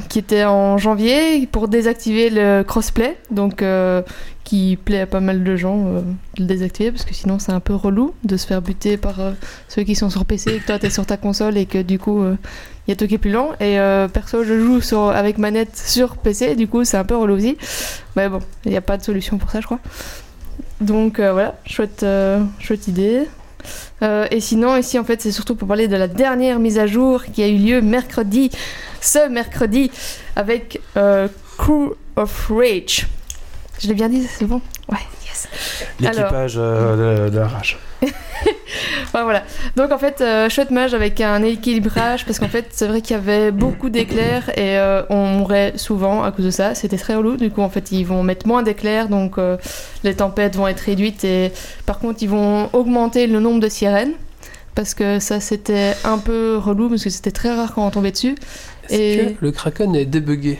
[0.08, 4.02] qui était en janvier pour désactiver le crossplay, donc euh,
[4.44, 6.00] qui plaît à pas mal de gens euh,
[6.36, 9.20] de le désactiver parce que sinon c'est un peu relou de se faire buter par
[9.20, 9.32] euh,
[9.68, 11.98] ceux qui sont sur PC et que toi t'es sur ta console et que du
[11.98, 13.50] coup il y a toi qui est plus lent.
[13.60, 13.78] Et
[14.12, 17.56] perso je joue sur, avec manette sur PC du coup c'est un peu relou aussi.
[18.16, 19.80] Mais bon il n'y a pas de solution pour ça je crois.
[20.80, 22.04] Donc voilà chouette,
[22.58, 23.26] chouette idée.
[24.02, 27.22] Et sinon, ici, en fait, c'est surtout pour parler de la dernière mise à jour
[27.24, 28.50] qui a eu lieu mercredi,
[29.00, 29.90] ce mercredi,
[30.36, 31.28] avec euh,
[31.58, 33.06] Crew of Rage.
[33.78, 34.60] Je l'ai bien dit, c'est bon?
[34.90, 35.48] Ouais, yes.
[36.00, 37.78] L'équipage euh, de, de la rage.
[39.12, 39.42] Voilà.
[39.76, 43.16] Donc en fait, euh, chouette mage avec un équilibrage parce qu'en fait, c'est vrai qu'il
[43.16, 46.74] y avait beaucoup d'éclairs et euh, on mourait souvent à cause de ça.
[46.74, 47.36] C'était très relou.
[47.36, 49.56] Du coup, en fait, ils vont mettre moins d'éclairs, donc euh,
[50.04, 51.52] les tempêtes vont être réduites et
[51.86, 54.12] par contre, ils vont augmenter le nombre de sirènes
[54.74, 58.12] parce que ça, c'était un peu relou parce que c'était très rare quand on tombait
[58.12, 58.36] dessus.
[58.90, 60.58] Est-ce Et- que le Kraken est débugué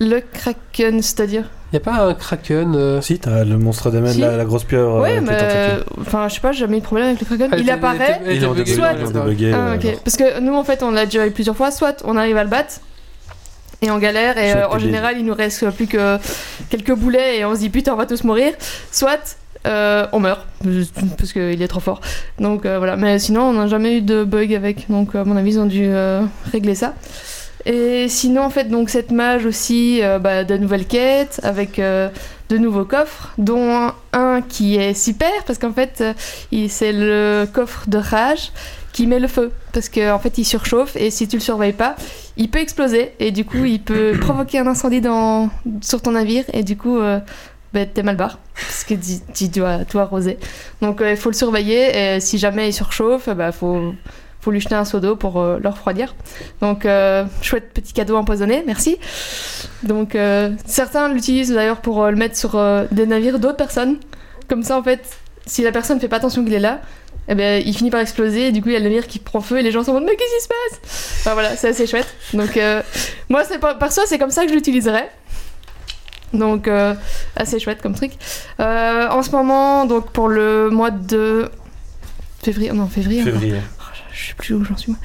[0.00, 4.12] Le kraken, c'est-à-dire Y a pas un Kraken euh, Si, t'as le monstre de mer,
[4.12, 4.20] Si.
[4.20, 4.96] la, la grosse pieuvre.
[4.96, 5.36] euh, Ouais, les mais
[6.00, 7.48] enfin, je sais pas, j'ai jamais eu de problème avec le kraken.
[7.52, 8.20] elle il apparaît.
[8.24, 8.88] buggée, débugué, soit-
[9.54, 9.92] Ah, euh.
[10.04, 11.70] Parce que nous, en fait, on l'a déjà eu plusieurs fois.
[11.70, 12.80] Soit on arrive à le battre
[13.82, 16.16] et on galère, et euh, en général, il nous reste plus que
[16.70, 18.52] quelques boulets et on se dit putain, on va tous mourir.
[18.90, 20.46] Soit euh, on meurt
[21.18, 22.00] parce qu'il est trop fort.
[22.38, 22.96] Donc euh, voilà.
[22.96, 24.88] Mais sinon, on n'a jamais eu de bug avec.
[24.88, 26.94] Donc, à mon avis, ils ont dû euh, régler ça.
[27.66, 32.08] Et sinon, en fait, donc cette mage aussi, euh, bah, de nouvelles quêtes avec euh,
[32.48, 37.46] de nouveaux coffres, dont un, un qui est super parce qu'en fait, euh, c'est le
[37.52, 38.52] coffre de rage
[38.92, 41.72] qui met le feu parce qu'en en fait, il surchauffe et si tu le surveilles
[41.72, 41.96] pas,
[42.36, 45.50] il peut exploser et du coup, il peut provoquer un incendie dans,
[45.82, 47.20] sur ton navire et du coup, euh,
[47.74, 48.94] bah, t'es mal barre parce que
[49.34, 50.38] tu, dois tout arroser.
[50.80, 53.94] Donc, il faut le surveiller et si jamais il surchauffe, bah, faut
[54.52, 56.14] lui jeter un seau d'eau pour euh, le refroidir.
[56.60, 58.98] Donc, euh, chouette petit cadeau empoisonné, merci.
[59.82, 63.96] Donc, euh, certains l'utilisent d'ailleurs pour euh, le mettre sur des navires d'autres personnes.
[64.48, 65.00] Comme ça, en fait,
[65.46, 66.80] si la personne fait pas attention qu'il est là,
[67.28, 68.48] eh ben, il finit par exploser.
[68.48, 69.92] Et du coup, il y a le navire qui prend feu et les gens sont
[69.94, 71.18] en Mais qu'est-ce qui se passe?
[71.20, 72.08] Enfin voilà, c'est assez chouette.
[72.32, 72.58] Donc,
[73.28, 75.10] moi, c'est pas- perso, c'est comme ça que je l'utiliserais.
[76.32, 76.68] Donc,
[77.36, 78.12] assez chouette comme truc.
[78.58, 81.50] En ce moment, donc pour le mois de
[82.42, 83.22] février, non, février.
[83.22, 83.54] Février.
[84.20, 84.98] Je sais plus où j'en suis moi.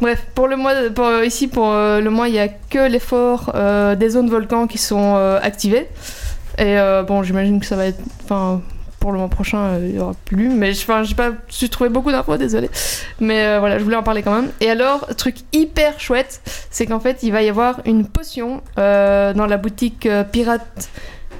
[0.00, 3.50] Bref, pour le mois, euh, ici pour euh, le mois, il y a que l'effort
[3.56, 5.88] euh, des zones volcans qui sont activées.
[6.58, 8.60] Et bon, j'imagine que ça va être, enfin,
[9.00, 10.50] pour le mois prochain, il y aura plus.
[10.50, 12.68] Mais je- enfin, j'ai pas, j'ai trouvé beaucoup d'infos, désolé.
[13.18, 14.50] Mais voilà, je voulais en parler quand même.
[14.60, 19.46] Et alors, truc hyper chouette, c'est qu'en fait, il va y avoir une potion dans
[19.48, 20.90] la boutique Pirate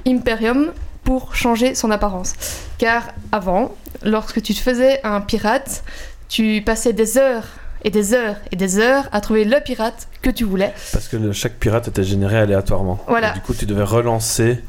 [0.06, 0.72] Imperium
[1.04, 2.32] pour changer son apparence.
[2.78, 5.82] Car avant, lorsque tu te faisais un pirate,
[6.30, 7.44] tu passais des heures
[7.84, 10.72] et des heures et des heures à trouver le pirate que tu voulais.
[10.92, 12.98] Parce que le- chaque pirate était généré aléatoirement.
[13.08, 13.32] Voilà.
[13.32, 14.62] Et du coup, tu devais relancer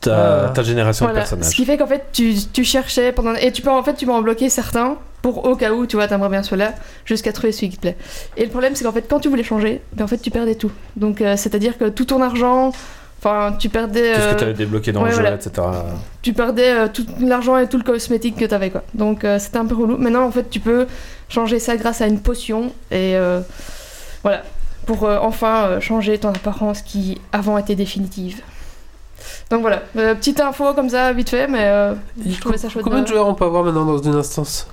[0.00, 1.20] ta, ta génération Voilà.
[1.20, 1.50] de personnages.
[1.50, 3.34] Ce qui fait qu'en fait, tu, tu cherchais pendant.
[3.34, 5.94] Et tu peux en fait, tu peux en bloquer certains pour au cas où, tu
[5.96, 6.74] vois, t'aimerais bien ceux-là,
[7.04, 7.96] jusqu'à trouver celui qui te plaît.
[8.36, 10.56] Et le problème, c'est qu'en fait, quand tu voulais changer, ben, en fait, tu perdais
[10.56, 10.72] tout.
[10.96, 12.72] Donc, euh, c'est-à-dire que tout ton argent.
[13.24, 14.14] Enfin, tu perdais.
[14.14, 15.36] Tout ce que euh, tu avais débloqué dans ouais, le jeu, voilà.
[15.36, 15.52] etc.
[16.22, 18.82] tu perdais euh, tout l'argent et tout le cosmétique que t'avais quoi.
[18.94, 19.96] Donc euh, c'était un peu relou.
[19.96, 20.88] Maintenant en fait tu peux
[21.28, 23.40] changer ça grâce à une potion et euh,
[24.24, 24.42] voilà
[24.86, 28.40] pour euh, enfin euh, changer ton apparence qui avant était définitive.
[29.50, 31.94] Donc voilà, Euh, petite info comme ça vite fait mais euh,
[32.28, 32.82] je trouvais ça chouette.
[32.82, 34.66] Combien de- de joueurs on peut avoir maintenant dans une instance?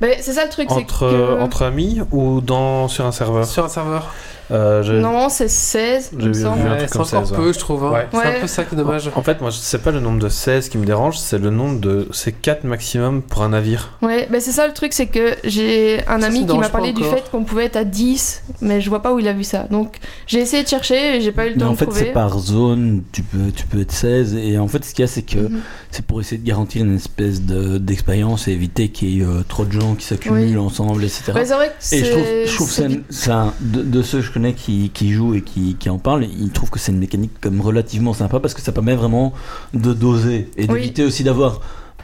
[0.00, 3.44] Mais c'est ça le truc Entre, que entre amis ou dans, sur un serveur?
[3.46, 4.06] Sur un serveur
[4.50, 7.26] Euh, je- non c'est 16 il J'ai me vu- un Ouais, truc c'est comme encore
[7.26, 7.84] 16, peu, je trouve.
[7.84, 7.90] hein.
[7.92, 8.06] Ouais.
[8.12, 9.10] C'est un peu ça qui est dommage.
[9.14, 11.80] En fait, moi, c'est pas le nombre de 16 qui me dérange, c'est le nombre
[11.80, 12.08] de.
[12.12, 13.90] C'est 4 maximum pour un navire.
[14.02, 16.58] Ouais, mais c'est ça le truc, c'est que j'ai un Ça, ça ami me qui
[16.58, 17.14] m'a parlé du encore.
[17.14, 19.64] fait qu'on pouvait être à 10, mais je vois pas où il a vu ça.
[19.70, 19.96] Donc
[20.26, 22.00] j'ai essayé de chercher et j'ai pas eu le Mais temps en de fait, trouver.
[22.06, 24.34] c'est par zone, tu peux, tu peux être 16.
[24.34, 25.60] Et en fait, ce qu'il y a, c'est que Mhm.
[25.90, 29.42] c'est pour essayer de garantir une espèce de- d'expérience et éviter qu'il y ait euh,
[29.46, 30.56] trop de gens qui s'accumulent Oui.
[30.56, 31.32] ensemble, etc.
[31.34, 33.30] Ouais, c'est vrai que Et je trouve, c'est- je trouve que c'est c'est un- c'est
[33.30, 36.70] un- de, de ceux que qui, qui jouent et qui, qui en parlent, ils trouvent
[36.70, 39.32] que c'est une mécanique comme relativement sympa parce que ça permet vraiment
[39.74, 40.80] de doser et Oui.
[40.80, 41.60] d'éviter aussi d'avoir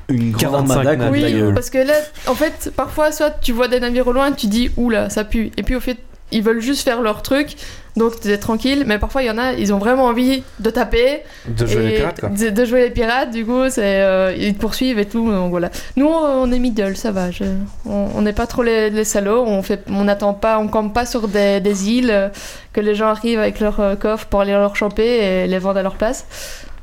[0.08, 1.24] une grande 45 armada Oui,
[1.54, 1.94] parce que là,
[2.26, 5.50] en fait, parfois, soit tu vois des navires au loin, tu dis oula, ça pue.
[5.56, 5.98] Et puis au fait,
[6.32, 7.54] ils veulent juste faire leur truc,
[7.96, 8.82] donc tu es tranquille.
[8.86, 11.22] Mais parfois, il y en a, ils ont vraiment envie de taper.
[11.46, 12.28] De jouer les pirates, quoi.
[12.30, 15.30] De, de jouer les pirates, du coup, c'est, euh, ils te poursuivent et tout.
[15.30, 15.70] Donc voilà.
[15.96, 17.30] Nous, on est middle, ça va.
[17.30, 17.44] je-
[17.86, 19.44] on n'est pas trop les, les salauds.
[19.46, 22.28] On fait, on n'attend pas, on campe pas sur des, des îles euh,
[22.72, 25.78] que les gens arrivent avec leur euh, coffre pour aller leur choper et les vendre
[25.78, 26.26] à leur place.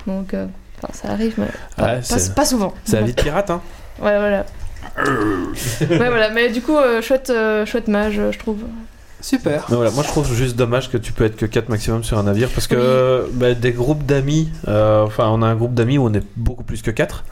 [0.07, 1.99] Donc, enfin, ça arrive, mais pas, Ouais,
[2.35, 2.73] pas- souvent.
[2.85, 3.61] C'est la vie de pirate, hein.
[4.01, 4.45] Ouais, voilà.
[5.81, 6.29] ouais, voilà.
[6.29, 7.31] Mais du coup, chouette,
[7.65, 8.63] chouette mage, je trouve.
[9.21, 9.65] Super.
[9.69, 12.17] Mais voilà, moi je trouve juste dommage que tu peux être que 4 maximum sur
[12.17, 15.73] un navire parce que euh, bah, des groupes d'amis, euh, enfin on a un groupe
[15.75, 17.23] d'amis où on est beaucoup plus que 4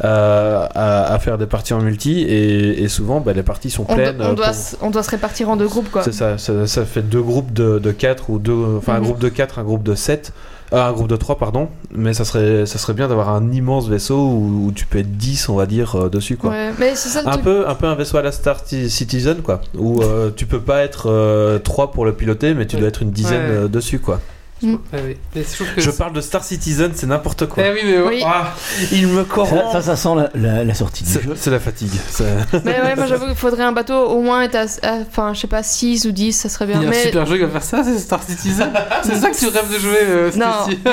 [0.00, 3.94] à, à faire des parties en multi et, et souvent bah, les parties sont On,
[3.94, 4.16] do- pleines.
[4.20, 6.02] on euh, doit, pour- s- on doit se répartir en deux groupes, quoi.
[6.02, 9.04] C'est ça, ça, ça fait deux groupes de, de 4 ou deux, enfin un Mhm.
[9.04, 10.32] groupe de 4, un groupe de 7,
[10.72, 13.88] euh, un groupe de 3 pardon, mais ça serait, ça serait bien d'avoir un immense
[13.88, 16.50] vaisseau où, où tu peux être 10 on va dire euh, dessus quoi.
[16.50, 17.44] Ouais, mais c'est ça le Un truc.
[17.44, 20.60] peu, un peu un vaisseau à la Star Ti- Citizen quoi, où euh, tu peux
[20.60, 22.80] pas être 3 pour le piloter mais tu Ouais.
[22.80, 23.56] dois être une dizaine Ouais.
[23.56, 24.20] euh, dessus quoi.
[24.62, 25.16] Ah oui.
[25.34, 25.44] Mais
[25.76, 27.62] je que parle de Star Citizen, c'est n'importe quoi.
[27.66, 28.22] Eh oui, mais Oui.
[28.24, 28.54] Ah,
[28.90, 29.70] il me corrompt.
[29.72, 31.34] ça, ça sent la, la- la sortie du C'est jeu.
[31.36, 31.90] c'est la fatigue.
[32.64, 35.40] Mais ouais, moi j'avoue qu'il faudrait un bateau au moins être à, à- enfin, je
[35.40, 36.76] sais pas, 6 ou 10, ça serait bien.
[36.76, 38.72] Il y a un mais super jeu qui va faire ça, c'est Star Citizen.
[39.02, 40.46] c'est ça que tu rêves de jouer, euh, non,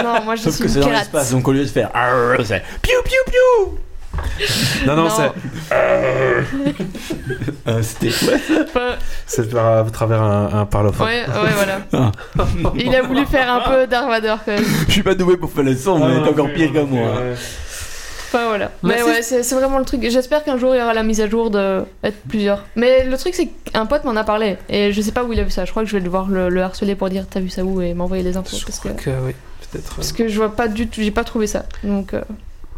[0.04, 1.90] non, moi je Sauf suis que une c'est dans l'espace, donc au lieu de faire
[2.44, 3.78] c'est piou piou piou.
[4.86, 5.10] Non, non, Non.
[5.10, 5.32] c'est
[7.68, 8.34] Euh, C'était quoi
[9.26, 11.08] c'est par- à travers un, un parlophone.
[11.08, 11.80] ouais, ouais, voilà.
[12.38, 12.44] Ah.
[12.76, 14.64] Il a voulu faire un peu Dark Vader quand même.
[14.88, 17.10] Je suis pas doué pour faire le son, mais t'es encore pire que moi.
[18.28, 18.72] Enfin voilà.
[18.82, 20.02] Mais ouais, c'est vraiment le truc.
[20.10, 22.64] J'espère qu'un jour il y aura la mise à jour de être plusieurs.
[22.76, 25.40] Mais le truc c'est qu'un pote m'en a parlé et je sais pas où il
[25.40, 25.66] a vu ça.
[25.66, 27.82] Je crois que je vais devoir le, le harceler pour dire t'as vu ça où?
[27.82, 29.34] Et m'envoyer les infos Je parce que, crois que oui,
[29.72, 29.96] peut-être.
[29.96, 31.64] parce que je vois pas du tout, j'ai pas trouvé ça.
[31.84, 32.22] Donc euh,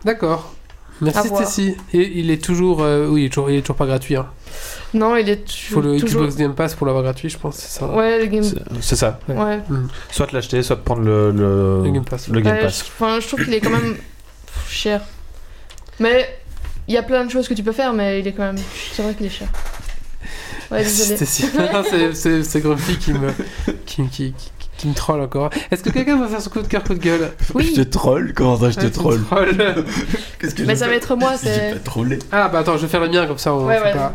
[0.03, 0.53] D'accord.
[1.01, 1.27] Merci.
[1.27, 1.75] Stacy.
[1.93, 4.15] Et il est toujours, euh, oui, il est toujours, il est toujours pas gratuit.
[4.15, 4.27] Hein.
[4.93, 6.21] non, il est Il faut le toujours.
[6.21, 7.87] Xbox Game Pass pour l'avoir gratuit, je pense, c'est ça.
[7.87, 8.43] Ouais, le game.
[8.43, 9.19] C'est- C'est ça.
[9.27, 9.59] Ouais.
[10.11, 12.29] Soit l'acheter, soit de prendre le, le, Le Game Pass.
[12.29, 12.79] le Game Ouais, Pass.
[12.85, 13.97] je- Enfin, je trouve qu'il est quand même
[14.69, 15.01] cher.
[15.99, 16.27] Mais
[16.87, 18.57] il y a plein de choses que tu peux faire, mais il est quand même.
[18.93, 19.47] C'est vrai qu'il est cher.
[20.71, 21.17] Ouais, désolé.
[22.43, 23.29] C'est Grumpy qui me,
[23.85, 24.33] qui, qui,
[24.78, 25.49] qui me troll encore.
[25.71, 27.71] Est-ce que quelqu'un va faire son coup de cœur, coup de gueule Oui.
[27.76, 29.19] Je te troll Comment ça, je te tu troll.
[30.39, 31.73] Qu'est-ce que Mais je ça fais va être moi, c'est.
[31.73, 32.19] pas trollé.
[32.32, 33.93] Ah bah attends, je vais faire le mien comme ça on Ouais, fait ouais.
[33.93, 34.13] pas.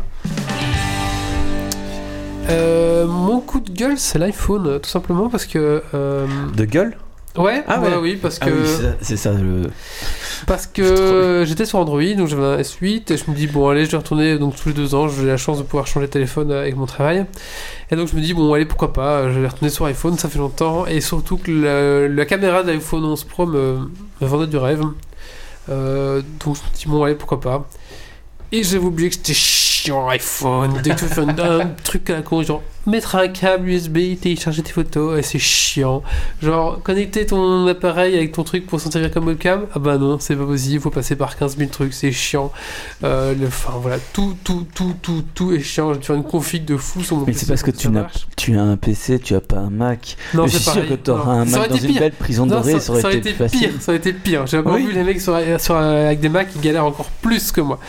[2.49, 5.81] Euh, mon coup de gueule, c'est l'iPhone, tout simplement parce que.
[5.93, 6.97] euh, De gueule?
[7.37, 7.95] Ouais, Ah ouais, ouais.
[8.01, 8.49] oui, parce que.
[8.49, 9.69] Ah oui, c'est ça- ça le.
[10.47, 13.85] Parce que j'étais sur Android, donc j'avais un S8, et je me dis, bon, allez,
[13.85, 16.11] je vais retourner, donc tous les deux ans, j'ai la chance de pouvoir changer de
[16.11, 17.25] téléphone avec mon travail.
[17.89, 20.27] Et donc je me dis, bon, allez, pourquoi pas, je vais retourner sur iPhone, ça
[20.27, 23.77] fait longtemps, et surtout que la, la caméra de l'iPhone 11 Pro me,
[24.19, 24.83] me vendait du rêve.
[25.69, 27.67] Euh, donc je me dis, bon, allez, pourquoi pas.
[28.51, 29.33] Et j'avais oublié que j'étais
[29.81, 30.81] chiant chiant, iPhone.
[30.81, 34.63] Que veux faire un, un truc à la con, genre mettre un câble USB, télécharger
[34.63, 36.01] tes photos, et c'est chiant.
[36.41, 40.17] Genre connecter ton appareil avec ton truc pour s'en servir comme webcam, ah bah non,
[40.19, 42.51] c'est pas possible, faut passer par 15 000 trucs, c'est chiant.
[43.03, 45.93] Euh, le, enfin voilà, tout, tout, tout, tout, tout est chiant.
[45.93, 48.07] Je vais faire une config de fou sur mon Mais c'est parce que tu n'as
[48.35, 50.17] tu as un PC, tu as pas un Mac.
[50.33, 50.89] Non, je c'est suis sûr pareil.
[50.89, 51.41] que tu auras Non.
[51.41, 53.59] un Mac dans une belle prison Non, dorée, ça aurait été été plus facile.
[53.59, 54.47] pire, ça aurait été pire.
[54.47, 54.85] J'ai encore Oui.
[54.87, 57.79] vu les mecs sur, sur- avec des Macs qui galèrent encore plus que moi.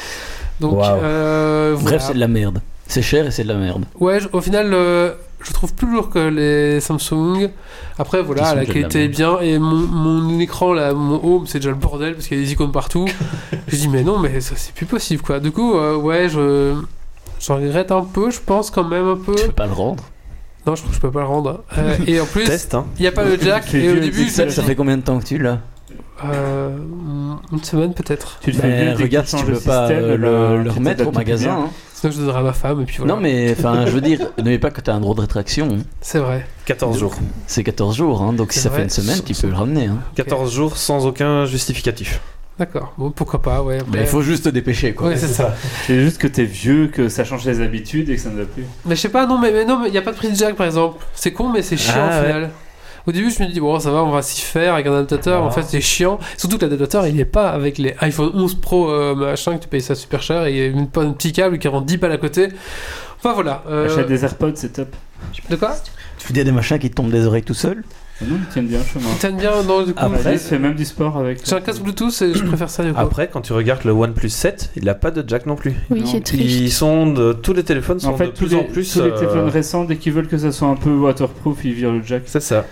[0.61, 1.97] Donc, euh, voilà.
[1.97, 2.61] Bref, c'est de la merde.
[2.87, 3.85] C'est cher et c'est de la merde.
[3.99, 5.13] Ouais, je- au final, euh,
[5.43, 7.49] je trouve plus lourd que les Samsung.
[7.99, 9.39] Après, voilà, la qualité est bien.
[9.41, 12.45] Et mon, mon écran, là, mon home, c'est déjà le bordel parce qu'il y a
[12.45, 13.07] des icônes partout.
[13.69, 15.41] je dis, mais non, mais ça, c'est plus possible, quoi.
[15.41, 16.75] Du coup, euh, ouais, je.
[17.41, 19.35] J'en regrette un peu, je pense quand même un peu.
[19.35, 20.05] Tu peux pas le rendre.
[20.65, 21.65] Non, je, je peux pas le rendre.
[21.77, 22.85] Euh, et en plus, hein.
[22.99, 23.75] il n'y a pas le jack.
[23.75, 25.59] Et au début, Ça, fait combien de temps que tu l'as?
[26.25, 26.77] Euh,
[27.53, 28.39] une semaine peut-être.
[28.43, 31.07] Tu te fais que Regarde si tu le pas système, euh, le, le tu remettre
[31.07, 31.55] au magasin.
[31.57, 31.65] bien.
[31.65, 31.71] hein.
[31.95, 33.15] Sinon, je donnerai à ma femme et puis voilà.
[33.15, 35.21] Non, mais enfin, je veux dire, ne mets pas que tu as un droit de
[35.21, 35.69] rétraction.
[35.73, 35.83] hein.
[36.01, 36.47] C'est vrai.
[36.67, 37.15] 14 jours.
[37.47, 38.79] C'est 14 jours, hein, donc si ça vrai.
[38.79, 39.87] fait une semaine, tu peux le ramener.
[39.87, 39.99] hein.
[40.17, 42.21] 14 jours sans aucun justificatif.
[42.59, 42.93] D'accord.
[42.99, 43.79] Bon, pourquoi pas, ouais.
[43.93, 45.09] Mais il faut juste te dépêcher, quoi.
[45.09, 45.55] Ouais, c'est ça.
[45.87, 48.45] C'est juste que t'es vieux, que ça change les habitudes et que ça ne va
[48.45, 48.65] plus.
[48.85, 50.39] Mais je sais pas, non, mais, mais non, mais il n'y a pas de prise
[50.39, 51.03] jack par exemple.
[51.15, 52.51] C'est con, mais c'est chiant Ah, au ouais.
[53.07, 55.43] Au début, je me dis, bon, ça va, on va s'y faire avec un adaptateur.
[55.43, 55.47] Ah.
[55.47, 56.19] En fait, c'est chiant.
[56.37, 59.69] Surtout que l'adaptateur, il est pas avec les iPhone 11 Pro euh, machin, que tu
[59.69, 60.47] payes ça super cher.
[60.47, 62.49] Et il y a même pas un petit câble qui rend 10 balles à côté.
[63.19, 63.65] Enfin voilà.
[63.69, 64.89] euh, Achète des AirPods, c'est top.
[65.51, 65.75] De quoi
[66.19, 67.83] Tu fais des machins qui te tombent des oreilles tout seul
[68.21, 69.13] Non, ils tiennent bien le chemin.
[69.21, 71.41] T'aimes bien dans du coup Après, fait même du sport avec.
[71.45, 72.99] J'ai un casque Bluetooth et je préfère ça du coup.
[73.01, 75.75] Après, quand tu regardes le OnePlus 7, il n'a pas de jack non plus.
[75.91, 76.07] Oui, Non.
[76.07, 76.43] c'est triste.
[76.45, 78.93] Ils sont de, tous les téléphones sont En fait, de tous plus les, en plus.
[78.93, 81.73] tous les euh, téléphones récents, dès qu'ils veulent que ça soit un peu waterproof, ils
[81.75, 82.23] virent le jack.
[82.27, 82.65] C'est ça.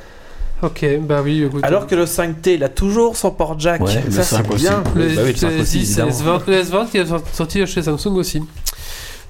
[0.62, 1.64] Ok, bah oui, écoute.
[1.64, 3.80] Alors que le 5T, il a toujours son port jack.
[3.80, 4.62] Ouais, ça, c'est 5 aussi.
[4.64, 4.82] bien.
[4.94, 6.10] Le, Bah oui, le 5 S10, aussi, le évidemment.
[6.10, 8.42] S20, le S20 qui est sorti chez Samsung aussi.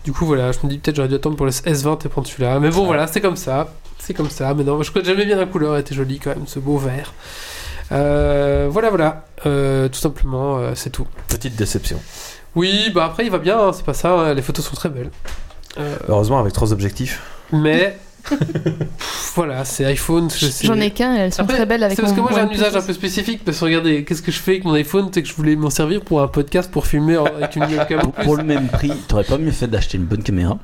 [0.04, 2.26] Du coup, voilà, je me dis peut-être j'aurais dû attendre pour le S20 et prendre
[2.26, 2.58] celui-là.
[2.58, 3.68] Mais bon, voilà, c'est comme ça.
[3.98, 4.54] C'est comme ça.
[4.54, 6.58] Mais non, je crois que j'aimais bien la couleur, elle était jolie quand même, ce
[6.58, 7.12] beau vert.
[7.92, 9.24] Euh, voilà, voilà.
[9.46, 11.06] Euh, tout simplement, euh, c'est tout.
[11.28, 12.00] Petite déception.
[12.56, 14.10] Oui, bah après, il va bien, hein, c'est pas ça.
[14.12, 15.10] hein, les photos sont très belles.
[15.78, 17.20] Euh, Heureusement, avec trois objectifs.
[17.52, 17.96] mais.
[19.34, 20.28] voilà, c'est iPhone.
[20.30, 22.20] je sais- J'en ai qu'un et elles sont Après, très belles avec C'est parce que
[22.20, 23.44] moi j'ai un usage un peu spécifique.
[23.44, 25.08] Parce que regardez, qu'est-ce que je fais avec mon iPhone?
[25.12, 28.10] C'est que je voulais m'en servir pour un podcast pour filmer avec une webcam en
[28.10, 30.58] pour, le même prix, t'aurais pas mieux fait d'acheter une bonne caméra?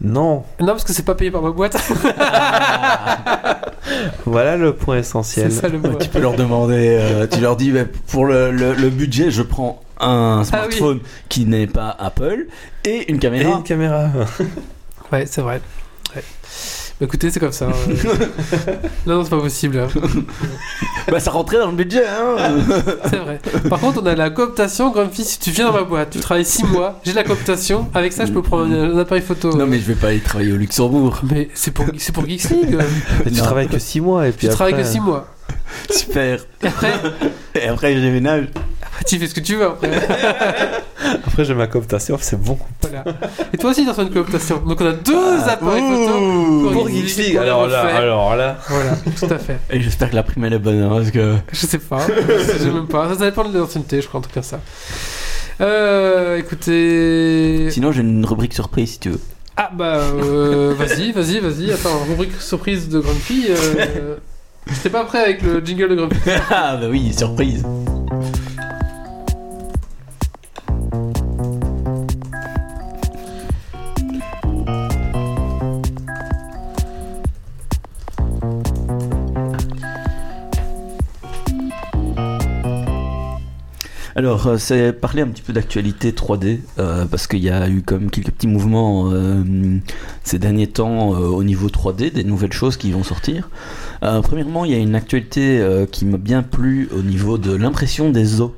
[0.00, 0.44] Non.
[0.60, 1.76] Non, parce que c'est pas payé par ma boîte.
[4.24, 5.52] Voilà le point c'est essentiel.
[5.52, 5.94] ça le mot.
[5.98, 9.42] Tu peux leur demander, euh, tu leur dis, bah, pour le, le- le budget, je
[9.42, 12.46] prends un Ah smartphone qui n'est pas Apple
[12.84, 13.58] et une Et caméra.
[13.58, 14.08] une caméra.
[15.12, 15.60] Ouais, c'est vrai.
[16.16, 16.22] Ouais.
[17.00, 17.66] Bah, écoutez, c'est comme ça.
[17.66, 17.72] hein.
[19.06, 19.80] non, non, c'est pas possible.
[19.80, 19.88] hein.
[21.10, 22.36] Bah, ça rentrait dans le budget, hein
[23.10, 23.40] C'est vrai.
[23.68, 24.90] Par contre, on a la cooptation.
[24.92, 27.88] Grumpy, si tu viens dans ma boîte, tu travailles 6 mois, j'ai la cooptation.
[27.94, 29.56] Avec ça, je peux prendre un, un appareil photo.
[29.56, 31.20] Non, mais je vais pas aller travailler au Luxembourg.
[31.30, 32.78] Mais c'est pour, c'est pour Geeks League.
[33.24, 33.42] Mais tu Non.
[33.44, 35.26] travailles que 6 mois et puis Tu travailles que après- 6 mois.
[35.90, 36.38] Super.
[36.62, 36.92] Et après,
[37.54, 38.46] Et après, je déménage.
[38.82, 39.90] après, tu fais ce que tu veux après.
[41.26, 42.58] Après, j'ai ma cooptation, c'est bon.
[42.80, 43.04] Voilà.
[43.52, 44.58] Et toi aussi, dans une cooptation.
[44.58, 46.70] Donc, on a deux appareils photo.
[46.72, 48.58] Pour Geeks League, alors là, alors là.
[48.68, 49.58] Voilà, tout à fait.
[49.70, 51.36] Et j'espère que la prime elle est bonne, hein, parce que.
[51.52, 52.00] Je sais pas.
[52.06, 53.08] Je sais même pas.
[53.10, 54.60] Ça, ça dépend de l'ancienneté, je crois, un truc comme ça.
[55.60, 57.70] Euh, écoutez.
[57.70, 59.20] Sinon, j'ai une rubrique surprise si tu veux.
[59.56, 61.72] Ah bah euh, vas-y, vas-y, vas-y.
[61.72, 63.46] Attends, rubrique surprise de Grumpy.
[63.50, 64.16] Euh...
[64.70, 66.16] J'étais pas prêt avec le jingle de Grumpy.
[66.50, 67.64] ah, bah oui, surprise.
[84.16, 87.82] Alors, euh, c'est parler un petit peu d'actualité 3D, euh, parce qu'il y a eu
[87.82, 89.42] comme quelques petits mouvements euh,
[90.22, 93.48] ces derniers temps au niveau 3D, des nouvelles choses qui vont sortir.
[94.00, 98.40] Premièrement, il y a une actualité qui m'a bien plu au niveau de l'impression des
[98.40, 98.50] os.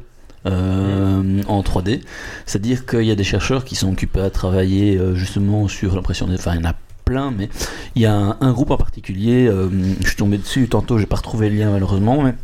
[0.44, 2.00] en 3D,
[2.46, 6.34] c'est-à-dire qu'il y a des chercheurs qui sont occupés à travailler justement sur l'impression des.
[6.34, 6.74] Enfin, il y en a
[7.04, 7.48] plein, mais
[7.94, 9.50] il y a un, groupe en particulier.
[10.00, 12.34] je suis tombé dessus tantôt, j'ai pas retrouvé le lien malheureusement, mais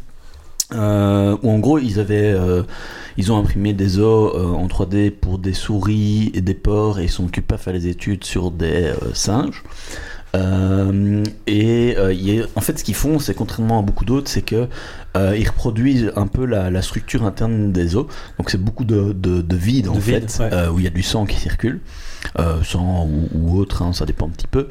[0.74, 2.62] euh, où en gros ils avaient euh,
[3.16, 7.04] ils ont imprimé des os euh, en 3D pour des souris et des porcs et
[7.04, 9.62] ils sont occupés à faire les études sur des euh, singes.
[11.46, 14.40] Et il y a- en fait, ce qu'ils font, c'est contrairement à beaucoup d'autres, c'est
[14.42, 14.66] que
[15.14, 18.06] ils reproduisent un peu la, la structure interne des os.
[18.38, 20.68] Donc c'est beaucoup de, de, de vide en vide, fait, ouais.
[20.72, 21.80] où il y a du sang qui circule,
[22.38, 24.68] euh, sang ou, ou autre, hein, ça dépend un petit peu.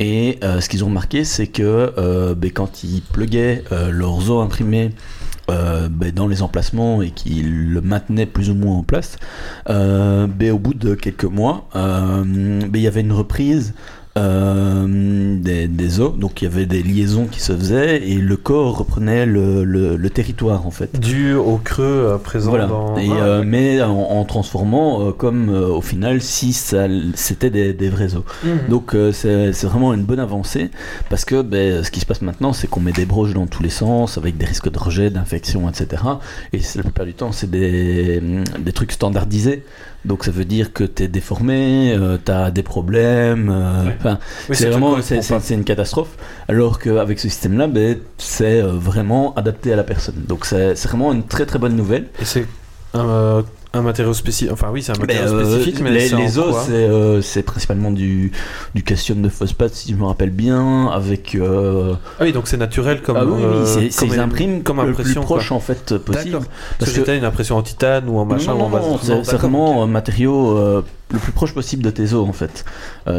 [0.00, 4.42] Et euh, ce qu'ils ont remarqué, c'est que euh, ben, quand ils pluguaient leurs os
[4.42, 4.90] imprimés
[5.50, 9.18] euh, ben, dans les emplacements et qui le maintenait plus ou moins en place,
[9.68, 13.74] euh, ben, au bout de quelques mois, euh, ben, il y avait une reprise
[14.16, 18.36] euh, des, des os, donc il y avait des liaisons qui se faisaient et le
[18.36, 20.98] corps reprenait le, le- le territoire en fait.
[21.00, 22.66] Dû au creux euh, présent Voilà.
[22.66, 22.96] dans.
[22.96, 23.46] Et, Ah, euh, ouais.
[23.46, 28.22] mais en, en transformant comme au final si c'était des, des vrais os.
[28.44, 28.50] Mhm.
[28.68, 30.70] Donc c'est vraiment une bonne avancée
[31.10, 33.62] parce que ben, ce qui se passe maintenant c'est qu'on met des broches dans tous
[33.62, 36.02] les sens avec des risques de rejet, d'infection, etc.
[36.52, 38.22] Et c'est- la plupart du temps c'est des,
[38.58, 39.64] des trucs standardisés.
[40.04, 43.48] Donc ça veut dire que tu es déformé, tu as des problèmes.
[43.50, 43.96] euh, Ouais.
[43.98, 44.18] enfin,
[44.50, 45.22] Oui, c'est vraiment c'est, pas.
[45.22, 46.10] c'est- c'est une catastrophe.
[46.48, 50.16] Alors qu'avec ce système-là, ben, c'est euh, vraiment adapté à la personne.
[50.28, 52.08] Donc c'est, c'est vraiment une très très bonne nouvelle.
[52.20, 52.46] Et c'est
[53.74, 54.52] un, matériau spécifique.
[54.52, 57.42] Enfin, oui, c'est un matériau Ben, euh, spécifique, mais les, les os, c'est, euh, c'est
[57.42, 58.32] principalement du,
[58.74, 61.34] du calcium de phosphate, si je me rappelle bien, avec.
[61.34, 63.16] euh, Ah oui, donc c'est naturel comme.
[63.16, 65.36] ah oui, oui, c'est, ils impriment comme le impression, plus quoi.
[65.38, 66.38] proche en fait possible.
[66.78, 69.12] Parce que que t'as une impression en titane ou en machin non, non, non, c'est,
[69.12, 72.32] Non, c'est d'accord, vraiment un matériau euh, le plus proche possible de tes os en
[72.32, 72.64] fait,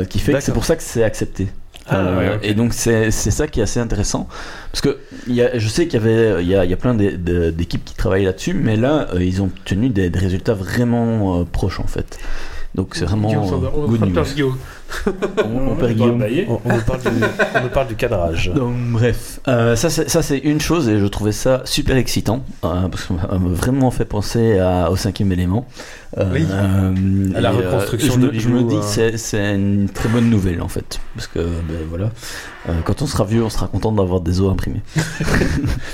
[0.10, 1.48] qui fait que c'est pour ça que c'est accepté.
[1.88, 2.40] Ah, Euh, ouais.
[2.49, 4.28] Et donc c'est c'est ça qui est assez intéressant
[4.72, 4.98] parce que
[5.28, 6.95] il y a, je sais qu'il y avait il y a, il y a plein
[6.95, 11.45] d'équipes qui travaillent là-dessus, mais là euh, ils ont obtenu des, des résultats vraiment euh,
[11.45, 12.18] proches en fait.
[12.74, 14.16] Donc c'est vraiment euh, good news.
[15.07, 16.20] On, on perd va Guillaume.
[16.20, 16.45] bailler.
[16.49, 17.07] On, on nous parle du,
[17.56, 18.52] on nous parle du cadrage.
[18.56, 23.03] Donc, bref, Euh, ça c'est une chose et je trouvais ça super excitant euh, parce
[23.03, 25.66] que ça m'a vraiment fait penser à- au cinquième élément.
[26.18, 26.45] Euh, Oui.
[26.49, 26.94] euh,
[27.36, 30.30] À la euh, reconstruction je, de me- je me dis que c'est- une très bonne
[30.30, 32.10] nouvelle en fait parce que ben, voilà,
[32.68, 34.82] Euh, quand on sera vieux, on sera content d'avoir des os imprimés.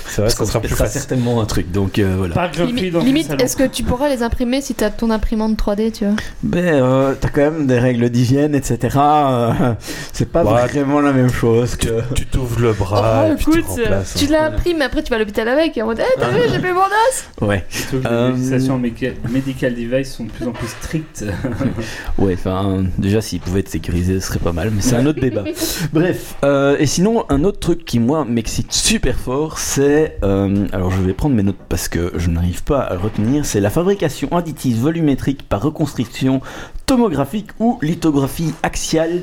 [0.06, 1.00] C'est vrai, ça qu'on sera plus facile.
[1.00, 1.70] certainement un truc.
[1.70, 2.34] Donc euh, voilà.
[2.34, 6.06] Par limite, est-ce que tu pourras les imprimer si tu as ton imprimante 3D, tu
[6.06, 6.14] vois?
[6.42, 8.81] Ben, euh, t'as quand même des règles d'hygiène, etc.
[8.90, 9.74] euh,
[10.12, 10.66] c'est pas Ouais.
[10.66, 12.00] vraiment la même chose que.
[12.14, 14.14] Tu t'ouvres le bras Oh, et puis tu remplaces.
[14.14, 16.40] tu l'imprimes, mais après tu vas à l'hôpital avec, et en mode, eh, t'as vu,
[16.50, 17.64] j'ai fait mon os Ouais.
[17.68, 21.24] Surtout que Euh, les législations medical device sont de plus en plus strictes.
[22.18, 25.20] Ouais, enfin, déjà, s'ils pouvaient être sécurisés, ce serait pas mal, mais c'est un autre
[25.20, 25.44] débat.
[25.92, 30.18] Bref, euh, et sinon, un autre truc qui, moi, m'excite super fort, c'est.
[30.22, 33.44] euh, alors, je vais prendre mes notes parce que je n'arrive pas à le retenir.
[33.44, 36.40] C'est la fabrication additive volumétrique par reconstruction
[36.86, 39.20] tomographique ou lithographie axiale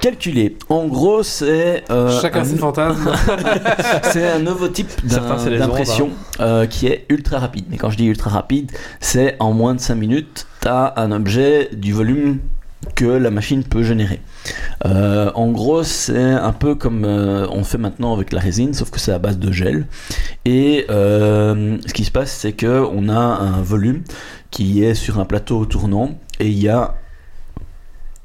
[0.00, 0.56] calculée.
[0.68, 1.82] En gros, c'est.
[1.90, 3.10] euh, Chacun un- ses fantasmes.
[4.12, 7.64] c'est un nouveau type d'impression ondes, euh, qui est ultra rapide.
[7.70, 11.10] Mais quand je dis ultra rapide, c'est en moins de 5 minutes, tu as un
[11.10, 12.38] objet du volume
[12.94, 14.20] que la machine peut générer.
[14.86, 18.90] Euh, en gros, c'est un peu comme euh, on fait maintenant avec la résine, sauf
[18.90, 19.88] que c'est à base de gel.
[20.44, 24.02] Et euh, ce qui se passe, c'est que on a un volume
[24.52, 26.94] qui est sur un plateau tournant et il y a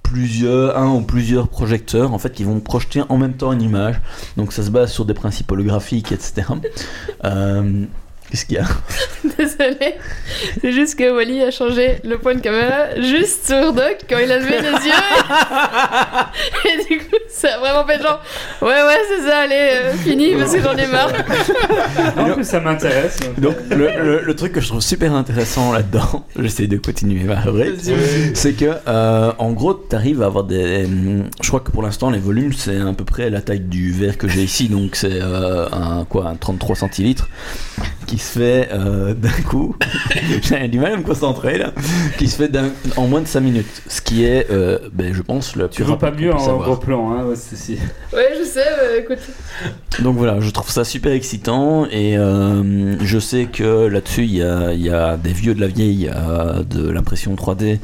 [0.04, 4.00] plusieurs, un ou plusieurs projecteurs en fait qui vont projeter en même temps une image.
[4.38, 6.44] Donc ça se base sur des principes holographiques, etc.
[8.34, 8.66] Qu'est-ce qu'il y a
[9.38, 9.94] Désolée,
[10.60, 14.32] c'est juste que Wally a changé le point de caméra juste sur Doc quand il
[14.32, 14.92] a levé les yeux.
[16.66, 18.20] Et, du coup, ça a vraiment fait genre,
[18.64, 21.12] ouais, ouais, c'est ça, allez, euh, fini parce que j'en ai marre.
[22.18, 23.20] En plus, ça m'intéresse.
[23.38, 27.40] Donc le, le- le truc que je trouve super intéressant là-dedans, j'essaie de continuer ma
[27.40, 27.82] rubrique,
[28.34, 30.88] c'est que euh, en gros tu arrives à avoir des...
[31.42, 34.18] Je crois que pour l'instant les volumes c'est à peu près la taille du verre
[34.18, 37.30] que j'ai ici, donc c'est euh, un, quoi, un 33 centilitres
[38.14, 39.76] qui se fait euh, d'un coup,
[40.44, 41.72] j'ai du mal à me concentrer là,
[42.20, 45.22] qui se fait d'un- en moins de 5 minutes, ce qui est, euh, ben, je
[45.24, 47.36] pense, le Tu plus veux pas mieux en gros plan, hein, ouais.
[48.14, 49.20] Ouais, je sais, écoute.
[50.02, 54.42] Donc voilà, je trouve ça super excitant et euh, je sais que là-dessus il y
[54.42, 57.80] a, il y a des vieux de la vieille euh, de l'impression 3D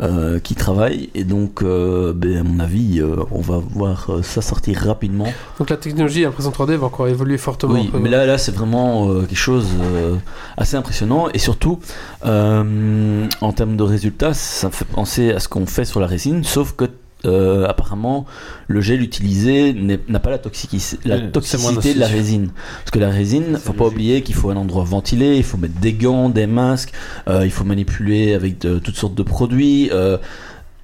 [0.00, 4.22] euh, qui travaillent et donc euh, ben, à mon avis euh, on va voir euh,
[4.22, 5.32] ça sortir rapidement.
[5.58, 7.74] Donc la technologie impression 3D va encore évoluer fortement.
[7.74, 10.16] Oui, mais là, là c'est vraiment euh, quelque chose euh,
[10.56, 11.78] assez impressionnant et surtout
[12.26, 16.06] euh, en termes de résultats, ça me fait penser à ce qu'on fait sur la
[16.06, 16.86] résine, sauf que
[17.24, 18.26] euh, apparemment
[18.68, 19.72] le gel utilisé
[20.08, 22.50] n'a pas la, toxici- la Euh, toxicité de la résine.
[22.80, 23.94] Parce que la résine, faut pas logique.
[23.94, 26.92] oublier qu'il faut un endroit ventilé, il faut mettre des gants, des masques,
[27.28, 29.90] euh, il faut manipuler avec de- toutes sortes de produits.
[29.92, 30.18] euh,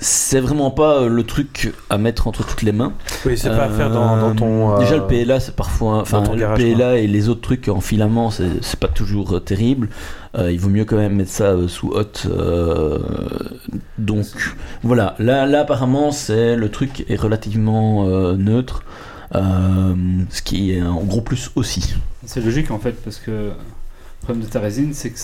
[0.00, 2.92] c'est vraiment pas euh, le truc à mettre entre toutes les mains.
[3.26, 4.70] Oui, c'est pas à faire dans, dans ton.
[4.70, 7.68] Euh, euh, Déjà le PLA c'est parfois enfin le garage, PLA et les autres trucs
[7.68, 9.88] en filament c'est c'est pas toujours euh, terrible.
[10.36, 12.26] Euh, il vaut mieux quand même mettre ça euh, sous haute.
[12.30, 12.98] euh,
[13.98, 14.26] donc
[14.82, 18.82] voilà là là apparemment c'est le truc est relativement euh, neutre.
[19.34, 19.94] euh,
[20.30, 21.94] ce qui est un gros plus aussi.
[22.24, 23.52] C'est logique en fait, parce que le
[24.22, 25.18] problème de ta résine, c'est que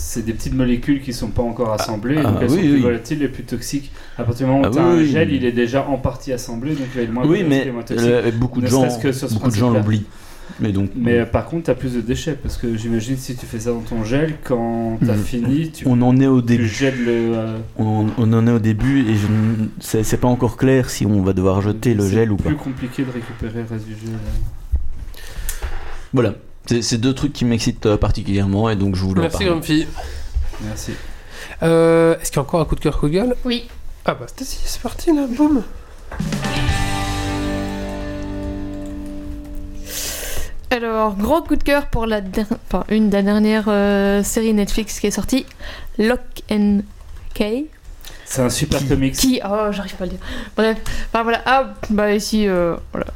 [0.00, 2.72] c'est des petites molécules qui sont pas encore assemblées, ah, donc elles oui, sont plus
[2.74, 2.80] oui.
[2.80, 3.92] volatiles et plus toxiques.
[4.18, 5.98] À partir du moment où Ah, tu as oui, un gel, il est déjà en
[5.98, 8.08] partie assemblé, donc il va être moins oui mais moins toxique.
[8.08, 8.88] euh, beaucoup de Ne gens
[9.32, 10.06] beaucoup de gens l'oublient.
[10.58, 13.46] Mais donc, Mais euh, par contre, t'as plus de déchets parce que j'imagine si tu
[13.46, 15.22] fais ça dans ton gel, quand t'as Mhm.
[15.22, 16.66] fini, tu, on en est au tu début.
[16.66, 17.12] gèles le.
[17.36, 20.90] euh, On, on en est au début et je ne- c'est c'est pas encore clair
[20.90, 22.48] si on va devoir jeter le c'est gel ou pas.
[22.48, 24.10] plus compliqué de récupérer le reste du gel.
[24.12, 25.56] euh.
[26.12, 26.34] Voilà.
[26.66, 29.44] C'est deux trucs qui m'excitent euh, particulièrement et donc je voulais en Merci.
[29.44, 29.86] Grumpy.
[30.62, 30.92] Merci.
[31.62, 33.68] Euh, Est-ce qu'il y a encore un coup de cœur, coup de gueule Oui.
[34.04, 35.62] Ah bah, c'était si, c'est parti là, boum.
[40.72, 42.20] Alors, gros coup de cœur pour la
[42.68, 45.44] enfin, une des dernières euh, séries Netflix qui est sortie,
[45.98, 46.20] Lock
[46.50, 46.80] and
[47.34, 47.66] Key.
[48.24, 49.14] C'est un super comics.
[49.14, 50.20] Qui Oh, j'arrive pas à le dire.
[50.56, 50.78] Bref,
[51.08, 51.42] enfin voilà.
[51.46, 53.08] Ah, bah ici, euh, voilà.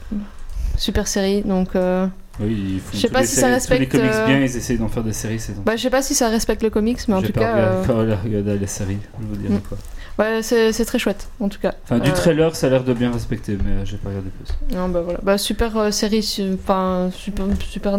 [0.76, 1.76] Super série, donc.
[1.76, 2.08] euh,
[2.40, 4.26] Oui, ils font Je sais tous pas les si ça respecte, Tous les comics euh,
[4.26, 5.38] bien, ils essayent d'en faire des séries.
[5.38, 7.52] C'est Bah, je sais pas si ça respecte le comics, mais en J'ai tout cas.
[7.52, 7.84] regardé- euh,
[8.14, 9.60] pas regardé la série, je vous dirai Mm.
[9.60, 9.78] quoi.
[10.18, 11.74] Ouais, c'est très chouette, en tout cas.
[11.84, 14.76] Enfin, du Euh, trailer, ça a l'air de bien respecter, mais j'ai pas regardé plus.
[14.76, 15.18] Non, bah voilà.
[15.22, 17.98] Bah, super euh, série, su- enfin, super, super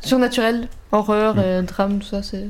[0.00, 1.40] surnaturel, horreur, Mm.
[1.40, 2.48] et drame, tout ça, c'est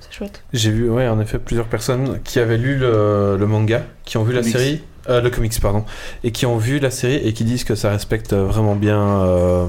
[0.00, 0.42] c'est chouette.
[0.52, 4.22] J'ai vu, ouais, en effet, plusieurs personnes qui avaient lu le, le manga, qui ont
[4.24, 5.84] vu la série, euh, le comics, pardon,
[6.24, 9.66] et qui ont vu la série et qui disent que ça respecte vraiment bien euh,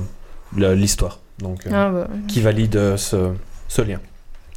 [0.55, 1.19] l'histoire.
[1.39, 3.31] Donc, euh, Ah, bah, qui valide euh, ce,
[3.67, 3.99] ce lien.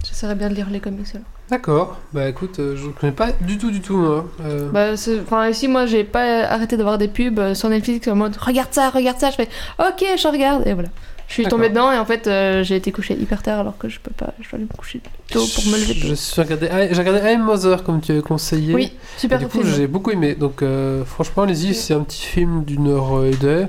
[0.06, 1.06] j'essaierais bien de lire les comics.
[1.14, 1.26] alors.
[1.50, 1.98] D'accord.
[2.12, 4.24] Bah écoute, euh, je ne connais pas du tout, du tout, moi.
[4.44, 8.06] Euh, Bah, c'est- enfin, ici, moi, j'ai pas arrêté d'avoir des pubs euh, sur Netflix
[8.08, 9.30] en mode regarde ça, regarde ça.
[9.30, 9.48] Je fais
[9.80, 10.88] ok, je regarde, et voilà.
[11.26, 13.88] Je suis tombée dedans et en fait, euh, j'ai été couchée hyper tard alors que
[13.88, 14.32] je peux pas.
[14.40, 15.00] Je dois aller me coucher
[15.30, 18.10] tôt pour me lever Je suis regardé, ah, j'ai regardé I Am Mother comme tu
[18.12, 18.74] avais conseillé.
[18.74, 18.84] Oui,
[19.16, 19.72] Et super du coup, film.
[19.74, 20.34] j'ai beaucoup aimé.
[20.34, 23.66] Donc, euh, franchement, allez-y, c'est un petit film d'une heure et demie.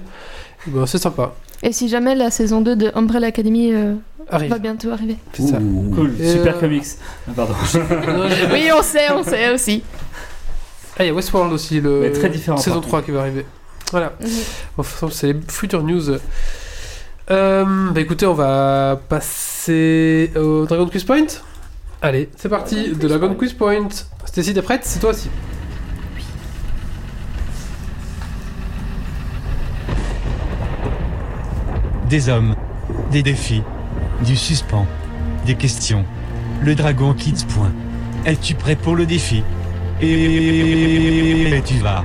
[0.67, 1.33] Et ben, c'est sympa.
[1.63, 3.93] Et si jamais la saison 2 de Umbrella Academy euh,
[4.29, 4.49] Arrive.
[4.49, 5.17] va bientôt arriver.
[5.33, 5.57] C'est ça.
[5.57, 5.93] Ouh.
[5.93, 6.85] Cool, Et, super euh, comics.
[7.27, 7.53] Ah, pardon.
[8.51, 9.83] Oui, on sait, on sait aussi.
[10.97, 13.21] Ah, il y a Westworld aussi, le Mais très différent, saison par 3 qui va
[13.21, 13.45] arriver.
[13.91, 14.13] Voilà.
[14.77, 16.11] Enfin, c'est les future news.
[17.29, 21.27] Euh, bah écoutez, on va passer au Dragon Quiz Point.
[22.01, 23.89] Allez, c'est parti, de Dragon Quiz Point.
[24.25, 24.81] Stacy, t'es prête?
[24.83, 25.29] C'est toi aussi.
[32.11, 32.55] Des hommes.
[33.09, 33.63] Des défis.
[34.25, 34.85] Du suspens.
[35.45, 36.03] Des questions.
[36.61, 37.71] Le dragon quitte point.
[38.25, 39.43] Es-tu prêt pour le défi?
[40.01, 42.03] Et tu vas.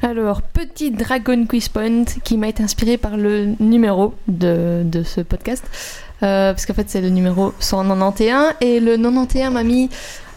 [0.00, 6.03] Alors, petit Dragon Quiz Point qui m'a été inspiré par le numéro de ce podcast.
[6.24, 8.54] Euh, parce qu'en fait, c'est le numéro 191.
[8.60, 9.90] Et le 91 m'a mis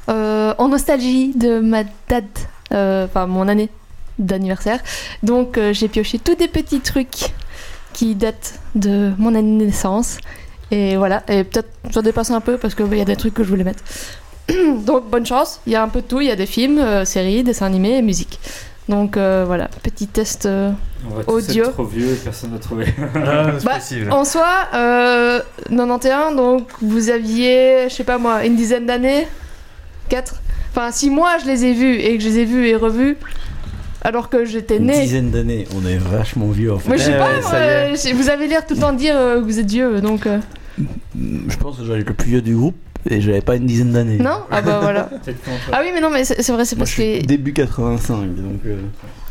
[0.10, 3.70] euh, en nostalgie de ma date, euh, enfin mon année
[4.20, 4.80] d'anniversaire.
[5.24, 7.34] Donc, j'ai pioché tous des petits trucs
[7.94, 10.18] qui datent de mon année de naissance.
[10.72, 13.44] Et voilà, et peut-être j'en dépasse un peu parce qu'il y a des trucs que
[13.44, 13.84] je voulais mettre.
[14.86, 15.62] Donc, bonne chance.
[15.66, 16.20] Il y a un peu de tout.
[16.20, 18.40] Il y a des films, séries, dessins animés musique.
[18.90, 20.46] Donc euh, voilà, petit test.
[20.46, 20.72] euh.
[21.10, 21.66] On va tous Audio.
[21.66, 22.86] être trop vieux et personne n'a trouvé.
[23.16, 24.12] Ah, c'est Bah, possible.
[24.12, 25.40] En soi, euh,
[25.70, 29.28] 91, donc vous aviez, je sais pas moi, une dizaine d'années?
[30.10, 30.36] 4
[30.72, 33.18] Enfin, si moi je les ai vus et que je les ai vus et revus,
[34.04, 35.02] alors que j'étais Une née.
[35.02, 36.88] dizaine d'années, on est vachement vieux en fait.
[36.88, 38.98] Moi je sais Eh pas, ouais, moi, euh, vous avez l'air tout le temps de
[38.98, 40.26] dire euh, que vous êtes vieux, donc.
[40.28, 40.40] euh,
[41.18, 42.76] Je pense que j'allais être le plus vieux du groupe
[43.10, 44.18] et j'avais pas une dizaine d'années.
[44.18, 45.10] Non Ah bah voilà.
[45.72, 47.26] Ah oui, mais non, mais c'est vrai, c'est Moi parce je suis que.
[47.26, 48.62] début 85 donc.
[48.66, 48.78] euh,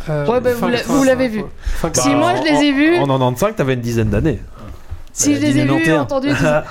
[0.09, 1.43] Euh, Ouais, bah, vous l'a- 85, vous l'avez vu.
[1.63, 4.39] Fin Si moi, je les ai en- vus- En 95, t'avais une dizaine d'années.
[5.13, 6.01] Si je les ai vus, 91.
[6.01, 6.29] entendus.
[6.29, 6.65] tout ça.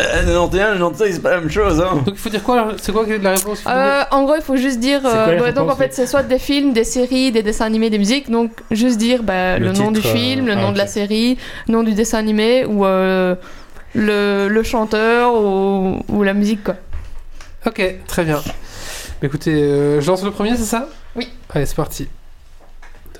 [0.00, 1.96] Euh, 91, 96, c'est pas la même chose hein.
[1.96, 4.80] Donc il faut dire quoi C'est quoi la réponse Euh, en gros, il faut juste
[4.80, 5.00] dire.
[5.04, 7.98] Euh, bah, donc en fait, c'est soit des films, des séries, des dessins animés, des
[7.98, 8.30] musiques.
[8.30, 10.72] Donc juste dire bah, le, Le nom du euh, film, le ah, nom ok.
[10.74, 11.36] de la série,
[11.68, 13.34] le nom du dessin animé ou euh,
[13.94, 16.76] le, le chanteur ou, ou la musique quoi.
[17.66, 18.38] Ok, très bien.
[18.40, 20.88] Bah, écoutez, euh, je lance le premier, c'est ça?
[21.14, 21.28] Oui.
[21.50, 22.08] Allez, c'est parti.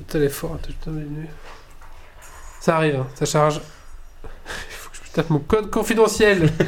[0.08, 1.26] Tel est fort, attends, je te donne une-
[2.60, 3.60] Ça arrive, hein, ça charge.
[4.34, 6.50] Il faut que je tape mon code confidentiel.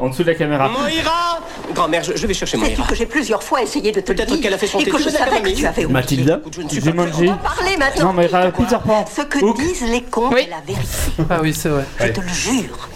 [0.00, 0.68] En dessous de la caméra.
[0.68, 1.38] Moira
[1.72, 2.88] Grand-mère, je, je vais chercher Sais-tu Moira.
[2.88, 4.98] que j'ai plusieurs fois essayé de te le dire qu'elle a fait son et que
[4.98, 5.92] je savais que tu avais honte.
[5.92, 7.28] Mathilda Je ne suis pas Jumanji.
[7.28, 8.06] On va parler maintenant.
[8.06, 9.04] Non, mais ra- Peter Pan.
[9.06, 10.42] Ce que disent les contes Oui.
[10.42, 10.88] est la vérité.
[11.30, 11.84] Ah oui, c'est vrai.
[12.00, 12.88] Je te le jure.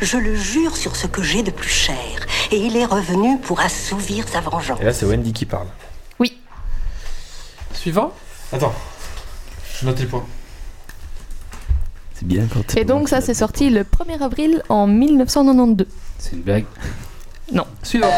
[0.00, 1.96] Je le jure sur ce que j'ai de plus cher.
[2.50, 4.78] Et il est revenu pour assouvir sa vengeance.
[4.80, 5.66] Et là, c'est Wendy qui parle.
[7.74, 8.12] Suivant
[8.52, 8.74] Attends.
[9.80, 10.26] Je note les points.
[12.18, 15.86] C'est bien quand Et donc ça c'est sorti le 1er avril en 1992.
[16.18, 16.64] C'est une blague.
[17.84, 18.08] Suivant.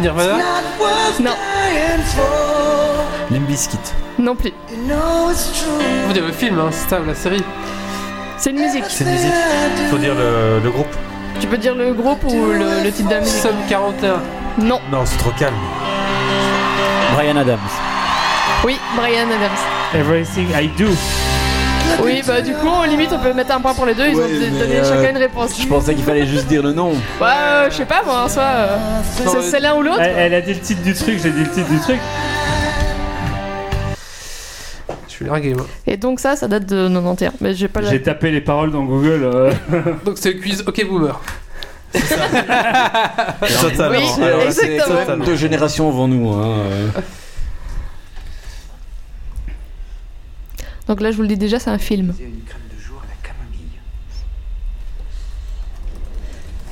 [0.00, 0.38] Nirvana
[1.20, 1.30] Non,
[3.30, 3.78] Limp Biscuit.
[4.18, 4.52] Non plus.
[6.06, 7.42] Vous dire le film, hein, c'est ça, ou la série.
[8.36, 8.84] C'est une musique.
[8.88, 9.32] C'est une musique.
[9.90, 10.86] Faut dire le, le groupe.
[11.40, 14.20] Tu peux dire le groupe ou le, le titre de la musique Somme 41.
[14.58, 14.80] Non.
[14.90, 15.54] Non, c'est trop calme.
[17.14, 17.58] Brian Adams.
[18.64, 19.58] Oui, Brian Adams.
[19.94, 20.88] Everything I Do.
[22.02, 24.06] Oui, bah du coup, au limite, on peut mettre un point pour les deux.
[24.08, 25.60] Ils Ouais, ont mais, donné euh, chacun une réponse.
[25.60, 26.90] Je pensais qu'il fallait juste dire le nom.
[26.92, 28.76] Ouais, euh, je sais pas, moi, en soi, euh,
[29.16, 30.00] c'est- Non, c'est l'un ou l'autre.
[30.00, 31.98] Elle, elle a dit le titre du truc, j'ai dit le titre du truc.
[35.08, 35.66] Je suis largué, moi.
[35.86, 37.32] Et donc ça, ça date de 91.
[37.40, 37.90] Mais j'ai pas la...
[37.90, 39.22] J'ai tapé les paroles dans Google.
[39.24, 39.52] euh.
[40.04, 41.20] Donc c'est le quiz OK Boomer.
[43.60, 43.98] Totalement.
[43.98, 44.98] Oui, Alors là, c'est exactement.
[45.00, 45.24] totalement.
[45.24, 46.30] Deux générations avant nous.
[46.32, 46.42] Hein.
[46.46, 46.88] euh.
[50.88, 52.12] Donc là, je vous le dis déjà, c'est un film.
[52.16, 53.78] C'est une crème de jour à la camomille.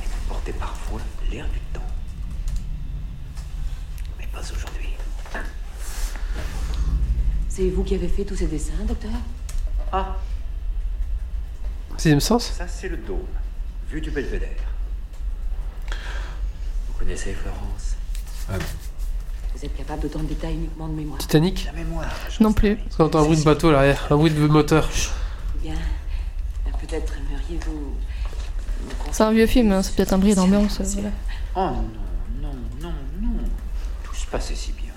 [0.01, 0.99] Elle portait parfois
[1.31, 1.81] l'air du temps.
[4.19, 4.89] Mais pas aujourd'hui.
[7.49, 9.11] C'est vous qui avez fait tous ces dessins, docteur?
[9.91, 10.15] Ah,
[11.97, 12.53] Sixième sens?
[12.57, 13.27] Ça c'est le dôme,
[13.89, 14.49] vue du belvédère.
[17.01, 17.95] Vous connaissez Florence
[19.55, 21.17] Vous êtes capable d'autant de détails uniquement de mémoire.
[21.17, 22.05] Titanic La mémoire.
[22.29, 22.55] je Non sais.
[22.55, 22.77] plus.
[22.95, 24.87] Qu'on entend un bruit de bateau à l'arrière, un bruit de moteur.
[25.63, 25.73] Bien.
[26.63, 27.71] Ben, Peut-être aimeriez-vous.
[28.85, 30.79] me C'est un vieux film, hein, c'est peut-être un bris d'ambiance.
[30.79, 31.09] voilà.
[31.55, 31.59] Oh
[32.39, 33.43] non, non, non, non.
[34.03, 34.93] Tout se passait si bien.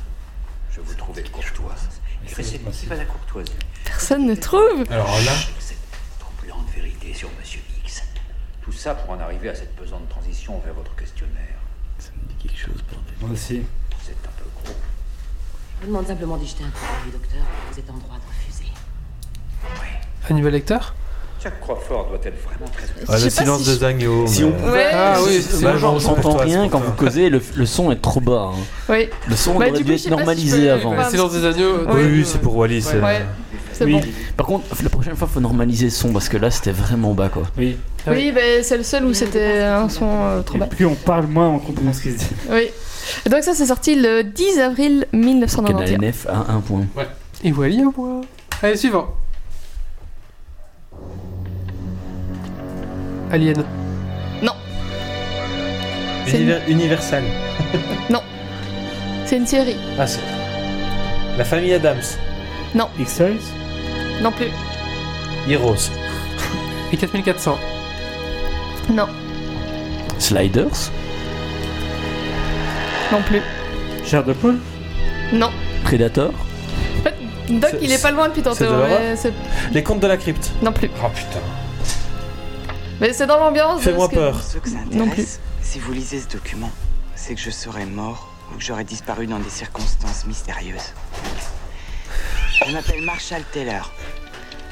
[0.72, 1.88] Je vous trouvais courtoise
[2.30, 3.50] et réceptive à la courtoisie.
[3.86, 4.84] Personne ne trouve.
[4.90, 5.78] Alors là, Cette
[6.18, 8.02] troublante vérité sur Monsieur X.
[8.62, 11.53] Tout ça pour en arriver à cette pesante transition vers votre questionnaire.
[12.24, 13.14] Me dit quelque chose, bordel.
[13.20, 13.62] Moi aussi.
[14.02, 14.74] C'est un peu gros.
[15.80, 17.42] Je vous demande simplement d'y jeter un coup d'œil, docteur.
[17.72, 18.72] Vous êtes en droit de refuser.
[20.28, 20.78] Hannibal Lecter
[21.42, 24.26] Jack Crawford doit être vraiment très ah, le silence si des agneaux.
[24.26, 24.90] Si mais- on pouvait- Ouais.
[24.94, 28.20] Ah oui, bah, genre, On s'entend rien quand vous causez, le, le son est trop
[28.20, 28.52] bas.
[28.54, 28.58] hein.
[28.88, 30.94] Oui, Le son Bah, aurait dû être si normalisé peux- avant.
[30.94, 31.80] Le silence des agneaux.
[31.80, 32.82] Oui, Oui, euh, oui, c'est pour Wally.
[32.82, 33.26] ouais,
[33.74, 33.92] c'est Oui.
[33.92, 34.00] bon.
[34.36, 37.28] Par contre, la prochaine fois, faut normaliser le son parce que là, c'était vraiment bas
[37.28, 37.42] quoi.
[37.58, 37.76] Oui.
[38.06, 38.16] Ah oui.
[38.26, 40.66] Oui, bah, c'est le seul où c'était un son euh, trop Et bas.
[40.66, 42.26] plus on parle, moins on comprend ce qui se dit.
[42.50, 42.68] Oui.
[43.26, 45.90] Et donc ça, c'est sorti le 10 avril Que la 1991.
[45.98, 46.86] NF a un point.
[47.42, 48.20] Et Wally un point.
[48.62, 49.08] Allez, suivant.
[53.30, 53.64] Alien.
[56.26, 57.22] C'est une- Univer- Universal.
[59.26, 59.76] C'est une série.
[59.98, 60.20] Ah, c'est.
[61.38, 61.96] La famille Adams.
[62.98, 63.40] X-Files?
[64.22, 64.48] Non plus.
[65.48, 65.90] Heroes.
[66.92, 67.58] Et 4400.
[68.90, 69.08] Non.
[70.18, 70.90] Sliders?
[73.12, 73.42] Non plus.
[74.04, 74.58] Cher de Paul
[75.32, 75.50] Non.
[75.84, 76.32] Predator?
[77.48, 78.56] Doc, C'est- il est pas loin depuis tantôt.
[78.56, 79.32] c'est de l'horreur mais c'est-
[79.72, 80.50] Les contes de la crypte.
[80.62, 80.90] Non plus.
[81.04, 81.40] Oh putain.
[83.00, 83.80] Mais c'est dans l'ambiance.
[83.80, 84.40] de Fais-moi ce que- peur.
[84.42, 86.70] Ceux que ça Non intéresse, si vous lisez ce document,
[87.14, 90.94] c'est que je serais mort ou que j'aurais disparu dans des circonstances mystérieuses.
[92.66, 93.90] Je m'appelle Marshall Taylor.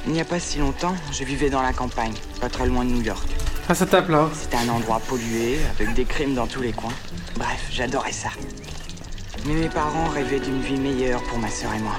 [0.07, 2.91] Il n'y a pas si longtemps, je vivais dans la campagne, pas très loin de
[2.91, 3.25] New York.
[3.69, 4.29] Ah, ça tape là.
[4.35, 6.93] C'était un endroit pollué, avec des crimes dans tous les coins.
[7.37, 8.31] Bref, j'adorais ça.
[9.47, 11.95] Mais mes parents rêvaient d'une vie meilleure pour ma sœur et moi.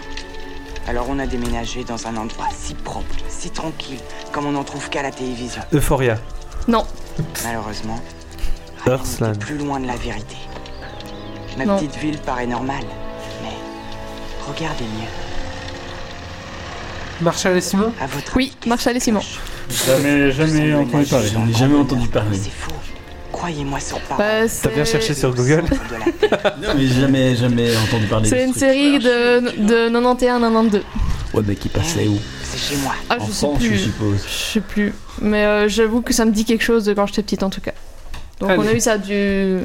[0.88, 4.00] Alors on a déménagé dans un endroit si propre, si tranquille,
[4.34, 5.62] comme on n'en trouve qu'à la télévision.
[5.74, 6.18] Euphoria.
[6.68, 6.86] Non.
[7.46, 8.00] Malheureusement,
[8.86, 10.36] rien n'était plus loin de la vérité.
[11.58, 11.78] Ma Non.
[11.78, 12.84] petite ville paraît normale,
[13.44, 13.54] mais
[14.48, 15.23] regardez mieux.
[17.24, 19.22] Marshall et Simon À votre Oui, Marshall et Simon.
[19.88, 21.28] Jamais, jamais entendu parler.
[21.34, 22.38] J'en ai jamais entendu parler.
[22.41, 22.72] C'est faux.
[23.32, 24.24] Croyez-moi sur parole.
[24.26, 25.64] Bah, T'as bien cherché sur Google.
[26.62, 30.82] Non, mais jamais, jamais entendu parler C'est ce une série de, de 91-92.
[31.34, 32.94] Ouais, mais qui passait où C'est chez moi.
[33.10, 33.78] Ah, En je sais France, je plus.
[33.80, 34.24] suppose.
[34.28, 34.94] Je sais plus.
[35.22, 37.62] Mais euh, j'avoue que ça me dit quelque chose de quand j'étais petite en tout
[37.62, 37.72] cas.
[38.40, 39.12] Donc on a eu ça du.
[39.14, 39.64] euh,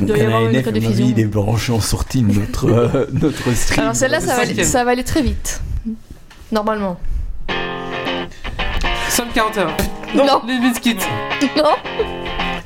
[0.00, 1.04] il doit y avoir une NF, à mon rediffusion.
[1.06, 3.80] avis, il est branché en sortie de notre, euh, notre stream.
[3.84, 4.66] Alors celle-là, ça, va aller- Cinquième.
[4.66, 5.60] ça va aller très vite.
[6.52, 6.96] Normalement.
[9.10, 9.66] Somme 41.
[10.14, 10.42] Non.
[10.46, 10.96] Les biscuits.
[11.56, 11.74] Non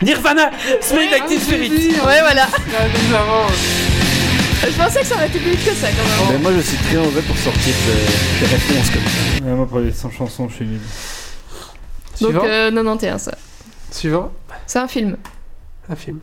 [0.03, 0.51] Nirvana
[0.81, 2.47] Smell Active Ah, Spirit oui, Ouais, voilà.
[2.49, 3.47] Ah.
[4.63, 6.33] Je pensais que ça aurait été plus vite que ça quand même.
[6.33, 9.45] Mais moi, je suis très mauvais pour sortir des, des réponses comme ça.
[9.45, 10.81] Ouais, moi, pour les 100 chansons, je suis nul.
[12.21, 12.45] Donc Suivant.
[12.47, 13.33] euh, 91, ça.
[13.91, 14.31] Suivant.
[14.67, 15.17] C'est un film.
[15.91, 16.21] Un film.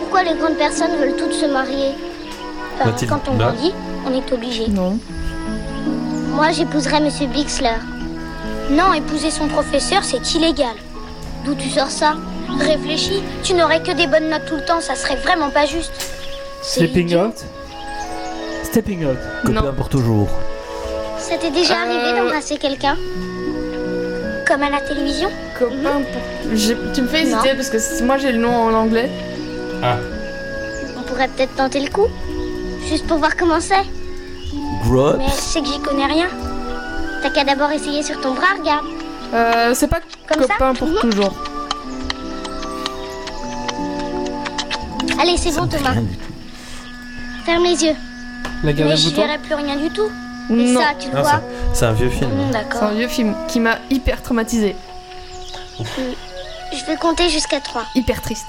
[0.00, 1.92] Pourquoi les grandes personnes veulent toutes se marier?
[2.84, 3.52] Mathilde, Quand on là.
[3.52, 3.72] grandit,
[4.06, 4.68] on est obligé.
[4.68, 4.98] Non.
[6.34, 7.76] Moi, j'épouserais Monsieur Bixler.
[8.70, 10.74] Non, épouser son professeur, c'est illégal.
[11.44, 12.14] D'où tu sors ça?
[12.58, 15.92] Réfléchis, tu n'aurais que des bonnes notes tout le temps, ça serait vraiment pas juste.
[16.62, 17.26] Stepping idiot.
[17.26, 17.34] Out?
[18.64, 19.18] Stepping Out.
[19.44, 20.28] Copain pour toujours.
[21.18, 22.96] Ça t'est déjà Euh, arrivé d'embrasser quelqu'un?
[24.46, 25.30] Comme à la télévision?
[25.58, 26.56] Copain pour.
[26.56, 27.56] J'ai- Tu me fais hésiter Non.
[27.56, 29.10] parce que c- moi j'ai le nom en anglais.
[30.96, 32.06] On pourrait peut-être tenter le coup
[32.88, 33.84] Juste pour voir comment c'est
[34.84, 36.28] Grow Mais je sais que j'y connais rien.
[37.22, 38.84] T'as qu'à d'abord essayer sur ton bras, regarde.
[39.32, 41.32] Euh, c'est pas Comme ça copain pour toujours.
[45.20, 45.94] Allez, c'est bon, Thomas.
[47.44, 47.94] Ferme les yeux.
[48.62, 50.10] La Mais bouton verrai plus rien du tout.
[50.50, 50.80] Et Non.
[50.80, 51.30] ça, tu le Non, vois
[51.72, 52.30] c'est- c'est un vieux film.
[52.30, 52.82] Hmm, C'est D'accord.
[52.84, 54.76] un vieux film qui m'a hyper traumatisé.
[55.78, 57.84] Je vais compter jusqu'à 3.
[57.94, 58.46] Hyper triste.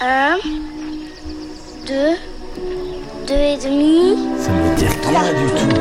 [0.00, 0.36] 1,
[1.86, 1.94] 2,
[3.26, 4.16] 2 et demi.
[4.38, 5.80] Ça me dit rien du tout.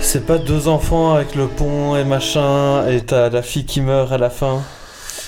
[0.00, 4.10] C'est pas deux enfants avec le pont et machin, et t'as la fille qui meurt
[4.12, 4.62] à la fin.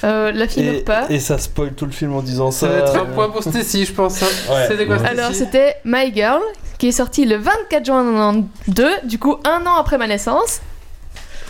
[0.04, 1.06] Euh, la fille et, meurt pas.
[1.10, 2.66] et ça spoil tout le film en disant ça.
[2.66, 4.22] Ça va être un euh, point pour Stacy, je pense.
[4.22, 4.26] hein.
[4.50, 4.66] Ouais.
[4.68, 6.40] C'était quoi, Stacy Alors c'était My Girl
[6.78, 10.60] qui est sorti le 24 juin 92, du coup un an après ma naissance.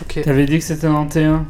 [0.01, 0.21] Ok.
[0.23, 1.41] T'avais dit que c'était 91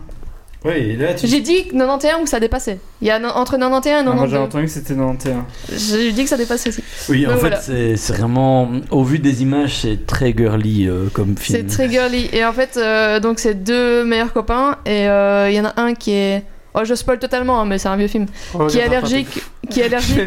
[0.65, 1.25] Oui, là tu.
[1.27, 2.79] J'ai dit 91 ou ça dépassait.
[3.01, 4.39] Il y a no- entre 91 et Ah, Moi j'ai 92.
[4.41, 5.43] entendu que c'était 91.
[5.71, 6.83] J'ai dit que ça dépassait aussi.
[7.07, 7.61] Oui, en Donc fait, voilà.
[7.61, 8.69] c'est c'est vraiment.
[8.91, 11.67] Au vu des images, c'est très girly euh, comme C'est film.
[11.67, 12.29] très girly.
[12.33, 14.77] Et en fait, euh, donc c'est deux meilleurs copains.
[14.85, 16.43] Et euh, il y en a un qui est.
[16.75, 18.25] Oh, je spoil totalement, hein, mais c'est un vieux film.
[18.53, 19.41] Oh, qui est allergique.
[19.71, 20.17] Qui est allergique.
[20.17, 20.25] Le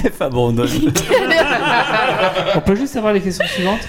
[0.00, 0.68] KNF abandonne.
[2.54, 3.80] On peut juste avoir les questions suivantes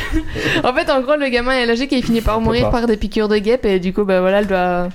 [0.64, 2.96] en fait, en gros, le gamin est allergique et il finit par mourir par des
[2.96, 3.66] piqûres de guêpe.
[3.66, 4.88] Et du coup, bah voilà, elle doit.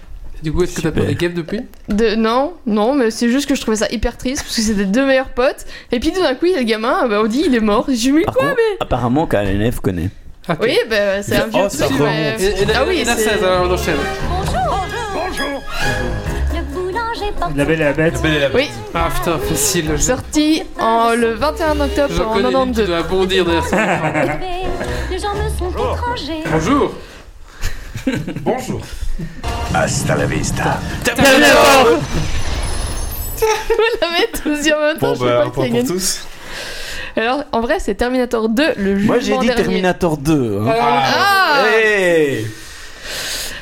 [0.44, 1.62] Du coup, est-ce que t'as pris des guêpes depuis?
[1.90, 2.16] De...
[2.16, 5.06] Non, non, mais c'est juste que je trouvais ça hyper triste parce que c'était deux
[5.06, 5.66] meilleurs potes.
[5.92, 7.60] Et puis tout d'un coup, il y a le gamin, bah, on dit il est
[7.60, 7.86] mort.
[7.90, 8.78] J'ai mis Par quoi, contre, mais.
[8.80, 10.10] apparemment, KNF connaît.
[10.50, 10.58] Ok.
[10.62, 12.14] Oui, bah c'est un vieux Oh, ça truc, remonte.
[12.16, 13.96] mais- Et, et, Ah oui, et la c'est- 16, alors on enchaîne.
[16.56, 18.20] Le boulanger porte La belle et la bête.
[18.56, 19.92] Oui, Ah putain, facile.
[19.92, 22.88] Je, sorti en le 21 octobre je en une qui 92.
[22.88, 23.78] doit bondir derrière ça.
[25.12, 26.44] Les gens me sont étrangers.
[26.52, 26.94] Bonjour
[28.42, 28.82] Bonjour.
[29.74, 30.80] Hasta la vista.
[31.06, 31.22] Vous
[34.02, 35.52] l'avez tous dit en même temps, Bon, je sais bah, pas un qui a point
[35.52, 35.84] pour gagné.
[35.86, 36.22] tous.
[37.16, 39.56] Alors, en vrai, c'est Terminator 2, le jugement Moi, j'ai dit dernier.
[39.64, 40.62] Terminator 2.
[40.68, 40.74] hein.
[40.80, 42.48] Ah Hey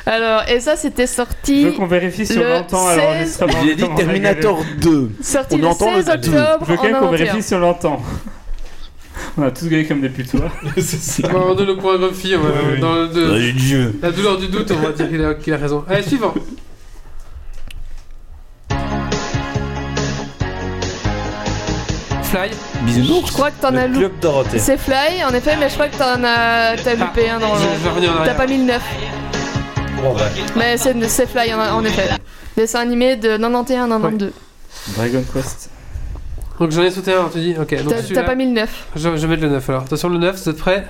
[0.06, 3.02] Alors, et ça, c'était Je sorti, veux qu'on vérifie si on Le l'entend à 16
[3.02, 3.52] l'enregistrement.
[3.64, 5.10] J'ai dit Terminator 2.
[5.22, 6.12] sorti On le entend le 16 deux.
[6.30, 7.44] octobre Je veux quand même qu'on vérifie 91.
[7.44, 8.02] si on l'entend.
[9.36, 10.50] On a tous gueulé comme des putois.
[10.76, 11.28] C'est ça.
[11.34, 12.80] On donne le point à Grumpy, on va- Oui, oui.
[12.80, 13.98] dans le- de- Oh, Dieu.
[14.02, 15.84] la douleur du doute, on va dire qu'il a, qu'il a raison.
[15.88, 16.34] Allez, suivant.
[22.24, 22.50] Fly.
[22.84, 23.28] Bisounours.
[23.28, 23.98] Je crois que t'en as Le loupé.
[24.00, 24.58] Club Dorothée.
[24.58, 27.64] C'est Fly, en effet, mais je crois que t'en as, t'as loupé un dans je,
[27.64, 27.68] le.
[27.74, 28.36] je vais revenir en T'as arrière.
[28.36, 28.82] pas mis le 9.
[30.02, 30.20] Bon, bah.
[30.56, 32.08] Mais c'est c'est Fly, en, en effet.
[32.56, 34.32] Dessin animé de 91 92.
[34.96, 35.70] Dragon Quest.
[36.60, 38.86] Donc j'en ai sauté un, tu dis Ok, donc T'as pas mis le 9.
[38.96, 39.82] je, je vais mettre le 9 alors.
[39.84, 40.86] Attention, le 9, vous êtes prêts?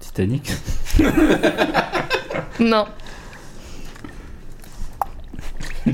[0.00, 0.50] Titanic.
[2.60, 2.86] Non.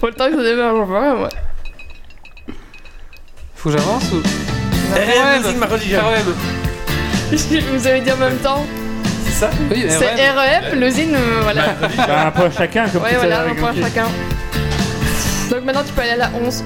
[0.00, 1.28] Faut le temps que ça démarre, j'en vois rien, moi.
[3.54, 4.16] Faut que j'avance ou?
[4.94, 6.00] RM, musique, ma religion.
[7.72, 8.64] Vous avez dit en même temps?
[9.36, 10.80] Ça Oui, C'est REM.
[10.80, 11.62] L'usine, euh, voilà.
[11.80, 14.06] Bah, un point chacun, comme Ouais, tout à voilà, l'heure un point chacun.
[15.50, 16.64] Donc maintenant tu peux aller à la 11.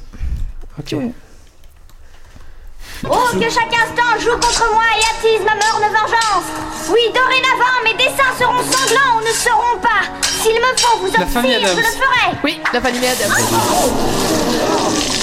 [0.78, 0.94] Ok.
[3.08, 6.44] Oh, que chaque instant joue contre moi et attise ma morne vengeance.
[6.90, 10.04] Oui, dorénavant, mes dessins seront sanglants ou ne seront pas.
[10.42, 12.36] S'il me faut vous La famille obtenir, je le ferai.
[12.44, 13.32] Oui, la famille Adams.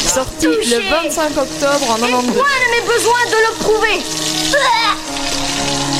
[0.07, 2.33] Sorti le 25 octobre en Et 92.
[2.33, 3.97] point de mes besoins de le prouver.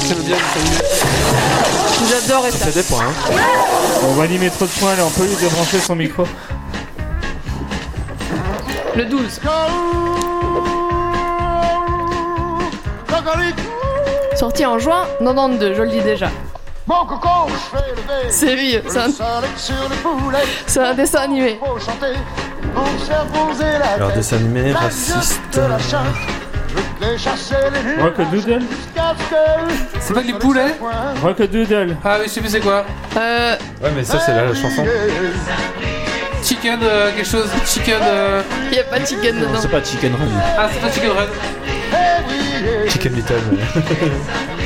[0.08, 0.80] J'aime bien le famille.
[2.10, 2.52] J'adore ça.
[2.52, 3.14] Ça dépend, hein.
[4.08, 6.26] On va animer trop de points, là, on peut lui débrancher son micro.
[8.96, 9.42] Le 12.
[14.36, 16.30] Sorti en juin 92, je le dis déjà.
[18.30, 19.08] C'est vieux, c'est un...
[20.68, 21.60] c'est un dessin animé.
[23.96, 25.60] Alors, dessin animé, raciste.
[28.02, 28.62] Rockadoodle
[30.00, 30.76] C'est pas les poulets
[31.22, 32.86] Rockadoodle Ah oui, je sais plus c'est quoi.
[33.16, 33.56] Euh.
[33.82, 34.86] Ouais, mais ça, c'est la chanson.
[36.44, 37.50] Chicken, euh, quelque chose.
[37.66, 38.00] Chicken.
[38.02, 38.42] Euh...
[38.72, 39.60] Y a pas de chicken dedans.
[39.60, 40.28] C'est pas Chicken Run.
[40.58, 42.90] Ah, c'est pas Chicken Run.
[42.90, 43.36] Chicken Little.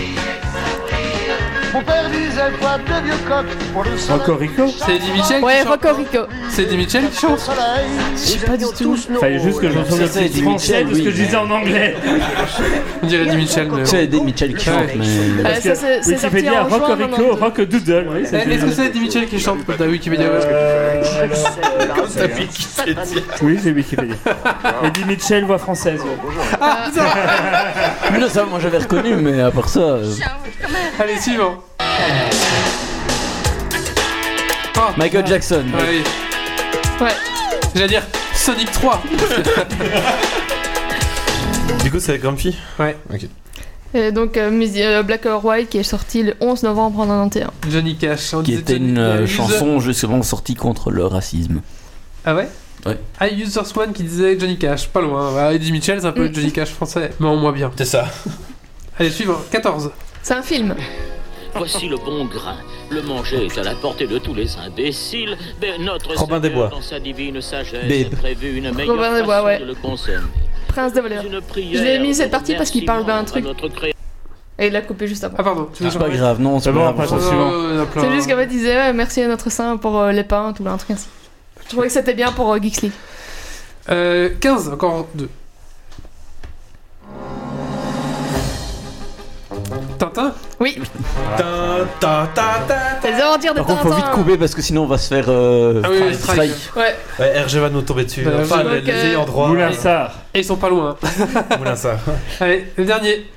[1.73, 4.19] Mon père disait quoi de vieux coq pour le soleil.
[4.19, 5.83] Rocorico C'est Eddie Mitchell Ouais, qui chante.
[5.83, 6.17] Rocorico.
[6.49, 7.39] C'est Eddie Mitchell qui chante.
[8.13, 8.95] Je sais pas du tout.
[9.19, 11.35] Fallait juste que je le Ça, c'est Eddie français Mitchell, de ce que je disais
[11.37, 11.95] en anglais.
[13.01, 13.85] On dirait Eddie Mitchell, mais.
[13.85, 15.05] C'est Eddie Mitchell qui chante, mais.
[15.05, 17.39] Euh, Parce que Wikipédia, juin Rocorico, 92.
[17.41, 18.07] Rockadoodle.
[18.11, 21.00] Oui, c'est Est-ce que c'est Eddie Mitchell qui chante T'as Wikipédia Euh, Wikipédia.
[23.41, 24.15] Oui, c'est Wikipédia.
[24.83, 26.01] Eddie Mitchell, voix française.
[26.59, 27.05] Ah putain
[28.11, 29.79] Mais non, ça, moi j'avais reconnu, mais à part ça.
[29.79, 30.13] euh,
[30.99, 31.55] Allez, suivant.
[34.77, 35.63] Ah, Michael Jackson.
[35.73, 36.01] Ouais.
[37.05, 37.13] Ouais.
[37.75, 38.03] J'allais dire
[38.33, 39.01] Sonic 3.
[41.83, 42.55] Du coup, c'est Grumpy?
[42.77, 42.95] Ouais.
[43.11, 43.21] Ok.
[43.93, 47.49] Et donc euh, euh, Black or White qui est sorti le 11 novembre en 91.
[47.69, 48.33] Johnny Cash.
[48.33, 51.61] on Qui était Johnny une euh, chanson justement sortie contre le racisme.
[52.25, 52.47] Ah ouais?
[52.85, 52.97] Ouais.
[53.19, 55.33] Ah, User Swan qui disait Johnny Cash, pas loin.
[55.33, 57.71] Bah, Eddie Mitchell, c'est un peu le Johnny Cash français, mais en moins bien.
[57.75, 58.05] C'est ça.
[58.97, 59.91] Allez, suivant, 14.
[60.23, 60.75] C'est un film.
[61.53, 62.57] Voici le bon grain.
[62.89, 66.69] Le manger est à la portée de tous les imbéciles, mais notre Robin des Seigneur,
[66.69, 66.77] Bois.
[66.77, 68.15] dans sa divine sagesse, Babe.
[68.19, 69.59] prévu une meilleure Robin des façon Bois, ouais.
[69.59, 70.17] de le consommer.
[70.71, 70.93] Prince.
[70.95, 71.41] Une
[71.73, 73.45] Je l'ai mis cette de partie parce qu'il parle d'un truc.
[74.59, 75.35] Et il l'a coupé juste avant.
[75.39, 75.69] Ah, pardon.
[75.73, 77.01] C'est pas grave, non, c'est pas bon, grave.
[77.01, 78.01] a plein.
[78.01, 80.53] C'est juste qu'en fait, il disait ouais, merci à notre saint pour euh, les pains,
[80.53, 81.07] tout un truc ainsi.
[81.63, 82.91] Je trouvais que c'était bien pour euh, Geeks League.
[83.89, 85.29] Euh, 15, encore 2.
[90.01, 90.79] Tintin Oui,
[91.37, 92.27] ta.
[93.03, 94.15] c'est les aventures de Par contre, faut vite Tintin.
[94.15, 96.51] couper parce que sinon on va se faire euh, Ah oui, oui, strike.
[96.55, 96.75] strike.
[96.75, 98.23] Ouais, Ouais, RG va nous tomber dessus.
[98.23, 99.49] Bah, enfin, les, donc, les euh, ayants droit.
[99.49, 99.69] Moulin.
[100.33, 100.95] Et ils sont pas loin.
[101.59, 101.97] Moulin ça.
[102.39, 103.27] Allez, le dernier.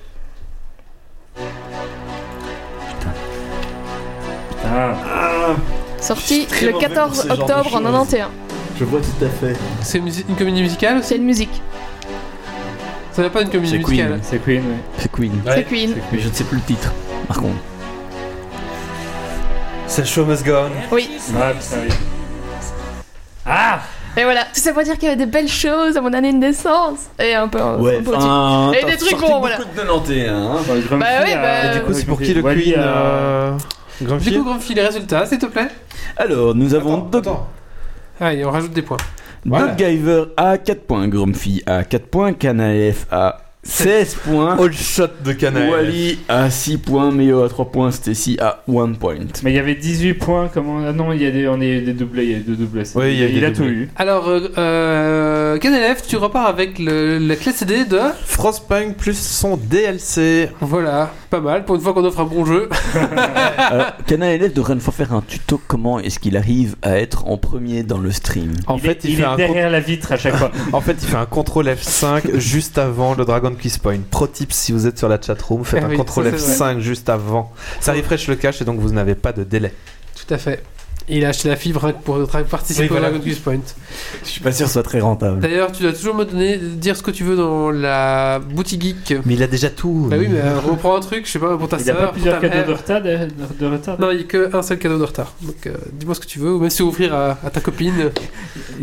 [4.64, 4.94] Ah,
[6.00, 7.82] sorti très le mauvais pour 14 ce genre de octobre en choses.
[7.82, 8.26] 91.
[8.78, 9.56] Je vois tout à fait.
[9.82, 11.00] C'est musi- une comédie musicale?
[11.02, 11.60] C'est une musique.
[13.14, 14.08] Ça n'a pas une comédie C'est musicale.
[14.08, 14.20] Queen.
[14.22, 14.62] c'est Queen.
[14.98, 15.32] C'est Queen.
[15.46, 15.52] Ouais.
[15.54, 15.94] C'est Queen.
[16.12, 16.92] Mais je ne sais plus le titre,
[17.28, 17.54] par contre.
[19.86, 20.94] C'est le show must go on.
[20.94, 21.08] Oui.
[21.40, 21.94] Ah, putain, oui.
[23.46, 23.80] Ah
[24.16, 24.42] Et voilà.
[24.44, 26.98] Tout ça pour dire qu'il y avait des belles choses à mon année de naissance.
[27.20, 27.60] Et un peu.
[27.60, 28.72] un Ouais, enfin.
[28.72, 29.58] Et des trucs bons, beaucoup voilà.
[29.58, 30.56] de 91, hein.
[30.66, 32.82] Bah, Bah oui, a- bah, Et du coup, c'est pour qui le Wally Queen a-
[32.82, 33.52] euh...
[34.02, 35.68] Grumpy Du coup, Grumpy, les résultats, s'il te plaît.
[36.16, 37.48] Alors, nous avons Attends, Doc- attends.
[38.20, 38.96] Allez, on rajoute des points.
[39.44, 39.68] Voilà.
[39.68, 45.32] Doggiver à 4 points, Grumpy à 4 points, Canalef à 16 points, All shot de
[45.32, 45.70] canal.
[45.70, 49.16] Wally à 6 points, Méo à 3 points, Stacy à 1 point.
[49.42, 51.80] Mais il y avait 18 points, comment Ah non, il y a des, on est
[51.80, 52.82] des doublés, il y a deux doublés.
[52.94, 53.88] Oui, il y a il des a tout eu.
[53.96, 55.58] Alors, euh, euh,
[56.06, 57.98] tu repars avec le, la clé CD de.
[58.26, 60.50] Frostpunk plus son DLC.
[60.60, 61.64] Voilà, pas mal.
[61.64, 62.68] Pour une fois qu'on offre un bon jeu.
[63.56, 67.36] Alors, Canalef devrait une fois faire un tuto comment est-ce qu'il arrive à être en
[67.38, 68.52] premier dans le stream.
[68.66, 70.50] En il fait, est, il, il fait est un derrière la vitre à chaque fois.
[70.72, 74.00] en fait, il fait un contrôle F5 juste avant le Dragon Quiz Point.
[74.10, 76.62] Pro tip si vous êtes sur la chatroom, faites Ah un oui, contrôle ça, c'est
[76.62, 77.52] F5 juste avant.
[77.80, 79.72] Ça refresh le cache et donc vous n'avez pas de délai.
[80.14, 80.62] Tout à fait.
[81.08, 83.08] Il a acheté la fibre pour participer Oui, voilà.
[83.08, 83.58] au Dragon Quest Point.
[84.22, 85.40] Je suis pas sûr que ce soit très rentable.
[85.40, 89.14] D'ailleurs, tu dois toujours me donner, dire ce que tu veux dans la boutique geek.
[89.26, 90.06] Mais il a déjà tout.
[90.10, 91.92] Bah oui, mais euh, reprends un truc, je sais pas, pour ta Il n'y a
[91.92, 93.18] sœur, pas pour plusieurs cadeaux de retard, de,
[93.60, 95.34] de retard Non, il n'y a qu'un seul cadeau de retard.
[95.42, 98.10] Donc, euh, dis-moi ce que tu veux, ou même si offrir à, à ta copine.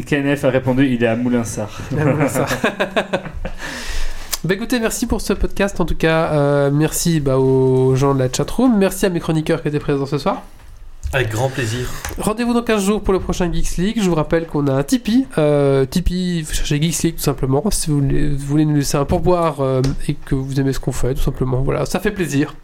[0.08, 1.82] KNF a répondu il est à Moulinsart.
[1.92, 2.46] Voilà ça.
[4.44, 6.32] Bah écoutez, merci pour ce podcast en tout cas.
[6.34, 8.76] Euh, merci bah, aux gens de la chatroom.
[8.76, 10.42] Merci à mes chroniqueurs qui étaient présents ce soir.
[11.14, 11.90] Avec grand plaisir.
[12.20, 13.98] Rendez-vous dans 15 jours pour le prochain Geeks League.
[14.02, 15.28] Je vous rappelle qu'on a un Tipeee.
[15.38, 17.62] Euh, Tipeee, vous cherchez Geeks League tout simplement.
[17.70, 20.80] Si vous voulez, vous voulez nous laisser un pourboire euh, et que vous aimez ce
[20.80, 21.64] qu'on fait, tout simplement.
[21.64, 22.56] Voilà, ça fait plaisir.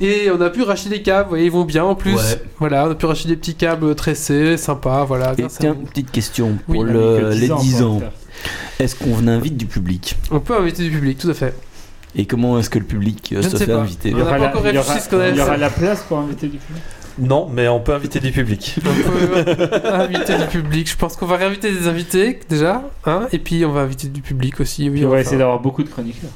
[0.00, 2.14] Et on a pu racheter des câbles, vous voyez, ils vont bien en plus.
[2.16, 2.42] Ouais.
[2.58, 5.04] Voilà, on a pu racheter des petits câbles tressés, sympa.
[5.06, 7.94] Voilà, Et tiens, petite question pour le- les 10 ans, 10 quoi, ans.
[7.98, 8.10] putain.
[8.80, 11.54] Est-ce qu'on invite du public On peut inviter du public, tout à fait.
[12.16, 13.76] Et comment est-ce que le public euh, Je se fait pas.
[13.76, 15.20] inviter Il y On aura n'a pas la- encore il y aura- réfléchi ce qu'on
[15.20, 15.58] allait il y aura faire.
[15.60, 16.82] la place pour inviter du public.
[17.18, 18.76] Non, mais on peut inviter du public.
[18.78, 20.88] On peut inviter du public.
[20.90, 24.22] Je pense qu'on va réinviter des invités déjà, hein, et puis on va inviter du
[24.22, 24.88] public aussi.
[24.88, 26.30] Oui, on va essayer d'avoir beaucoup de chroniqueurs.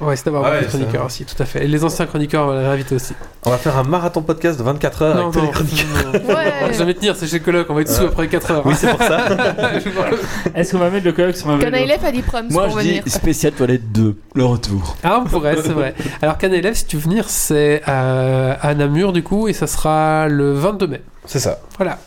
[0.00, 0.68] Va essayer d'avoir Ouais, de ça.
[0.70, 1.64] chroniqueurs aussi, tout à fait.
[1.64, 3.14] Et les anciens chroniqueurs, on va les réinviter aussi.
[3.44, 5.86] On va faire un marathon podcast de 24 heures non, avec tous non, les chroniqueurs.
[6.06, 6.20] non, non.
[6.24, 6.34] On va
[6.68, 6.74] Ouais.
[6.74, 8.08] jamais tenir, c'est chez Coloc, on va être sous Ouais.
[8.08, 8.66] après 4 heures.
[8.66, 9.26] Oui, c'est pour ça.
[10.54, 12.78] Est-ce qu'on va mettre le colloque sur un vélo Canailef a dit proms Moi pour
[12.80, 13.02] je venir.
[13.04, 14.96] dis spécial toilette 2, le retour.
[15.04, 15.94] ah, on pourrait, c'est vrai.
[16.20, 20.28] Alors, Canélève, si tu veux venir, c'est à, à Namur du coup, et ça sera
[20.28, 21.02] le 22 mai.
[21.26, 21.60] C'est ça.
[21.76, 21.98] Voilà.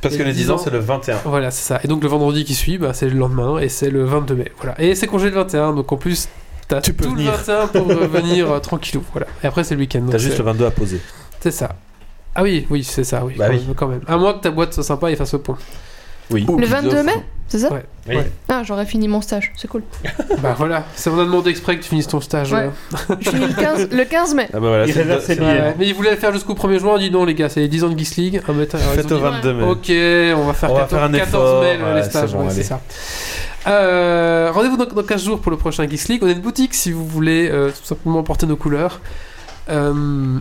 [0.00, 1.16] Parce Et que les 10 ans, ans, c'est le 21.
[1.24, 1.80] Voilà, c'est ça.
[1.82, 4.52] Et donc le vendredi qui suit, bah, c'est le lendemain, et c'est le 22 mai.
[4.58, 4.78] Voilà.
[4.80, 6.28] Et c'est congé le 21, donc en plus,
[6.68, 7.32] t'as Tu peux tout venir.
[7.32, 9.02] le 21 pour euh, venir euh, tranquillou.
[9.12, 9.26] Voilà.
[9.42, 10.00] Et après, c'est le week-end.
[10.00, 11.00] donc T'as juste c'est- le 22 à poser.
[11.40, 11.70] C'est ça.
[12.34, 13.34] Ah oui, oui, c'est ça, oui.
[13.38, 13.62] Bah quand, oui.
[13.66, 14.00] Même, quand même.
[14.08, 15.56] À moins que ta boîte soit sympa et fasse au point.
[16.30, 16.46] Oui.
[16.58, 17.12] Le 22 mai
[17.48, 17.84] C'est ça Ouais.
[18.08, 18.16] Oui.
[18.16, 18.30] Ouais.
[18.48, 19.82] Ah, j'aurais fini mon stage, c'est cool.
[20.42, 22.50] bah voilà, c'est on a demandé exprès que tu finisses ton stage.
[22.52, 22.70] Ouais.
[23.10, 23.14] euh.
[23.20, 24.48] Je finis le 15, le 15 mai.
[24.48, 25.52] Ah bah voilà, Il c'est réserve ses c'est- billets.
[25.60, 27.60] Ouais, mais il voulait le faire jusqu'au 1er juin, on dit non les gars, c'est
[27.60, 28.40] les 10 ans de Geeks League.
[28.48, 29.64] Ah, mais ils Faites au dit, 22 mai.
[29.64, 29.90] Ok,
[30.42, 32.10] on va faire On va 14, faire un 14 effort, mai le- ouais, les c'est
[32.10, 32.62] stages, bon, ouais, c'est allez.
[32.64, 32.80] ça.
[33.66, 36.22] Euh, Rendez-vous dans, dans 15 jours pour le prochain Geeks League.
[36.22, 39.00] On a une boutique si vous voulez euh, tout simplement porter nos couleurs.
[39.70, 40.38] Euh,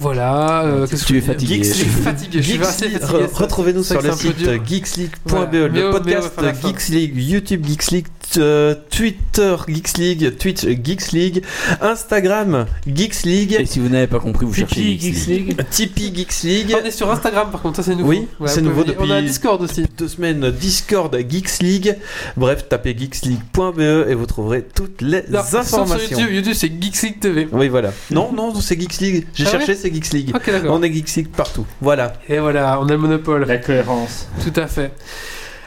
[0.00, 0.62] voilà.
[0.64, 1.62] euh, qu'est-ce que Tu je es fatigué.
[1.64, 2.96] Je suis fatigué, je suis Geeks fatigué.
[2.98, 4.64] re- Retrouvez-nous C'est sur le que c'est site dur.
[4.66, 6.32] geeksleague.be, le mais podcast.
[6.64, 8.06] Geeks League, YouTube Geeks League,
[8.38, 11.42] euh, Twitter Geeks League, Twitch Geeks League,
[11.80, 13.56] Instagram Geeks League.
[13.58, 15.46] Et si vous n'avez pas compris, vous cherchez Tipeee, Geeks Geeks League.
[15.48, 15.66] League.
[15.70, 16.76] Tipeee Geeks League.
[16.80, 18.10] On est sur Instagram par contre, ça c'est nouveau.
[18.10, 19.84] Oui, c'est nouveau depuis On a un Discord aussi.
[19.98, 20.50] deux semaines.
[20.50, 21.96] Discord Geeks League.
[22.36, 26.18] Bref, tapez geeksleague.be et vous trouverez toutes les Non, sauf sur informations.
[26.18, 27.48] YouTube, YouTube c'est Geeks League TV.
[27.52, 27.92] Oui, voilà.
[28.10, 29.26] Non, non, c'est Geeks League.
[29.34, 30.36] J'ai Ah cherché, ouais c'est Geeks League.
[30.68, 31.66] On est Geeks League partout.
[31.80, 32.12] Voilà.
[32.28, 33.44] Et voilà, on a le monopole.
[33.46, 34.28] La cohérence.
[34.42, 34.92] Tout à fait.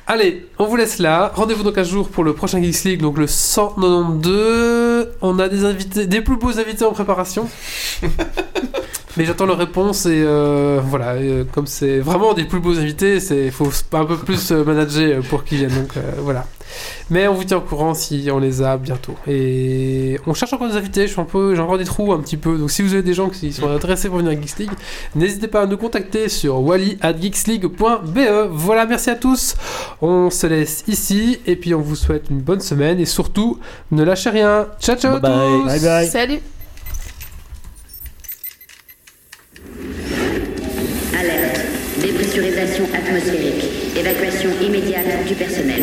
[0.06, 1.32] Allez, on vous laisse là.
[1.34, 5.10] Rendez-vous donc un jour pour le prochain Geeks League, donc le 192.
[5.22, 7.48] On a des invités, des plus beaux invités en préparation.
[9.16, 13.20] Mais j'attends leur réponse et euh, voilà, euh, comme c'est vraiment des plus beaux invités,
[13.20, 15.76] c'est faut un peu plus euh, manager pour qu'ils viennent.
[15.76, 16.48] Donc euh, voilà.
[17.10, 19.16] Mais on vous tient au courant si on les a bientôt.
[19.28, 21.08] Et on cherche encore des invités.
[21.08, 22.58] Je suis un peu, j'ai encore des trous un petit peu.
[22.58, 24.72] Donc si vous avez des gens qui sont intéressés pour venir à Geeks League,
[25.16, 28.50] n'hésitez pas à nous contacter sur wally@geeksleague.be.
[28.52, 29.56] Voilà, merci à tous.
[30.02, 33.60] On se laisse ici et puis on vous souhaite une bonne semaine et surtout
[33.92, 34.68] ne lâchez rien.
[34.80, 35.32] Ciao ciao Bye bye.
[35.62, 35.66] tous.
[35.68, 36.08] Bye bye.
[36.08, 36.40] Salut
[41.20, 41.62] Alerte.
[42.02, 43.66] Dépressurisation atmosphérique.
[43.98, 45.83] Évacuation immédiate du personnel.